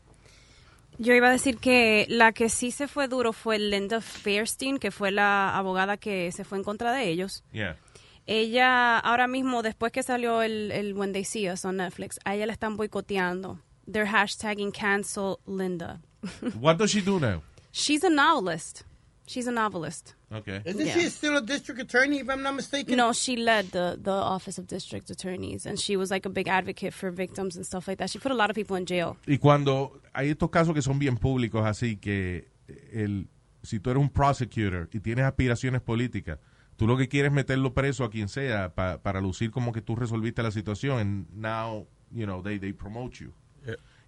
Yo 1.00 1.14
iba 1.16 1.30
a 1.30 1.32
decir 1.32 1.58
que 1.58 2.06
la 2.10 2.34
que 2.34 2.50
sí 2.50 2.70
se 2.72 2.88
fue 2.88 3.08
duro 3.08 3.34
fue 3.34 3.58
Linda 3.58 4.00
Fairstein, 4.00 4.78
que 4.78 4.92
fue 4.92 5.10
la 5.12 5.58
abogada 5.58 5.98
que 5.98 6.32
se 6.32 6.44
fue 6.44 6.60
en 6.60 6.64
contra 6.64 6.92
de 6.94 7.10
ellos. 7.10 7.44
yeah. 7.52 7.78
Ella, 8.26 9.00
ahora 9.00 9.28
mismo, 9.28 9.64
después 9.64 9.92
que 9.92 10.02
salió 10.04 10.42
el, 10.44 10.72
el 10.72 10.94
When 10.94 11.12
They 11.12 11.26
See 11.26 11.50
Us 11.52 11.66
on 11.66 11.78
Netflix, 11.78 12.20
a 12.24 12.36
ella 12.36 12.46
la 12.46 12.54
están 12.54 12.78
boicoteando. 12.78 13.60
They're 13.88 14.06
hashtagging 14.08 14.74
cancel 14.74 15.40
Linda. 15.46 16.00
What 16.60 16.78
does 16.78 16.92
she 16.92 17.02
do 17.02 17.20
now? 17.20 17.42
She's 17.72 18.04
a 18.04 18.10
novelist. 18.10 18.84
She's 19.26 19.48
a 19.48 19.52
novelist. 19.52 20.16
Okay. 20.32 20.62
Isn't 20.66 20.86
Yeah. 20.86 20.94
she 20.94 21.10
still 21.10 21.38
a 21.38 21.42
district 21.42 21.80
attorney, 21.82 22.20
if 22.20 22.30
I'm 22.30 22.42
not 22.44 22.56
mistaken? 22.56 22.96
No, 22.98 23.14
she 23.14 23.36
led 23.38 23.72
the, 23.72 23.98
the 24.02 24.12
Office 24.12 24.58
of 24.58 24.68
District 24.68 25.10
Attorneys, 25.10 25.66
and 25.66 25.80
she 25.80 25.96
was 25.96 26.12
like 26.12 26.26
a 26.26 26.30
big 26.30 26.48
advocate 26.48 26.94
for 26.94 27.10
victims 27.12 27.56
and 27.56 27.66
stuff 27.66 27.88
like 27.88 27.98
that. 28.00 28.10
She 28.10 28.20
put 28.20 28.32
a 28.32 28.36
lot 28.36 28.50
of 28.50 28.56
people 28.56 28.76
in 28.76 28.86
jail. 28.86 29.16
Y 29.28 29.38
cuando 29.38 30.02
hay 30.14 30.30
estos 30.32 30.50
casos 30.50 30.74
que 30.74 30.82
son 30.82 31.00
bien 31.00 31.18
públicos, 31.18 31.66
así 31.66 31.96
que 31.98 32.48
el, 32.92 33.28
si 33.64 33.80
tú 33.80 33.92
eres 33.92 34.02
un 34.02 34.10
prosecutor 34.10 34.90
y 34.92 35.00
tienes 35.00 35.24
aspiraciones 35.26 35.82
políticas, 35.82 36.40
tú 36.76 36.86
lo 36.88 36.98
que 36.98 37.08
quieres 37.08 37.30
es 37.32 37.36
meterlo 37.36 37.74
preso 37.74 38.04
a 38.04 38.10
quien 38.10 38.28
sea 38.28 38.74
pa- 38.76 38.98
para 39.02 39.22
lucir 39.22 39.52
como 39.52 39.72
que 39.72 39.82
tú 39.82 39.96
resolviste 39.96 40.44
la 40.44 40.52
situación. 40.52 41.00
And 41.00 41.28
now, 41.34 41.88
you 42.12 42.26
know, 42.26 42.42
they, 42.42 42.58
they 42.60 42.74
promote 42.74 43.20
you. 43.24 43.34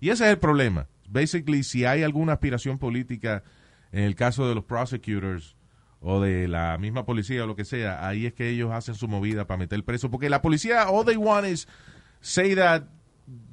Y 0.06 0.10
ese 0.12 0.26
es 0.26 0.30
el 0.30 0.38
problema. 0.38 0.88
Basically, 1.10 1.64
si 1.64 1.84
hay 1.86 2.03
alguna 2.03 2.34
aspiración 2.34 2.78
política 2.78 3.43
en 3.91 4.03
el 4.03 4.14
caso 4.16 4.47
de 4.47 4.53
los 4.53 4.64
prosecutors 4.64 5.56
o 5.99 6.20
de 6.22 6.47
la 6.47 6.78
misma 6.78 7.06
policía 7.06 7.43
o 7.43 7.47
lo 7.47 7.56
que 7.56 7.66
sea, 7.66 8.08
ahí 8.08 8.28
es 8.28 8.34
que 8.34 8.49
ellos 8.49 8.72
hacen 8.72 8.93
su 8.93 9.08
movida 9.08 9.47
para 9.47 9.58
meter 9.58 9.84
preso. 9.84 10.12
Porque 10.12 10.30
la 10.30 10.41
policía, 10.43 10.88
all 10.89 11.06
they 11.06 11.16
want 11.18 11.47
is 11.47 11.68
say 12.22 12.53
that 12.53 12.84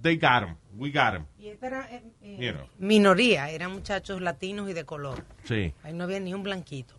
they 0.03 0.17
got 0.17 0.43
him, 0.47 0.57
we 0.77 0.91
got 0.91 1.15
him. 1.15 1.25
Y 1.39 1.49
esta 1.49 1.69
era 1.69 1.89
eh, 1.91 2.03
eh, 2.23 2.37
You 2.39 2.53
know. 2.53 2.67
minoría, 2.79 3.49
eran 3.51 3.73
muchachos 3.73 4.21
latinos 4.21 4.69
y 4.69 4.75
de 4.75 4.85
color. 4.85 5.25
Sí. 5.45 5.73
Ahí 5.83 5.95
no 5.95 6.05
había 6.05 6.21
ni 6.21 6.35
un 6.35 6.43
blanquito. 6.43 6.95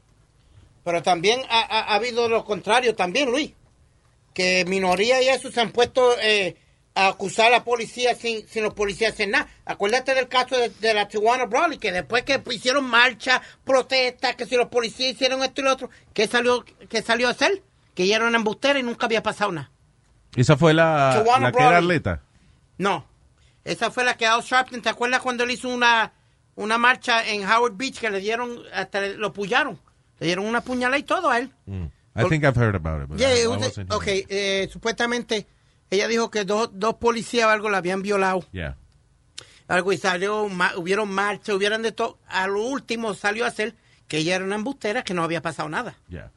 Pero 0.83 1.03
también 1.03 1.41
ha, 1.49 1.59
ha- 1.61 1.91
ha 1.93 1.95
habido 1.95 2.27
lo 2.27 2.43
contrario 2.43 2.95
también, 2.95 3.29
Luis. 3.29 3.53
Que 4.33 4.65
minoría 4.67 5.21
y 5.21 5.27
eso 5.27 5.51
se 5.51 5.61
han 5.61 5.71
puesto 5.71 6.13
eh, 6.21 6.55
a 6.95 7.07
acusar 7.07 7.47
a 7.47 7.49
la 7.49 7.63
policía 7.63 8.13
sin, 8.15 8.47
sin 8.47 8.63
los 8.63 8.73
policías 8.73 9.13
hacer 9.13 9.27
nada. 9.29 9.47
Acuérdate 9.65 10.13
del 10.13 10.27
caso 10.27 10.55
de, 10.57 10.69
de 10.69 10.93
la 10.93 11.07
Tijuana 11.07 11.45
Brawley, 11.45 11.79
que 11.79 11.91
después 11.91 12.23
que 12.23 12.41
hicieron 12.51 12.85
marcha, 12.85 13.41
protesta, 13.63 14.35
que 14.35 14.45
si 14.45 14.55
los 14.55 14.67
policías 14.67 15.13
hicieron 15.13 15.41
esto 15.43 15.61
y 15.61 15.63
lo 15.63 15.73
otro, 15.73 15.89
¿qué 16.13 16.27
salió, 16.27 16.63
qué 16.89 17.01
salió 17.01 17.27
a 17.27 17.31
hacer? 17.31 17.63
Que 17.95 18.03
ella 18.03 18.17
era 18.17 18.27
una 18.27 18.37
embustera 18.37 18.77
y 18.79 18.83
nunca 18.83 19.05
había 19.07 19.23
pasado 19.23 19.51
nada. 19.51 19.71
Esa 20.35 20.55
fue 20.57 20.73
la, 20.73 21.23
la 21.39 21.51
que 21.51 21.59
era 21.63 21.77
atleta. 21.77 22.21
No. 22.77 23.05
Esa 23.63 23.89
fue 23.91 24.03
la 24.03 24.15
que 24.17 24.25
Al 24.27 24.41
Sharpton, 24.41 24.81
¿te 24.81 24.89
acuerdas 24.89 25.21
cuando 25.21 25.43
él 25.45 25.51
hizo 25.51 25.69
una, 25.69 26.11
una 26.55 26.77
marcha 26.77 27.25
en 27.27 27.43
Howard 27.49 27.73
Beach 27.75 27.99
que 27.99 28.09
le 28.09 28.19
dieron, 28.19 28.59
hasta 28.73 28.99
le- 29.01 29.15
lo 29.17 29.31
pullaron? 29.33 29.79
Le 30.19 30.27
dieron 30.27 30.45
una 30.45 30.61
puñalada 30.61 30.97
y 30.99 31.03
todo 31.03 31.29
a 31.29 31.39
él. 31.39 31.51
Mm. 31.65 31.85
I 32.15 32.23
think 32.29 32.43
I've 32.43 32.55
heard 32.59 32.75
about 32.75 33.01
it. 33.03 33.09
But 33.09 33.17
Yeah, 33.19 33.29
I- 33.33 33.39
it 33.39 33.43
I 33.45 33.47
was- 33.47 33.57
wasn't 33.59 33.91
here. 33.91 33.95
ok, 33.97 34.25
eh, 34.29 34.69
supuestamente 34.71 35.47
ella 35.93 36.07
dijo 36.07 36.29
que 36.31 36.45
dos, 36.45 36.69
dos 36.73 36.95
policías 36.95 37.47
o 37.47 37.49
algo 37.49 37.69
la 37.69 37.77
habían 37.77 38.01
violado. 38.01 38.45
Yeah. 38.51 38.77
Algo 39.67 39.93
y 39.93 39.97
salió, 39.97 40.49
ma- 40.49 40.73
hubieron 40.75 41.11
marcha, 41.11 41.53
hubieran 41.55 41.81
de 41.81 41.91
todo. 41.91 42.19
A 42.27 42.47
lo 42.47 42.61
último 42.63 43.13
salió 43.13 43.45
a 43.45 43.51
ser 43.51 43.75
que 44.07 44.17
ella 44.17 44.35
era 44.35 44.45
una 44.45 44.55
embustera, 44.55 45.03
que 45.03 45.13
no 45.13 45.23
había 45.23 45.41
pasado 45.41 45.69
nada. 45.69 45.95
Yeah. 46.09 46.31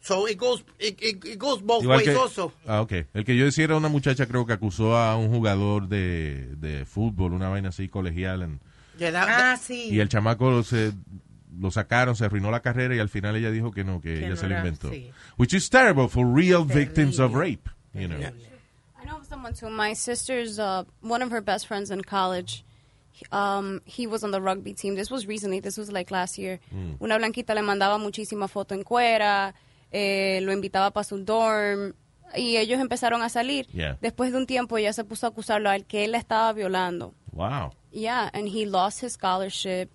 So 0.00 0.26
it 0.28 0.38
goes, 0.38 0.64
it, 0.78 1.00
it- 1.02 1.24
it 1.24 1.38
goes 1.40 1.62
both 1.62 1.82
Igual 1.84 1.98
ways 1.98 2.08
que, 2.08 2.14
also. 2.16 2.52
ah, 2.66 2.80
ok. 2.80 2.92
El 3.14 3.24
que 3.24 3.36
yo 3.36 3.44
decía 3.44 3.64
era 3.64 3.76
una 3.76 3.88
muchacha, 3.88 4.26
creo 4.26 4.46
que 4.46 4.52
acusó 4.52 4.96
a 4.96 5.16
un 5.16 5.28
jugador 5.30 5.88
de, 5.88 6.54
de 6.56 6.84
fútbol, 6.84 7.32
una 7.34 7.48
vaina 7.48 7.68
así 7.70 7.88
colegial. 7.88 8.42
en- 8.42 8.60
Yeah, 8.98 9.12
that- 9.12 9.26
Ah, 9.28 9.36
that- 9.56 9.60
sí. 9.60 9.88
y 9.90 10.00
el 10.00 10.08
chamaco 10.08 10.62
se, 10.64 10.92
lo 11.58 11.70
sacaron, 11.70 12.14
se 12.16 12.24
arruinó 12.24 12.50
la 12.50 12.60
carrera 12.62 12.94
y 12.96 12.98
al 12.98 13.08
final 13.08 13.36
ella 13.36 13.50
dijo 13.50 13.70
que 13.72 13.84
no, 13.84 14.00
que, 14.00 14.14
Que 14.14 14.18
ella 14.20 14.28
no 14.30 14.36
se 14.36 14.48
lo 14.48 14.56
inventó. 14.56 14.90
sí. 14.90 15.10
Which 15.38 15.52
is 15.54 15.68
terrible 15.70 16.08
for 16.08 16.26
real 16.34 16.64
victims 16.64 17.18
of 17.18 17.34
rape. 17.34 17.68
You 17.94 18.08
know. 18.08 18.18
Of 18.18 18.34
someone 19.32 19.54
too. 19.54 19.70
My 19.70 19.94
sister's, 19.94 20.58
uh, 20.58 20.84
one 21.00 21.22
of 21.22 21.30
her 21.30 21.40
best 21.40 21.66
friends 21.66 21.90
in 21.90 22.02
college, 22.02 22.64
um, 23.30 23.80
he 23.84 24.06
was 24.06 24.22
on 24.24 24.30
the 24.30 24.40
rugby 24.40 24.74
team. 24.74 24.94
This 24.94 25.10
was 25.10 25.26
recently, 25.26 25.60
this 25.60 25.78
was 25.78 25.90
like 25.90 26.10
last 26.10 26.38
year. 26.38 26.60
Mm. 26.74 27.00
Una 27.00 27.18
blanquita 27.18 27.54
le 27.54 27.62
mandaba 27.62 27.98
muchísima 27.98 28.48
foto 28.48 28.74
en 28.74 28.82
cuera, 28.84 29.54
eh, 29.90 30.40
lo 30.42 30.52
invitaba 30.52 30.92
para 30.92 31.04
su 31.04 31.24
dorm 31.24 31.94
y 32.36 32.56
ellos 32.56 32.78
empezaron 32.80 33.22
a 33.22 33.28
salir. 33.28 33.66
Yeah. 33.72 33.96
Después 34.02 34.32
de 34.32 34.38
un 34.38 34.46
tiempo 34.46 34.76
ella 34.76 34.92
se 34.92 35.04
puso 35.04 35.26
a 35.26 35.30
acusarlo 35.30 35.70
al 35.70 35.86
que 35.86 36.04
él 36.04 36.12
la 36.12 36.18
estaba 36.18 36.52
violando. 36.52 37.14
Wow. 37.32 37.72
Yeah, 37.90 38.30
and 38.34 38.48
he 38.48 38.66
lost 38.66 39.02
his 39.02 39.14
scholarship. 39.14 39.88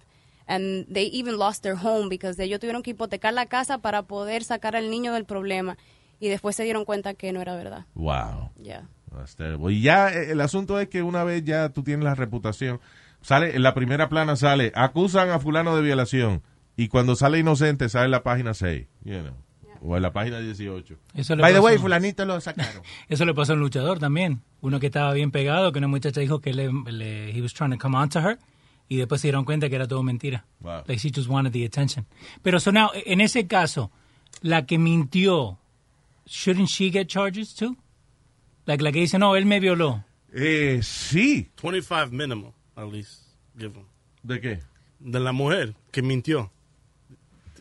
And 0.50 0.88
they 0.88 1.10
even 1.12 1.38
lost 1.38 1.62
their 1.64 1.76
home 1.76 2.08
because 2.08 2.40
ellos 2.40 2.60
tuvieron 2.62 2.82
que 2.82 2.92
hipotecar 2.92 3.34
la 3.34 3.48
casa 3.48 3.80
para 3.80 4.04
poder 4.04 4.46
sacar 4.46 4.78
al 4.78 4.90
niño 4.90 5.14
del 5.14 5.26
problema. 5.26 5.78
Y 6.22 6.30
después 6.30 6.56
se 6.56 6.64
dieron 6.64 6.86
cuenta 6.86 7.16
que 7.16 7.34
no 7.34 7.42
era 7.42 7.56
verdad. 7.56 7.86
Wow. 7.96 8.52
Yeah. 8.56 8.88
That's 9.16 9.36
terrible. 9.36 9.74
Y 9.74 9.82
ya 9.82 10.10
eh, 10.10 10.32
el 10.32 10.42
asunto 10.42 10.80
es 10.80 10.90
que 10.90 11.02
una 11.04 11.24
vez 11.24 11.44
ya 11.44 11.70
tú 11.70 11.84
tienes 11.84 12.04
la 12.04 12.16
reputación, 12.16 12.80
sale 13.22 13.56
en 13.56 13.64
la 13.64 13.74
primera 13.74 14.10
plana 14.10 14.36
sale, 14.36 14.72
acusan 14.76 15.30
a 15.30 15.40
fulano 15.40 15.76
de 15.76 15.82
violación 15.82 16.44
y 16.76 16.88
cuando 16.90 17.16
sale 17.16 17.40
inocente 17.40 17.90
sale 17.90 18.06
en 18.06 18.12
la 18.12 18.24
página 18.24 18.54
6, 18.54 18.86
you 19.06 19.14
know, 19.22 19.34
o 19.82 19.96
en 19.96 20.04
la 20.04 20.12
página 20.12 20.40
18. 20.40 20.96
Eso 21.16 21.36
le 21.36 21.42
By 21.42 21.54
the 21.54 21.60
way, 21.60 21.78
fulanito 21.78 22.26
lo 22.26 22.40
sacaron. 22.42 22.84
Eso 23.10 23.26
le 23.26 23.34
pasó 23.34 23.54
a 23.54 23.56
un 23.56 23.62
luchador 23.62 23.98
también. 24.00 24.42
Uno 24.62 24.80
que 24.80 24.88
estaba 24.88 25.14
bien 25.14 25.32
pegado, 25.32 25.72
que 25.72 25.80
una 25.80 25.88
muchacha 25.88 26.20
dijo 26.20 26.40
que 26.42 26.54
le, 26.54 26.70
le- 26.92 27.30
he 27.36 27.42
was 27.42 27.54
trying 27.54 27.72
to 27.72 27.78
come 27.78 27.98
on 27.98 28.10
to 28.10 28.20
her 28.20 28.38
y 28.90 28.98
después 28.98 29.22
se 29.22 29.28
dieron 29.28 29.46
cuenta 29.46 29.70
que 29.70 29.76
era 29.76 29.88
todo 29.88 30.04
mentira. 30.04 30.46
Wow. 30.62 30.84
Like 30.88 30.98
she 31.00 31.12
just 31.14 31.30
wanted 31.30 31.52
the 31.54 31.66
attention. 31.66 32.06
Pero 32.42 32.60
so 32.60 32.72
now, 32.72 32.90
en 32.94 33.22
ese 33.22 33.48
caso, 33.48 33.92
la 34.42 34.66
que 34.66 34.78
mintió, 34.78 35.58
shouldn't 36.26 36.70
she 36.70 36.90
get 36.92 37.08
charges 37.08 37.54
too? 37.56 37.76
Like 38.68 38.84
la 38.84 38.92
que 38.92 39.00
dice, 39.00 39.18
no, 39.18 39.36
él 39.36 39.46
me 39.46 39.60
violó. 39.60 40.04
Eh, 40.34 40.82
sí. 40.84 41.50
25 41.62 42.12
minimum, 42.12 42.52
at 42.76 42.86
least, 42.92 43.24
give 43.58 43.74
him. 43.76 43.86
¿De 44.24 44.40
qué? 44.40 44.60
De 45.00 45.20
la 45.20 45.32
mujer 45.32 45.74
que 45.92 46.02
mintió. 46.04 46.52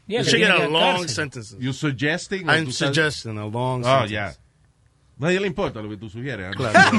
Yeah, 0.08 0.20
You 0.20 0.24
que 0.24 0.30
should 0.30 0.40
get 0.40 0.50
a 0.50 0.56
que 0.66 0.68
long 0.68 0.96
cárcel. 0.98 1.08
sentence. 1.08 1.56
You 1.58 1.72
suggesting? 1.72 2.48
I'm 2.50 2.70
suggesting 2.70 3.38
a 3.38 3.46
long 3.46 3.82
Oh, 3.84 4.06
sentence. 4.06 4.10
ya. 4.12 4.32
Nadie 5.18 5.40
le 5.40 5.46
importa 5.46 5.80
lo 5.80 5.88
que 5.88 5.96
tú 5.96 6.10
sugieres. 6.10 6.50
¿no? 6.50 6.56
Claro. 6.56 6.90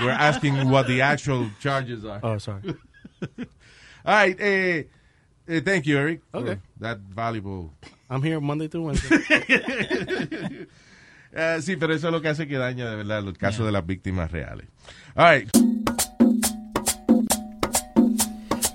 We're 0.04 0.10
asking 0.10 0.68
what 0.70 0.86
the 0.86 1.02
actual 1.02 1.50
charges 1.60 2.04
are. 2.04 2.20
Oh, 2.22 2.38
sorry. 2.38 2.62
All 4.04 4.14
right. 4.14 4.38
Eh, 4.40 4.84
eh, 5.48 5.60
thank 5.64 5.86
you, 5.86 5.96
Eric. 5.98 6.20
Okay. 6.32 6.58
That 6.78 6.98
valuable. 7.00 7.72
I'm 8.08 8.22
here 8.22 8.40
Monday 8.40 8.68
through 8.68 8.84
Wednesday. 8.84 9.16
Eh, 11.36 11.58
sí, 11.60 11.76
pero 11.76 11.92
eso 11.92 12.06
es 12.06 12.12
lo 12.12 12.22
que 12.22 12.28
hace 12.28 12.46
que 12.46 12.56
daña 12.56 12.88
de 12.88 12.96
verdad 12.96 13.22
los 13.22 13.36
casos 13.36 13.66
de 13.66 13.72
las 13.72 13.84
víctimas 13.84 14.30
reales. 14.30 14.68
All 15.16 15.40
right. 15.40 15.50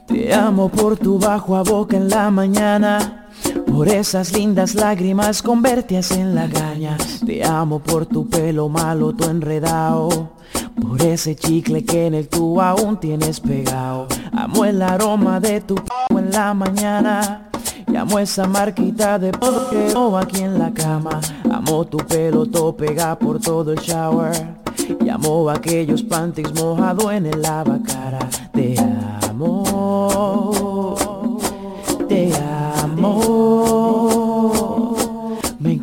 Te 0.08 0.34
amo 0.34 0.70
por 0.70 0.98
tu 0.98 1.18
bajo 1.18 1.56
a 1.56 1.64
boca 1.64 1.96
en 1.96 2.10
la 2.10 2.30
mañana, 2.30 3.30
por 3.66 3.88
esas 3.88 4.34
lindas 4.34 4.76
lágrimas 4.76 5.42
con 5.42 5.62
vertias 5.62 6.12
en 6.12 6.36
la 6.36 6.48
gaña. 6.48 6.98
Te 7.26 7.46
amo 7.46 7.80
por 7.80 8.06
tu 8.06 8.28
pelo 8.28 8.68
malo, 8.68 9.16
tu 9.16 9.30
enredado, 9.30 10.36
por 10.82 11.02
ese 11.02 11.38
chicle 11.38 11.86
que 11.86 12.08
en 12.08 12.16
el 12.16 12.28
tú 12.28 12.60
aún 12.60 13.00
tienes 13.00 13.40
pegado. 13.40 14.08
Amo 14.34 14.66
el 14.66 14.82
aroma 14.82 15.40
de 15.40 15.62
tu 15.62 15.76
p 15.76 15.84
en 16.10 16.32
la 16.32 16.54
mañana. 16.54 17.50
Y 17.92 17.96
amo 17.96 18.20
esa 18.20 18.48
marquita 18.48 19.18
de 19.18 19.32
no 19.94 20.18
aquí 20.18 20.42
en 20.42 20.60
la 20.60 20.72
cama. 20.72 21.20
Amo 21.52 21.86
tu 21.86 21.98
pelo 21.98 22.46
todo 22.46 22.76
por 23.18 23.40
todo 23.40 23.74
el 23.74 23.80
shower. 23.80 24.32
Y 25.04 25.10
amo 25.10 25.50
aquellos 25.50 26.04
panties 26.04 26.54
mojado 26.54 27.12
en 27.12 27.26
el 27.26 27.42
lavacara. 27.42 28.20
Te 28.54 28.76
amo, 29.30 30.52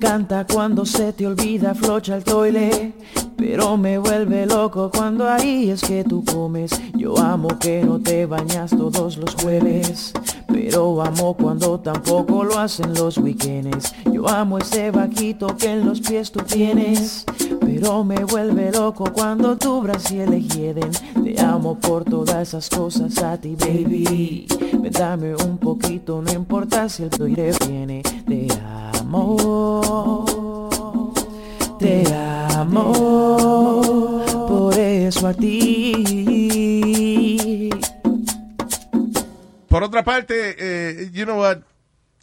encanta 0.07 0.47
cuando 0.47 0.87
se 0.87 1.13
te 1.13 1.27
olvida 1.27 1.75
flocha 1.75 2.17
el 2.17 2.23
toile. 2.23 2.93
Pero 3.37 3.77
me 3.77 3.99
vuelve 3.99 4.47
loco 4.47 4.89
cuando 4.89 5.29
ahí 5.29 5.71
es 5.71 5.81
que 5.81 6.05
tú 6.05 6.25
comes. 6.25 6.71
Yo 6.97 7.19
amo 7.19 7.49
que 7.59 7.83
no 7.83 8.01
te 8.01 8.25
bañas 8.25 8.71
todos 8.71 9.17
los 9.17 9.35
jueves. 9.35 10.13
Pero 10.47 11.03
amo 11.03 11.35
cuando 11.35 11.81
tampoco 11.81 12.45
lo 12.45 12.57
hacen 12.57 12.95
los 12.95 13.19
weekends. 13.19 13.93
Yo 14.13 14.29
amo 14.29 14.59
ese 14.59 14.93
vaquito 14.93 15.57
que 15.57 15.73
en 15.73 15.85
los 15.85 16.01
pies 16.01 16.31
tú 16.31 16.41
tienes. 16.41 17.25
Pero 17.61 18.05
me 18.05 18.25
vuelve 18.25 18.71
loco 18.71 19.13
cuando 19.13 19.57
tu 19.57 19.83
Brasil 19.83 20.31
hieden. 20.49 20.93
Te 21.25 21.41
amo 21.41 21.77
por 21.81 22.05
todas 22.05 22.49
esas 22.49 22.69
cosas 22.71 23.19
a 23.19 23.37
ti, 23.37 23.57
baby. 23.59 24.47
Dame 24.93 25.35
un 25.35 25.59
poquito, 25.59 26.23
no 26.23 26.33
importa 26.33 26.89
si 26.89 27.03
el 27.03 27.11
toire 27.11 27.51
viene. 27.67 28.03
Te 28.03 28.47
amo. 29.07 31.05
Te 31.79 32.03
amo. 32.15 32.93
Por 34.49 34.75
eso 34.79 35.29
a 35.29 35.35
ti. 35.35 35.93
Por 39.69 39.83
otra 39.83 40.03
parte, 40.05 40.55
eh, 40.59 41.11
you 41.13 41.25
know 41.25 41.39
what? 41.39 41.59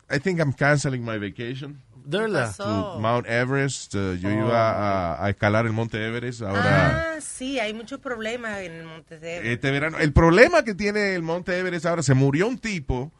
I 0.10 0.20
think 0.20 0.40
I'm 0.40 0.54
canceling 0.54 1.04
my 1.04 1.18
vacation. 1.18 1.82
De 2.06 2.18
verdad. 2.18 2.54
To 2.58 3.00
Mount 3.00 3.26
Everest. 3.28 3.96
Uh, 3.96 4.16
yo 4.16 4.30
iba 4.30 4.72
a, 4.72 5.24
a 5.26 5.30
escalar 5.30 5.66
el 5.66 5.72
Monte 5.72 6.06
Everest. 6.06 6.42
Ahora, 6.42 7.14
Ah, 7.16 7.22
sí, 7.22 7.60
hay 7.60 7.74
muchos 7.74 8.00
problemas 8.00 8.60
en 8.60 8.74
el 8.74 8.86
Monte 8.86 9.16
Everest. 9.16 9.46
este 9.46 9.72
verano. 9.72 9.98
El 10.00 10.12
problema 10.12 10.64
que 10.64 10.76
tiene 10.76 11.16
el 11.16 11.22
Monte 11.22 11.58
Everest 11.58 11.86
ahora, 11.86 12.04
se 12.04 12.14
murió 12.14 12.48
un 12.50 12.58
tipo, 12.58 13.14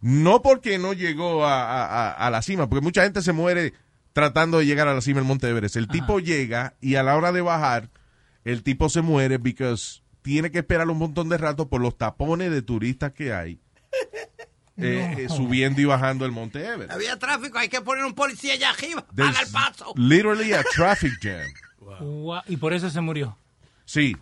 no 0.00 0.42
porque 0.42 0.78
no 0.78 0.92
llegó 0.92 1.44
a, 1.46 1.62
a- 1.62 2.08
a- 2.08 2.12
a 2.12 2.30
la 2.30 2.42
cima, 2.42 2.68
porque 2.68 2.82
mucha 2.84 3.02
gente 3.02 3.22
se 3.22 3.32
muere 3.32 3.74
tratando 4.12 4.58
de 4.58 4.66
llegar 4.66 4.88
a 4.88 4.94
la 4.94 5.00
cima 5.00 5.20
del 5.20 5.28
Monte 5.28 5.48
Everest. 5.48 5.76
El 5.76 5.88
tipo 5.88 6.18
llega 6.20 6.74
y 6.80 6.96
a 6.96 7.02
la 7.02 7.16
hora 7.16 7.32
de 7.32 7.40
bajar, 7.40 7.90
el 8.44 8.62
tipo 8.62 8.88
se 8.88 9.00
muere 9.02 9.38
porque 9.38 9.74
tiene 10.22 10.50
que 10.50 10.58
esperar 10.58 10.88
un 10.88 10.98
montón 10.98 11.28
de 11.28 11.38
rato 11.38 11.68
por 11.68 11.80
los 11.80 11.96
tapones 11.96 12.50
de 12.50 12.62
turistas 12.62 13.12
que 13.12 13.32
hay. 13.32 13.60
eh, 14.76 15.14
eh, 15.18 15.28
subiendo 15.28 15.80
y 15.80 15.84
bajando 15.84 16.24
el 16.24 16.32
Monte 16.32 16.64
Everest. 16.66 16.90
Había 16.92 17.18
tráfico, 17.18 17.58
hay 17.58 17.68
que 17.68 17.80
poner 17.80 18.04
un 18.04 18.14
policía 18.14 18.54
allá 18.54 18.70
arriba. 18.70 19.04
There's 19.14 19.30
Haga 19.36 19.42
el 19.46 19.52
paso. 19.52 19.92
Literally 19.96 20.52
a 20.52 20.62
traffic 20.74 21.12
jam. 21.20 22.42
Y 22.46 22.56
por 22.58 22.72
eso 22.72 22.90
se 22.90 23.00
murió. 23.00 23.36
Sí. 23.84 24.16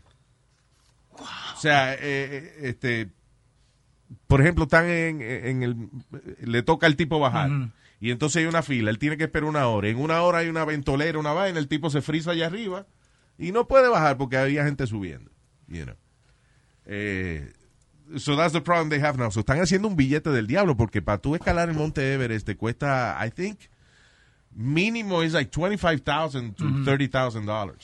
O 1.18 1.58
sea, 1.60 1.94
eh, 1.94 1.98
eh, 2.02 2.56
este, 2.64 3.08
por 4.26 4.40
ejemplo, 4.40 4.64
están 4.64 4.86
en, 4.88 5.22
en 5.22 5.62
el, 5.62 5.88
le 6.40 6.62
toca 6.62 6.86
al 6.86 6.96
tipo 6.96 7.18
bajar. 7.18 7.70
Y 8.00 8.10
entonces 8.10 8.40
hay 8.40 8.46
una 8.46 8.62
fila, 8.62 8.90
él 8.90 8.98
tiene 8.98 9.16
que 9.16 9.24
esperar 9.24 9.48
una 9.48 9.66
hora. 9.68 9.88
En 9.88 9.98
una 9.98 10.20
hora 10.22 10.38
hay 10.38 10.48
una 10.48 10.64
ventolera, 10.64 11.18
una 11.18 11.32
vaina, 11.32 11.58
el 11.58 11.68
tipo 11.68 11.88
se 11.90 12.02
frisa 12.02 12.32
allá 12.32 12.46
arriba 12.46 12.86
y 13.38 13.52
no 13.52 13.66
puede 13.66 13.88
bajar 13.88 14.16
porque 14.18 14.36
había 14.36 14.64
gente 14.64 14.86
subiendo. 14.86 15.30
You 15.68 15.84
know. 15.84 15.96
Eh, 16.84 17.52
so 18.16 18.36
that's 18.36 18.52
the 18.52 18.60
problem 18.60 18.90
they 18.90 19.00
have 19.00 19.18
now. 19.18 19.30
So 19.30 19.40
están 19.40 19.60
haciendo 19.60 19.88
un 19.88 19.96
billete 19.96 20.30
del 20.30 20.46
diablo 20.46 20.76
porque 20.76 21.00
para 21.02 21.18
tú 21.18 21.34
escalar 21.34 21.68
el 21.70 21.74
Monte 21.74 22.12
Everest 22.14 22.46
te 22.46 22.56
cuesta, 22.56 23.18
I 23.24 23.30
think, 23.30 23.60
mínimo 24.50 25.22
es 25.22 25.32
like 25.32 25.50
$25,000 25.50 26.54
to 26.54 26.64
Ujú. 26.64 26.84
$30,000 26.84 27.74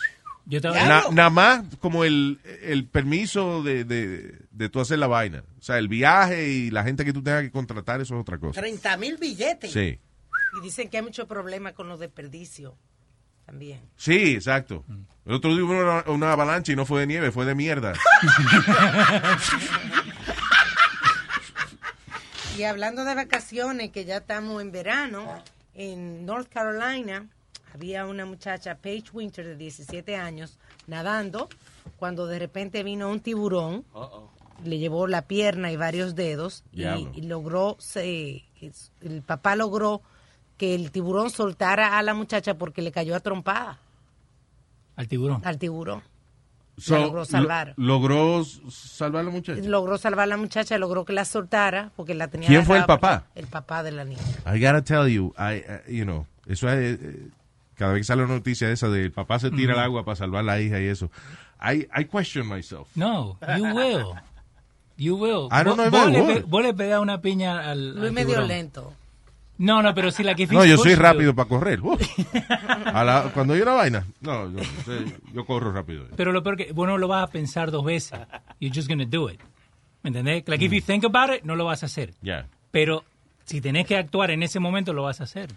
Na- 0.46 1.04
Nada 1.12 1.30
más 1.30 1.62
como 1.80 2.04
el, 2.04 2.38
el 2.62 2.86
permiso 2.86 3.62
de, 3.62 3.84
de, 3.84 4.38
de 4.50 4.68
tú 4.68 4.80
hacer 4.80 4.98
la 4.98 5.06
vaina. 5.06 5.44
O 5.58 5.62
sea, 5.62 5.78
el 5.78 5.88
viaje 5.88 6.48
y 6.48 6.70
la 6.70 6.82
gente 6.84 7.04
que 7.04 7.12
tú 7.12 7.22
tengas 7.22 7.42
que 7.42 7.50
contratar, 7.50 8.00
eso 8.00 8.14
es 8.16 8.20
otra 8.20 8.38
cosa. 8.38 8.60
30 8.60 8.96
mil 8.96 9.16
billetes. 9.18 9.72
Sí. 9.72 9.98
Y 10.58 10.60
dicen 10.62 10.88
que 10.88 10.98
hay 10.98 11.02
mucho 11.02 11.26
problema 11.26 11.72
con 11.72 11.88
los 11.88 11.98
desperdicios 12.00 12.74
también. 13.46 13.80
Sí, 13.96 14.34
exacto. 14.34 14.84
El 15.24 15.32
otro 15.34 15.54
día 15.54 15.64
hubo 15.64 15.72
una, 15.72 16.04
una 16.06 16.32
avalancha 16.32 16.72
y 16.72 16.76
no 16.76 16.84
fue 16.86 17.00
de 17.00 17.06
nieve, 17.06 17.30
fue 17.32 17.44
de 17.44 17.54
mierda. 17.54 17.92
Y 22.58 22.64
hablando 22.64 23.04
de 23.04 23.14
vacaciones, 23.14 23.90
que 23.92 24.04
ya 24.04 24.18
estamos 24.18 24.60
en 24.60 24.72
verano, 24.72 25.42
en 25.74 26.26
North 26.26 26.48
Carolina 26.52 27.26
había 27.74 28.06
una 28.06 28.24
muchacha, 28.26 28.76
Paige 28.76 29.10
Winter, 29.12 29.46
de 29.46 29.56
17 29.56 30.16
años, 30.16 30.58
nadando, 30.86 31.48
cuando 31.96 32.26
de 32.26 32.38
repente 32.38 32.82
vino 32.82 33.08
un 33.10 33.20
tiburón, 33.20 33.84
le 34.64 34.78
llevó 34.78 35.06
la 35.06 35.22
pierna 35.22 35.72
y 35.72 35.76
varios 35.76 36.14
dedos, 36.14 36.64
y, 36.72 37.22
logró, 37.22 37.76
se, 37.80 38.44
el 39.00 39.22
papá 39.22 39.56
logró 39.56 40.02
que 40.56 40.74
el 40.74 40.90
tiburón 40.90 41.30
soltara 41.30 41.98
a 41.98 42.02
la 42.02 42.14
muchacha 42.14 42.54
porque 42.54 42.82
le 42.82 42.92
cayó 42.92 43.16
a 43.16 43.20
trompada 43.20 43.78
Al 44.96 45.08
tiburón. 45.08 45.40
al 45.44 45.58
tiburón. 45.58 46.02
So, 46.78 46.96
logró 46.98 47.24
salvar. 47.26 47.74
lo- 47.76 47.98
logró 47.98 48.44
salvar 48.70 49.20
a 49.20 49.24
la 49.24 49.30
muchacha. 49.30 49.60
Logró 49.62 49.98
salvar 49.98 50.22
a 50.24 50.26
la 50.26 50.36
muchacha, 50.38 50.78
logró 50.78 51.04
que 51.04 51.12
la 51.12 51.24
soltara 51.26 51.90
porque 51.96 52.14
la 52.14 52.28
tenía. 52.28 52.48
¿Quién 52.48 52.64
fue 52.64 52.78
el 52.78 52.84
papá? 52.86 53.26
El 53.34 53.46
papá 53.46 53.82
de 53.82 53.92
la 53.92 54.04
niña. 54.04 54.22
I 54.46 54.58
gotta 54.58 54.82
tell 54.82 55.06
you, 55.06 55.34
I, 55.38 55.62
uh, 55.68 55.90
you 55.90 56.04
know, 56.04 56.26
eso 56.46 56.68
es, 56.70 56.98
eh, 57.00 57.28
cada 57.76 57.92
vez 57.92 58.00
que 58.00 58.04
sale 58.04 58.22
una 58.24 58.34
noticia 58.34 58.70
esa 58.70 58.88
del 58.88 59.12
papá 59.12 59.38
se 59.38 59.50
tira 59.50 59.74
al 59.74 59.80
agua 59.80 60.04
para 60.04 60.16
salvar 60.16 60.40
a 60.40 60.44
la 60.44 60.60
hija 60.60 60.80
y 60.80 60.86
eso. 60.86 61.10
I, 61.60 61.86
I 61.96 62.04
question 62.06 62.46
myself. 62.48 62.88
No, 62.96 63.38
you 63.56 63.64
will. 63.64 64.04
You 64.96 65.16
will. 65.16 65.48
I 65.50 65.64
don't 65.64 65.76
know 65.76 65.90
Vos- 65.90 66.08
if 66.08 66.18
vos, 66.18 66.30
I 66.30 66.34
le 66.34 66.40
vos 66.42 66.62
le 66.62 66.74
pegás 66.74 67.00
una 67.00 67.20
piña 67.20 67.70
al. 67.70 67.94
Luis 67.94 68.08
al 68.08 68.12
medio 68.12 68.40
lento. 68.42 68.92
No, 69.58 69.80
no, 69.82 69.94
pero 69.94 70.10
si 70.10 70.22
la 70.24 70.34
que 70.34 70.46
No, 70.48 70.64
yo 70.64 70.76
soy 70.76 70.92
you- 70.94 70.98
rápido 71.00 71.34
para 71.34 71.48
correr. 71.48 71.80
Uh. 71.80 71.96
A 72.86 73.04
la- 73.04 73.30
cuando 73.32 73.54
hay 73.54 73.60
una 73.60 73.72
vaina, 73.74 74.06
no, 74.20 74.50
yo, 74.50 74.60
yo- 75.32 75.44
corro 75.46 75.72
rápido. 75.72 76.06
Pero 76.16 76.32
lo 76.32 76.42
peor 76.42 76.56
que 76.56 76.72
vos 76.72 76.86
no 76.88 76.98
lo 76.98 77.06
vas 77.08 77.24
a 77.28 77.30
pensar 77.30 77.70
dos 77.70 77.84
veces. 77.84 78.18
You're 78.60 78.74
just 78.74 78.88
gonna 78.88 79.04
do 79.06 79.30
it. 79.30 79.40
¿Me 80.02 80.08
entendés? 80.08 80.42
Like 80.48 80.64
if 80.64 80.72
you 80.72 80.80
think 80.80 81.04
about 81.04 81.32
it, 81.34 81.44
no 81.44 81.54
lo 81.54 81.64
vas 81.64 81.82
a 81.82 81.86
hacer. 81.86 82.12
Ya. 82.22 82.46
Pero 82.72 83.04
si 83.44 83.60
tenés 83.60 83.86
que 83.86 83.96
actuar 83.96 84.30
en 84.32 84.42
ese 84.42 84.58
momento, 84.58 84.92
lo 84.92 85.04
vas 85.04 85.20
a 85.20 85.24
hacer. 85.24 85.48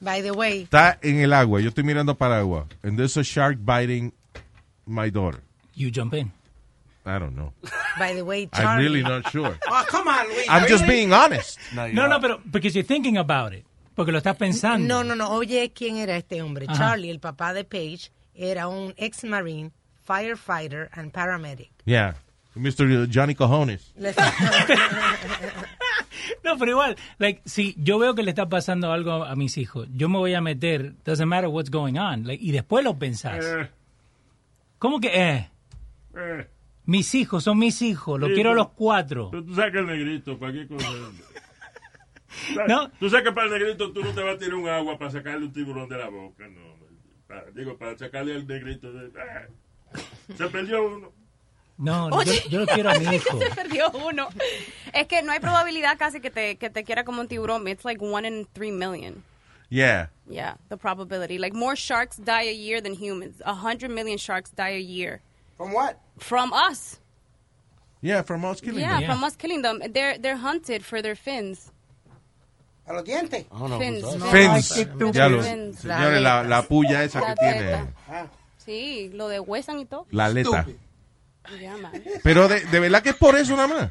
By 0.00 0.22
the 0.22 0.32
way, 0.32 0.64
Está 0.64 0.98
en 1.02 1.20
el 1.20 1.32
agua, 1.32 1.60
yo 1.60 1.68
estoy 1.70 1.84
mirando 1.84 2.14
para 2.16 2.38
agua. 2.38 2.66
And 2.82 2.98
there's 2.98 3.16
a 3.16 3.24
shark 3.24 3.58
biting 3.64 4.12
my 4.86 5.10
daughter. 5.10 5.40
You 5.74 5.90
jump 5.90 6.14
in. 6.14 6.32
I 7.06 7.18
don't 7.18 7.34
know. 7.36 7.52
by 7.98 8.14
the 8.14 8.22
way, 8.24 8.48
I'm 8.52 8.62
Charlie. 8.62 8.84
really 8.84 9.02
not 9.02 9.30
sure. 9.30 9.58
Oh, 9.68 9.84
come 9.88 10.08
on, 10.08 10.26
Luis. 10.28 10.46
I'm 10.48 10.66
just 10.68 10.86
being 10.86 11.12
honest. 11.12 11.58
No, 11.74 12.06
no, 12.06 12.18
pero 12.18 12.38
because 12.50 12.74
you're 12.74 12.82
thinking 12.86 13.16
about 13.18 13.52
it. 13.52 13.64
Porque 13.94 14.10
lo 14.10 14.18
estás 14.18 14.36
pensando. 14.36 14.86
No, 14.86 15.02
no, 15.02 15.14
no. 15.14 15.30
Oye, 15.30 15.70
¿quién 15.74 15.98
era 15.98 16.16
este 16.16 16.40
hombre? 16.42 16.66
Ajá. 16.68 16.76
Charlie, 16.78 17.10
el 17.10 17.20
papá 17.20 17.52
de 17.52 17.64
Paige, 17.64 18.10
era 18.34 18.68
un 18.68 18.92
ex-marine, 18.96 19.70
firefighter 20.06 20.88
and 20.94 21.12
paramedic. 21.12 21.70
Yeah. 21.84 22.14
Mr. 22.56 23.08
Johnny 23.08 23.34
Cojones. 23.34 23.92
No, 26.44 26.58
pero 26.58 26.72
igual, 26.72 26.96
like, 27.18 27.40
si 27.46 27.74
yo 27.78 27.98
veo 27.98 28.14
que 28.14 28.22
le 28.22 28.30
está 28.30 28.48
pasando 28.48 28.92
algo 28.92 29.24
a 29.24 29.34
mis 29.34 29.56
hijos, 29.56 29.88
yo 29.94 30.08
me 30.10 30.18
voy 30.18 30.34
a 30.34 30.42
meter, 30.42 30.94
doesn't 31.04 31.26
matter 31.26 31.48
what's 31.48 31.70
going 31.70 31.96
on, 31.96 32.26
like, 32.26 32.44
y 32.44 32.52
después 32.52 32.84
lo 32.84 32.98
pensás. 32.98 33.44
Eh, 33.44 33.70
¿Cómo 34.78 35.00
que 35.00 35.08
eh? 35.08 35.50
eh. 36.16 36.48
Mis 36.84 37.14
hijos 37.14 37.44
son 37.44 37.58
mis 37.58 37.80
hijos, 37.80 38.20
los 38.20 38.28
Sí, 38.28 38.34
quiero 38.34 38.50
a 38.50 38.54
los 38.54 38.68
cuatro. 38.70 39.30
Pero 39.30 39.42
tú 39.42 39.54
sabes 39.54 39.72
que 39.72 39.78
el 39.78 39.86
negrito, 39.86 40.38
cualquier 40.38 40.68
cosa. 40.68 40.86
No. 42.68 42.90
Tú 42.98 43.08
sabes 43.08 43.26
que 43.26 43.32
para 43.32 43.46
el 43.46 43.52
negrito 43.52 43.92
tú 43.92 44.02
no 44.02 44.10
te 44.10 44.20
vas 44.20 44.34
a 44.34 44.38
tirar 44.38 44.56
un 44.56 44.68
agua 44.68 44.98
para 44.98 45.08
sacarle 45.08 45.46
un 45.46 45.52
tiburón 45.52 45.88
de 45.88 45.96
la 45.96 46.08
boca, 46.08 46.48
no. 46.48 46.74
Para- 47.28 47.48
digo, 47.52 47.78
para 47.78 47.96
sacarle 47.96 48.34
al 48.34 48.44
negrito. 48.44 48.92
De, 48.92 49.08
ah, 49.20 49.46
se 50.36 50.48
perdió 50.48 50.84
uno. 50.84 51.12
No, 51.76 52.08
no, 52.08 52.22
yo, 52.22 52.30
Oye. 52.32 52.42
yo 52.48 52.60
lo 52.60 52.66
quiero 52.66 52.90
a 52.90 52.98
mi 52.98 53.04
hijo. 53.16 53.38
Se 53.38 53.50
perdió 53.50 53.90
uno. 53.90 54.28
Es 54.92 55.06
que 55.08 55.22
no 55.22 55.32
hay 55.32 55.40
probabilidad 55.40 55.98
casi 55.98 56.20
que 56.20 56.30
te, 56.30 56.56
que 56.56 56.70
te 56.70 56.84
quiera 56.84 57.04
como 57.04 57.20
un 57.20 57.26
tiburón. 57.28 57.66
It's 57.68 57.84
like 57.84 58.00
one 58.00 58.24
in 58.26 58.46
three 58.54 58.70
million. 58.70 59.24
Yeah. 59.70 60.08
Yeah, 60.28 60.54
the 60.68 60.76
probability. 60.76 61.36
Like 61.38 61.52
more 61.54 61.74
sharks 61.74 62.16
die 62.16 62.42
a 62.48 62.52
year 62.54 62.80
than 62.80 62.94
humans. 62.94 63.42
A 63.44 63.54
hundred 63.54 63.90
million 63.90 64.18
sharks 64.18 64.50
die 64.52 64.74
a 64.76 64.80
year. 64.80 65.20
From 65.56 65.72
what? 65.72 65.98
From 66.18 66.52
us. 66.52 67.00
Yeah, 68.00 68.22
from 68.22 68.44
us 68.44 68.60
killing 68.60 68.80
Yeah, 68.80 69.00
them. 69.00 69.10
from 69.10 69.24
us 69.24 69.34
killing 69.36 69.62
them. 69.62 69.80
They're 69.92 70.16
they're 70.18 70.36
hunted 70.36 70.84
for 70.84 71.02
their 71.02 71.16
fins. 71.16 71.72
A 72.86 72.92
los 72.92 73.02
dientes. 73.02 73.46
Fins. 73.80 74.20
Fins. 74.30 75.14
Ya 75.14 75.26
lo- 75.26 75.42
Fins. 75.42 75.78
señores, 75.80 76.20
la, 76.22 76.42
la 76.42 76.62
puya 76.62 77.02
esa 77.02 77.20
La 77.20 77.34
que 77.34 77.34
tiene. 77.40 77.58
teta. 77.60 78.28
Sí, 78.58 79.10
lo 79.14 79.28
de 79.28 79.40
huesan 79.40 79.80
y 79.80 79.86
todo. 79.86 80.06
La 80.10 80.26
aleta. 80.26 80.50
Yeah, 80.50 80.62
man. 80.66 80.78
Pero 82.22 82.48
de, 82.48 82.60
de 82.60 82.80
verdad 82.80 83.02
que 83.02 83.10
es 83.10 83.16
por 83.16 83.36
eso 83.36 83.56
nada 83.56 83.68
más. 83.68 83.88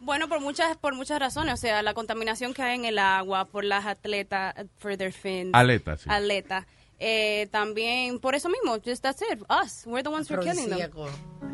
Bueno, 0.00 0.28
por 0.28 0.40
muchas 0.40 0.76
por 0.76 0.94
muchas 0.94 1.18
razones, 1.18 1.54
o 1.54 1.56
sea, 1.56 1.82
la 1.82 1.92
contaminación 1.92 2.54
que 2.54 2.62
hay 2.62 2.76
en 2.76 2.84
el 2.84 2.98
agua, 2.98 3.44
por 3.46 3.64
las 3.64 3.84
atletas, 3.86 4.54
for 4.78 4.96
their 4.96 5.12
fins. 5.12 5.50
Aletas, 5.52 6.02
sí. 6.02 6.10
Aletas. 6.10 6.64
Eh, 7.00 7.46
también 7.52 8.18
por 8.18 8.34
eso 8.34 8.48
mismo, 8.48 8.76
just 8.84 9.02
that's 9.02 9.22
it, 9.22 9.40
us, 9.48 9.84
we're 9.86 10.02
the 10.02 10.08
ones 10.08 10.28
who 10.28 10.34
are 10.34 10.42
killing 10.42 10.68
them. 10.68 10.90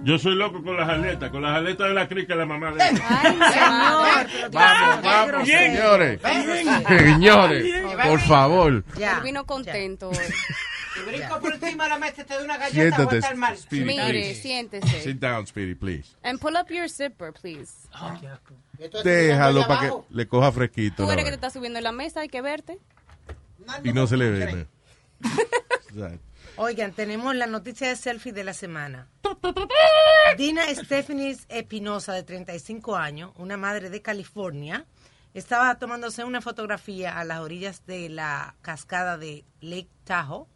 Yo 0.03 0.19
soy 0.19 0.35
loco 0.35 0.63
con 0.63 0.77
las 0.77 0.89
aletas, 0.89 1.31
con 1.31 1.43
las 1.43 1.57
aletas 1.57 1.89
de 1.89 1.95
la 1.95 2.09
crica, 2.09 2.35
la 2.35 2.47
mamá 2.47 2.73
de 2.73 2.81
Señor, 2.81 3.03
Vamos, 4.53 5.03
vamos, 5.03 5.49
señores. 5.49 6.21
Señores, 6.89 7.85
por 8.07 8.21
favor. 8.21 8.85
Él 8.97 9.23
vino 9.23 9.45
contento. 9.45 10.11
hoy. 10.11 10.17
Si 10.95 11.01
brinco 11.01 11.41
por 11.41 11.53
encima 11.53 11.85
de 11.85 11.91
la 11.91 11.99
mesa 11.99 12.25
te 12.25 12.35
doy 12.35 12.45
una 12.45 12.57
galleta, 12.57 12.75
Siéntate, 12.75 13.05
voy 13.05 13.15
a 13.15 13.19
estar 13.19 13.37
mal. 13.37 13.59
Speedy, 13.59 13.85
Mire, 13.85 14.35
siéntese. 14.35 15.01
Sit 15.03 15.19
down, 15.19 15.47
Speedy, 15.47 15.75
please. 15.75 16.17
And 16.23 16.39
pull 16.39 16.57
up 16.57 16.71
your 16.71 16.89
zipper, 16.89 17.33
please. 17.33 17.89
Déjalo 19.03 19.67
para 19.67 19.81
que 19.81 19.93
le 20.11 20.29
coja 20.29 20.53
fresquito. 20.53 21.05
Tú 21.05 21.11
eres 21.11 21.25
que 21.25 21.31
te 21.31 21.37
estás 21.37 21.53
subiendo 21.53 21.79
en 21.79 21.85
la 21.85 21.93
mesa, 21.93 22.21
hay 22.21 22.29
que 22.29 22.43
verte. 22.43 22.79
Y 23.83 23.93
no 23.93 24.07
se 24.07 24.17
le 24.17 24.31
ve. 24.31 24.67
¿no? 25.95 26.09
Oigan, 26.57 26.93
tenemos 26.93 27.35
la 27.35 27.49
noticia 27.49 27.89
de 27.89 27.97
selfie 27.97 28.33
de 28.33 28.45
la 28.45 28.55
semana. 28.55 29.09
Dina 30.39 30.63
Stephanie 30.73 31.37
Espinosa, 31.49 32.13
de 32.13 32.23
35 32.23 32.95
años, 32.95 33.33
una 33.37 33.57
madre 33.57 33.91
de 33.91 34.01
California, 34.01 34.87
estaba 35.33 35.75
tomándose 35.81 36.23
una 36.23 36.41
fotografía 36.41 37.19
a 37.19 37.25
las 37.25 37.41
orillas 37.41 37.85
de 37.87 38.09
la 38.09 38.55
cascada 38.63 39.19
de 39.19 39.45
Lake 39.61 39.91
Tahoe 40.05 40.47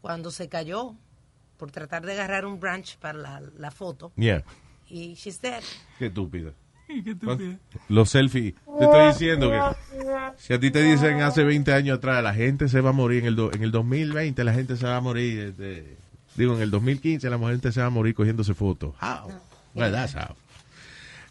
cuando 0.00 0.30
se 0.30 0.48
cayó 0.48 0.94
por 1.56 1.70
tratar 1.70 2.04
de 2.06 2.12
agarrar 2.12 2.46
un 2.46 2.58
branch 2.60 2.96
para 2.98 3.18
la, 3.18 3.42
la 3.58 3.70
foto. 3.70 4.12
Yeah. 4.16 4.42
Y 4.88 5.14
she's 5.14 5.40
dead. 5.40 5.62
Qué 5.98 6.06
estúpida. 6.06 6.52
Los 7.88 8.10
selfies. 8.10 8.54
Te 8.78 8.84
estoy 8.84 9.06
diciendo 9.08 9.50
que 9.50 9.60
si 10.38 10.52
a 10.54 10.58
ti 10.58 10.70
te 10.72 10.82
dicen 10.82 11.20
hace 11.22 11.44
20 11.44 11.72
años 11.72 11.98
atrás 11.98 12.22
la 12.22 12.34
gente 12.34 12.68
se 12.68 12.80
va 12.80 12.90
a 12.90 12.92
morir 12.92 13.20
en 13.20 13.26
el, 13.26 13.36
do- 13.36 13.52
en 13.52 13.62
el 13.62 13.70
2020, 13.70 14.42
la 14.42 14.52
gente 14.52 14.76
se 14.76 14.86
va 14.86 14.96
a 14.96 15.00
morir. 15.00 15.38
este, 15.40 15.96
digo, 16.34 16.56
en 16.56 16.62
el 16.62 16.70
2015 16.72 17.30
la 17.30 17.38
gente 17.38 17.70
se 17.70 17.80
va 17.80 17.86
a 17.86 17.90
morir 17.90 18.14
cogiéndose 18.14 18.54
fotos. 18.54 18.94
How? 19.00 19.28
Well, 19.74 19.92
that's 19.92 20.14
how. 20.16 20.34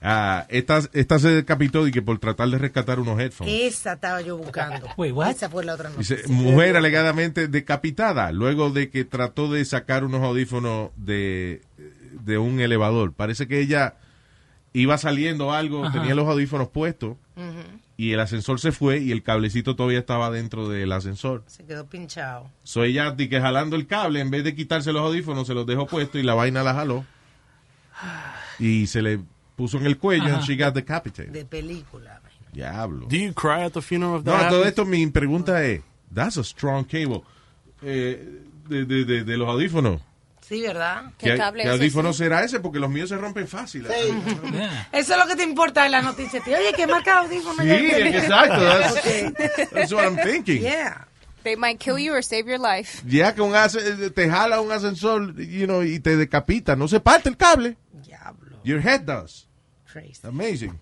Ah, 0.02 0.45
esta, 0.50 0.80
esta 0.93 1.20
se 1.20 1.30
decapitó 1.30 1.86
y 1.86 1.91
que 1.91 2.02
por 2.02 2.20
tratar 2.20 2.50
de 2.50 2.58
rescatar 2.58 3.00
unos 3.00 3.20
headphones. 3.20 3.54
Esa 3.54 3.93
estaba 3.93 4.22
yo 4.22 4.38
buscando. 4.38 4.88
Esa 5.30 5.50
fue 5.50 5.66
la 5.66 5.74
otra 5.74 5.89
noticia. 5.89 6.16
Dice, 6.16 6.30
mujer 6.30 6.78
alegadamente 6.78 7.47
decapitada 7.50 8.32
luego 8.32 8.70
de 8.70 8.89
que 8.89 9.04
trató 9.04 9.52
de 9.52 9.66
sacar 9.66 10.06
unos 10.06 10.22
audífonos 10.24 10.91
de, 10.95 11.62
de 12.24 12.38
un 12.38 12.62
elevador. 12.62 13.14
Parece 13.14 13.47
que 13.47 13.60
ella 13.60 13.95
iba 14.72 14.97
saliendo 14.97 15.52
algo, 15.52 15.84
Ajá. 15.86 16.00
tenía 16.00 16.16
los 16.16 16.28
audífonos 16.28 16.70
puestos 16.70 17.18
y 17.97 18.14
el 18.14 18.20
ascensor 18.22 18.62
se 18.62 18.72
fue 18.72 19.00
y 19.00 19.12
el 19.12 19.24
cablecito 19.24 19.76
todavía 19.76 20.00
estaba 20.00 20.32
dentro 20.32 20.70
del 20.70 20.91
ascensor. 20.93 21.43
Se 21.47 21.66
quedó 21.66 21.88
pinchado. 21.88 22.50
So 22.64 22.86
ella, 22.86 23.12
di 23.12 23.28
que 23.28 23.41
jalando 23.41 23.76
el 23.76 23.88
cable, 23.88 24.22
en 24.22 24.30
vez 24.32 24.45
de 24.45 24.56
quitarse 24.56 24.93
los 24.93 25.02
audífonos, 25.02 25.45
se 25.47 25.54
los 25.54 25.66
dejó 25.66 25.88
puestos 25.88 26.22
y 26.22 26.24
la 26.24 26.34
vaina 26.36 26.64
la 26.64 26.74
jaló. 26.74 27.06
Y 28.60 28.88
se 28.88 29.02
le 29.02 29.20
puso 29.60 29.78
en 29.78 29.86
el 29.86 29.97
cuello 29.97 30.34
and 30.34 30.41
she 30.43 30.55
got 30.55 30.74
decapitated. 30.74 31.34
De 31.34 31.43
película. 31.45 32.22
Diablo. 32.53 33.05
Do 33.07 33.18
you 33.18 33.34
cry 33.34 33.64
at 33.66 33.74
the 33.74 33.82
funeral 33.82 34.16
of 34.16 34.26
No, 34.26 34.32
that? 34.32 34.47
a 34.47 34.49
todo 34.49 34.64
esto 34.64 34.86
mi 34.86 35.05
pregunta 35.07 35.64
es, 35.66 35.82
that's 36.14 36.38
a 36.38 36.43
strong 36.43 36.86
cable. 36.86 37.24
Eh, 37.82 38.41
de, 38.68 38.86
de, 38.86 39.03
de, 39.05 39.24
de 39.26 39.38
los 39.38 39.47
audífonos. 39.49 40.01
Sí, 40.47 40.62
¿verdad? 40.64 41.12
¿Qué, 41.20 41.36
qué 41.36 41.68
audífono 41.70 42.12
será 42.14 42.43
ese? 42.43 42.60
Porque 42.60 42.80
los 42.80 42.89
míos 42.89 43.10
se 43.10 43.18
rompen 43.18 43.47
fácil. 43.47 43.86
Eso 43.86 45.14
es 45.14 45.18
lo 45.20 45.28
que 45.28 45.36
te 45.36 45.43
importa 45.43 45.86
en 45.86 45.91
la 45.91 46.01
noticia. 46.01 46.41
tío. 46.41 46.57
Oye, 46.57 46.74
¿qué 46.76 46.88
marca 46.88 47.12
de 47.22 47.28
audífono? 47.28 47.62
Sí, 47.62 47.70
exacto. 47.70 48.60
That's, 48.64 49.70
that's 49.72 49.93
what 49.93 50.05
I'm 50.05 50.18
thinking. 50.18 50.62
Yeah. 50.62 51.05
They 51.43 51.55
might 51.55 51.80
kill 51.80 51.99
you 51.99 52.14
or 52.14 52.24
save 52.24 52.47
your 52.47 52.60
life. 52.60 53.03
Ya 53.07 53.34
que 53.36 53.41
un 53.41 53.53
ase- 53.55 54.10
te 54.10 54.28
jala 54.30 54.60
un 54.60 54.72
ascensor 54.72 55.36
you 55.36 55.68
know, 55.68 55.84
y 55.84 55.99
te 55.99 56.18
decapita. 56.18 56.76
No 56.76 56.88
se 56.88 56.99
parte 56.99 57.30
el 57.30 57.38
cable. 57.38 57.78
Your 58.64 58.80
head 58.82 59.01
does. 59.01 59.47
Crazy. 59.92 60.20
Amazing. 60.24 60.80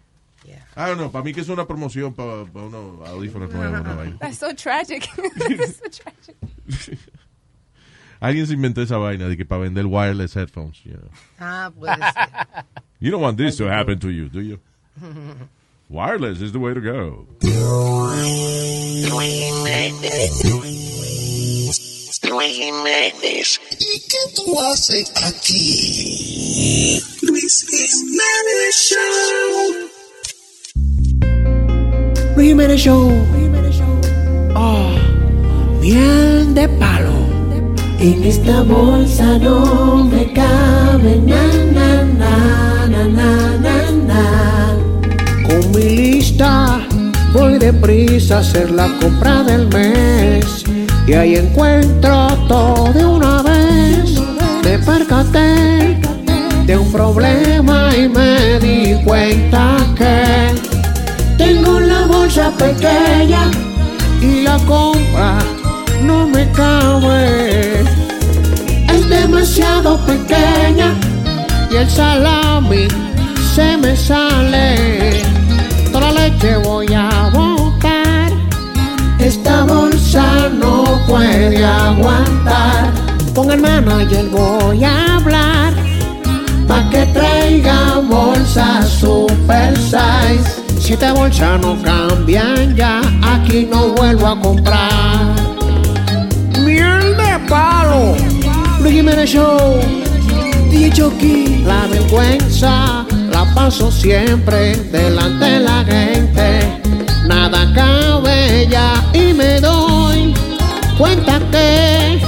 I 0.78 0.86
don't 0.88 0.97
know, 0.97 1.10
para 1.12 1.24
mí 1.26 1.34
que 1.34 1.41
es 1.41 1.49
una 1.49 1.66
promoción 1.66 2.14
para 2.14 2.43
unos 2.43 3.08
audífonos 3.08 3.51
nuevos. 3.51 3.82
una 3.82 3.95
vaina. 3.95 4.18
That's 4.20 4.38
so 4.38 4.53
tragic. 4.53 5.08
That's 5.16 5.78
so 5.78 5.89
tragic. 5.89 6.36
Alguien 8.22 8.47
se 8.47 8.53
inventó 8.53 8.82
esa 8.82 8.97
vaina 8.97 9.28
de 9.28 9.36
que 9.36 9.45
para 9.45 9.62
vender 9.64 9.86
wireless 9.86 10.34
headphones. 10.36 10.82
you 10.86 10.93
know. 10.93 11.10
Ah, 11.39 11.72
puede 11.78 11.95
ser. 11.97 12.64
You 12.99 13.12
don't 13.12 13.22
want 13.22 13.38
this 13.38 13.58
to 13.58 13.66
happen 13.66 13.99
to 13.99 14.10
you, 14.10 14.28
do 14.28 14.41
you? 14.41 14.60
Wireless 15.88 16.41
is 16.41 16.51
the 16.51 16.60
way 16.60 16.74
to 16.74 16.82
go. 16.82 17.28
Luis 22.24 22.55
Jiménez. 22.55 23.59
¿Y 23.80 23.99
qué 23.99 24.18
tú 24.36 24.59
haces 24.59 25.11
aquí? 25.24 27.01
Luis 27.22 27.65
Jiménez 27.70 28.76
Show. 28.76 29.76
Luis 32.36 32.47
Jiménez 32.47 32.82
Show. 32.82 33.11
Oh, 34.55 34.95
miel 35.80 36.53
de 36.53 36.68
palo. 36.70 37.13
En 37.99 38.24
esta 38.24 38.61
bolsa 38.61 39.38
no 39.38 40.03
me 40.03 40.32
cabe 40.34 41.18
na 41.18 41.47
na 41.74 42.03
na 42.03 42.88
na 42.88 43.07
na 43.07 43.57
na 43.57 43.91
na. 43.91 44.78
Con 45.47 45.72
mi 45.72 45.84
lista 45.84 46.88
voy 47.34 47.57
deprisa 47.59 48.38
a 48.38 48.39
hacer 48.39 48.72
la 48.72 48.88
compra 48.99 49.43
del 49.43 49.68
mes 49.68 50.63
y 51.08 51.14
ahí 51.14 51.36
encuentro 51.38 52.28
todo 52.49 52.91
de 52.91 53.05
una 53.05 53.41
vez. 53.41 54.22
Me 54.64 54.78
percaté 54.80 55.97
de 56.66 56.78
un 56.78 56.91
problema 56.91 57.89
y 57.95 58.10
me 58.10 58.60
di 58.60 59.01
cuenta 59.05 59.78
que 59.95 60.53
tengo 61.38 61.80
la 61.80 62.05
bolsa 62.05 62.51
pequeña 62.51 63.49
y 64.22 64.41
la 64.41 64.58
compra 64.60 65.39
no 66.03 66.28
me 66.28 66.51
cabe. 66.51 67.84
Es 68.93 69.10
demasiado 69.10 69.97
pequeña 70.05 70.93
y 71.72 71.76
el 71.78 71.89
salami 71.89 72.88
se 73.55 73.78
me 73.78 73.95
sale. 73.95 75.22
Toda 75.93 76.12
la 76.12 76.28
leche 76.28 76.58
voy 76.58 76.93
a. 76.93 77.47
Esta 79.28 79.65
bolsa 79.65 80.47
no 80.47 80.86
puede 81.05 81.61
aguantar. 81.61 82.93
Con 83.36 83.51
el 83.51 83.59
manager 83.59 84.25
voy 84.30 84.86
a 84.86 85.17
hablar. 85.17 85.73
Pa' 86.65 86.89
que 86.89 87.05
traiga 87.07 87.99
bolsas 88.09 88.88
super 88.88 89.78
size. 89.78 90.63
Si 90.80 90.93
esta 90.93 91.11
bolsa 91.11 91.57
no 91.57 91.75
cambian 91.84 92.73
ya, 92.73 93.01
aquí 93.21 93.67
no 93.69 93.89
vuelvo 93.89 94.28
a 94.28 94.39
comprar. 94.39 95.36
Miel 96.63 97.17
de 97.17 97.38
palo. 97.49 98.15
Luis 98.80 98.93
Jiménez 98.93 99.30
Show. 99.30 99.82
DJ 100.71 100.89
Chucky. 100.93 101.63
La 101.65 101.86
vergüenza 101.88 103.05
la 103.30 103.43
paso 103.53 103.91
siempre 103.91 104.78
delante 104.89 105.45
de 105.45 105.59
la 105.59 105.84
gente. 105.84 106.76
Nada 107.50 107.72
cabe 107.74 108.68
ya 108.70 109.02
y 109.14 109.32
me 109.32 109.62
doy 109.62 110.34
cuenta 110.98 111.39
que 111.50 112.20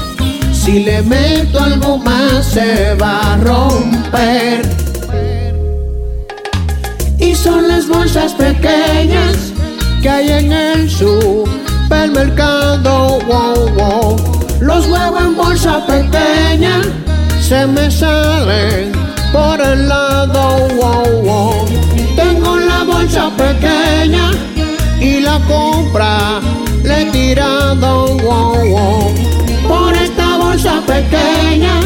si 0.54 0.80
le 0.80 1.02
meto 1.02 1.60
algo 1.60 1.98
más 1.98 2.46
se 2.46 2.96
va 2.96 3.34
a 3.34 3.38
romper. 3.38 4.62
Y 7.20 7.36
son 7.36 7.68
las 7.68 7.90
bolsas 7.90 8.32
pequeñas 8.32 9.52
que 10.02 10.10
hay 10.10 10.32
en 10.32 10.54
el 10.54 10.90
supermercado. 10.90 13.20
Wow, 13.28 13.68
wow. 13.76 14.16
Los 14.62 14.88
huevos 14.88 15.22
en 15.22 15.36
bolsa 15.36 15.86
pequeña 15.86 16.82
se 17.42 17.68
me 17.68 17.92
salen 17.92 18.94
por 19.34 19.60
el 19.60 19.90
lado. 19.90 20.70
Wow. 20.78 21.66
Tengo 22.16 22.56
la 22.56 22.86
bolsa 22.86 23.30
pequeña 23.36 24.32
y 25.00 25.22
la 25.22 25.40
compra 25.48 26.40
le 26.84 27.02
he 27.02 27.06
tirado. 27.12 28.18
Wow, 28.18 28.70
wow. 28.70 29.14
Por 29.68 29.94
esta 29.96 30.38
bolsa 30.38 30.82
pequeña 30.86 31.80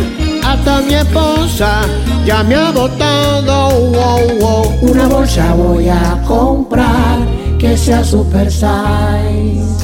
hasta 0.45 0.81
mi 0.81 0.95
esposa 0.95 1.81
ya 2.25 2.43
me 2.43 2.55
ha 2.55 2.71
botado. 2.71 3.69
Wow, 3.69 4.39
wow. 4.39 4.77
Una 4.81 5.07
bolsa 5.07 5.53
voy 5.53 5.89
a 5.89 6.21
comprar 6.27 7.19
que 7.59 7.77
sea 7.77 8.03
super 8.03 8.51
size. 8.51 9.83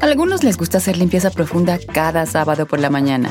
Algunos 0.00 0.44
les 0.44 0.56
gusta 0.56 0.78
hacer 0.78 0.96
limpieza 0.96 1.30
profunda 1.30 1.78
cada 1.92 2.26
sábado 2.26 2.66
por 2.66 2.78
la 2.78 2.90
mañana. 2.90 3.30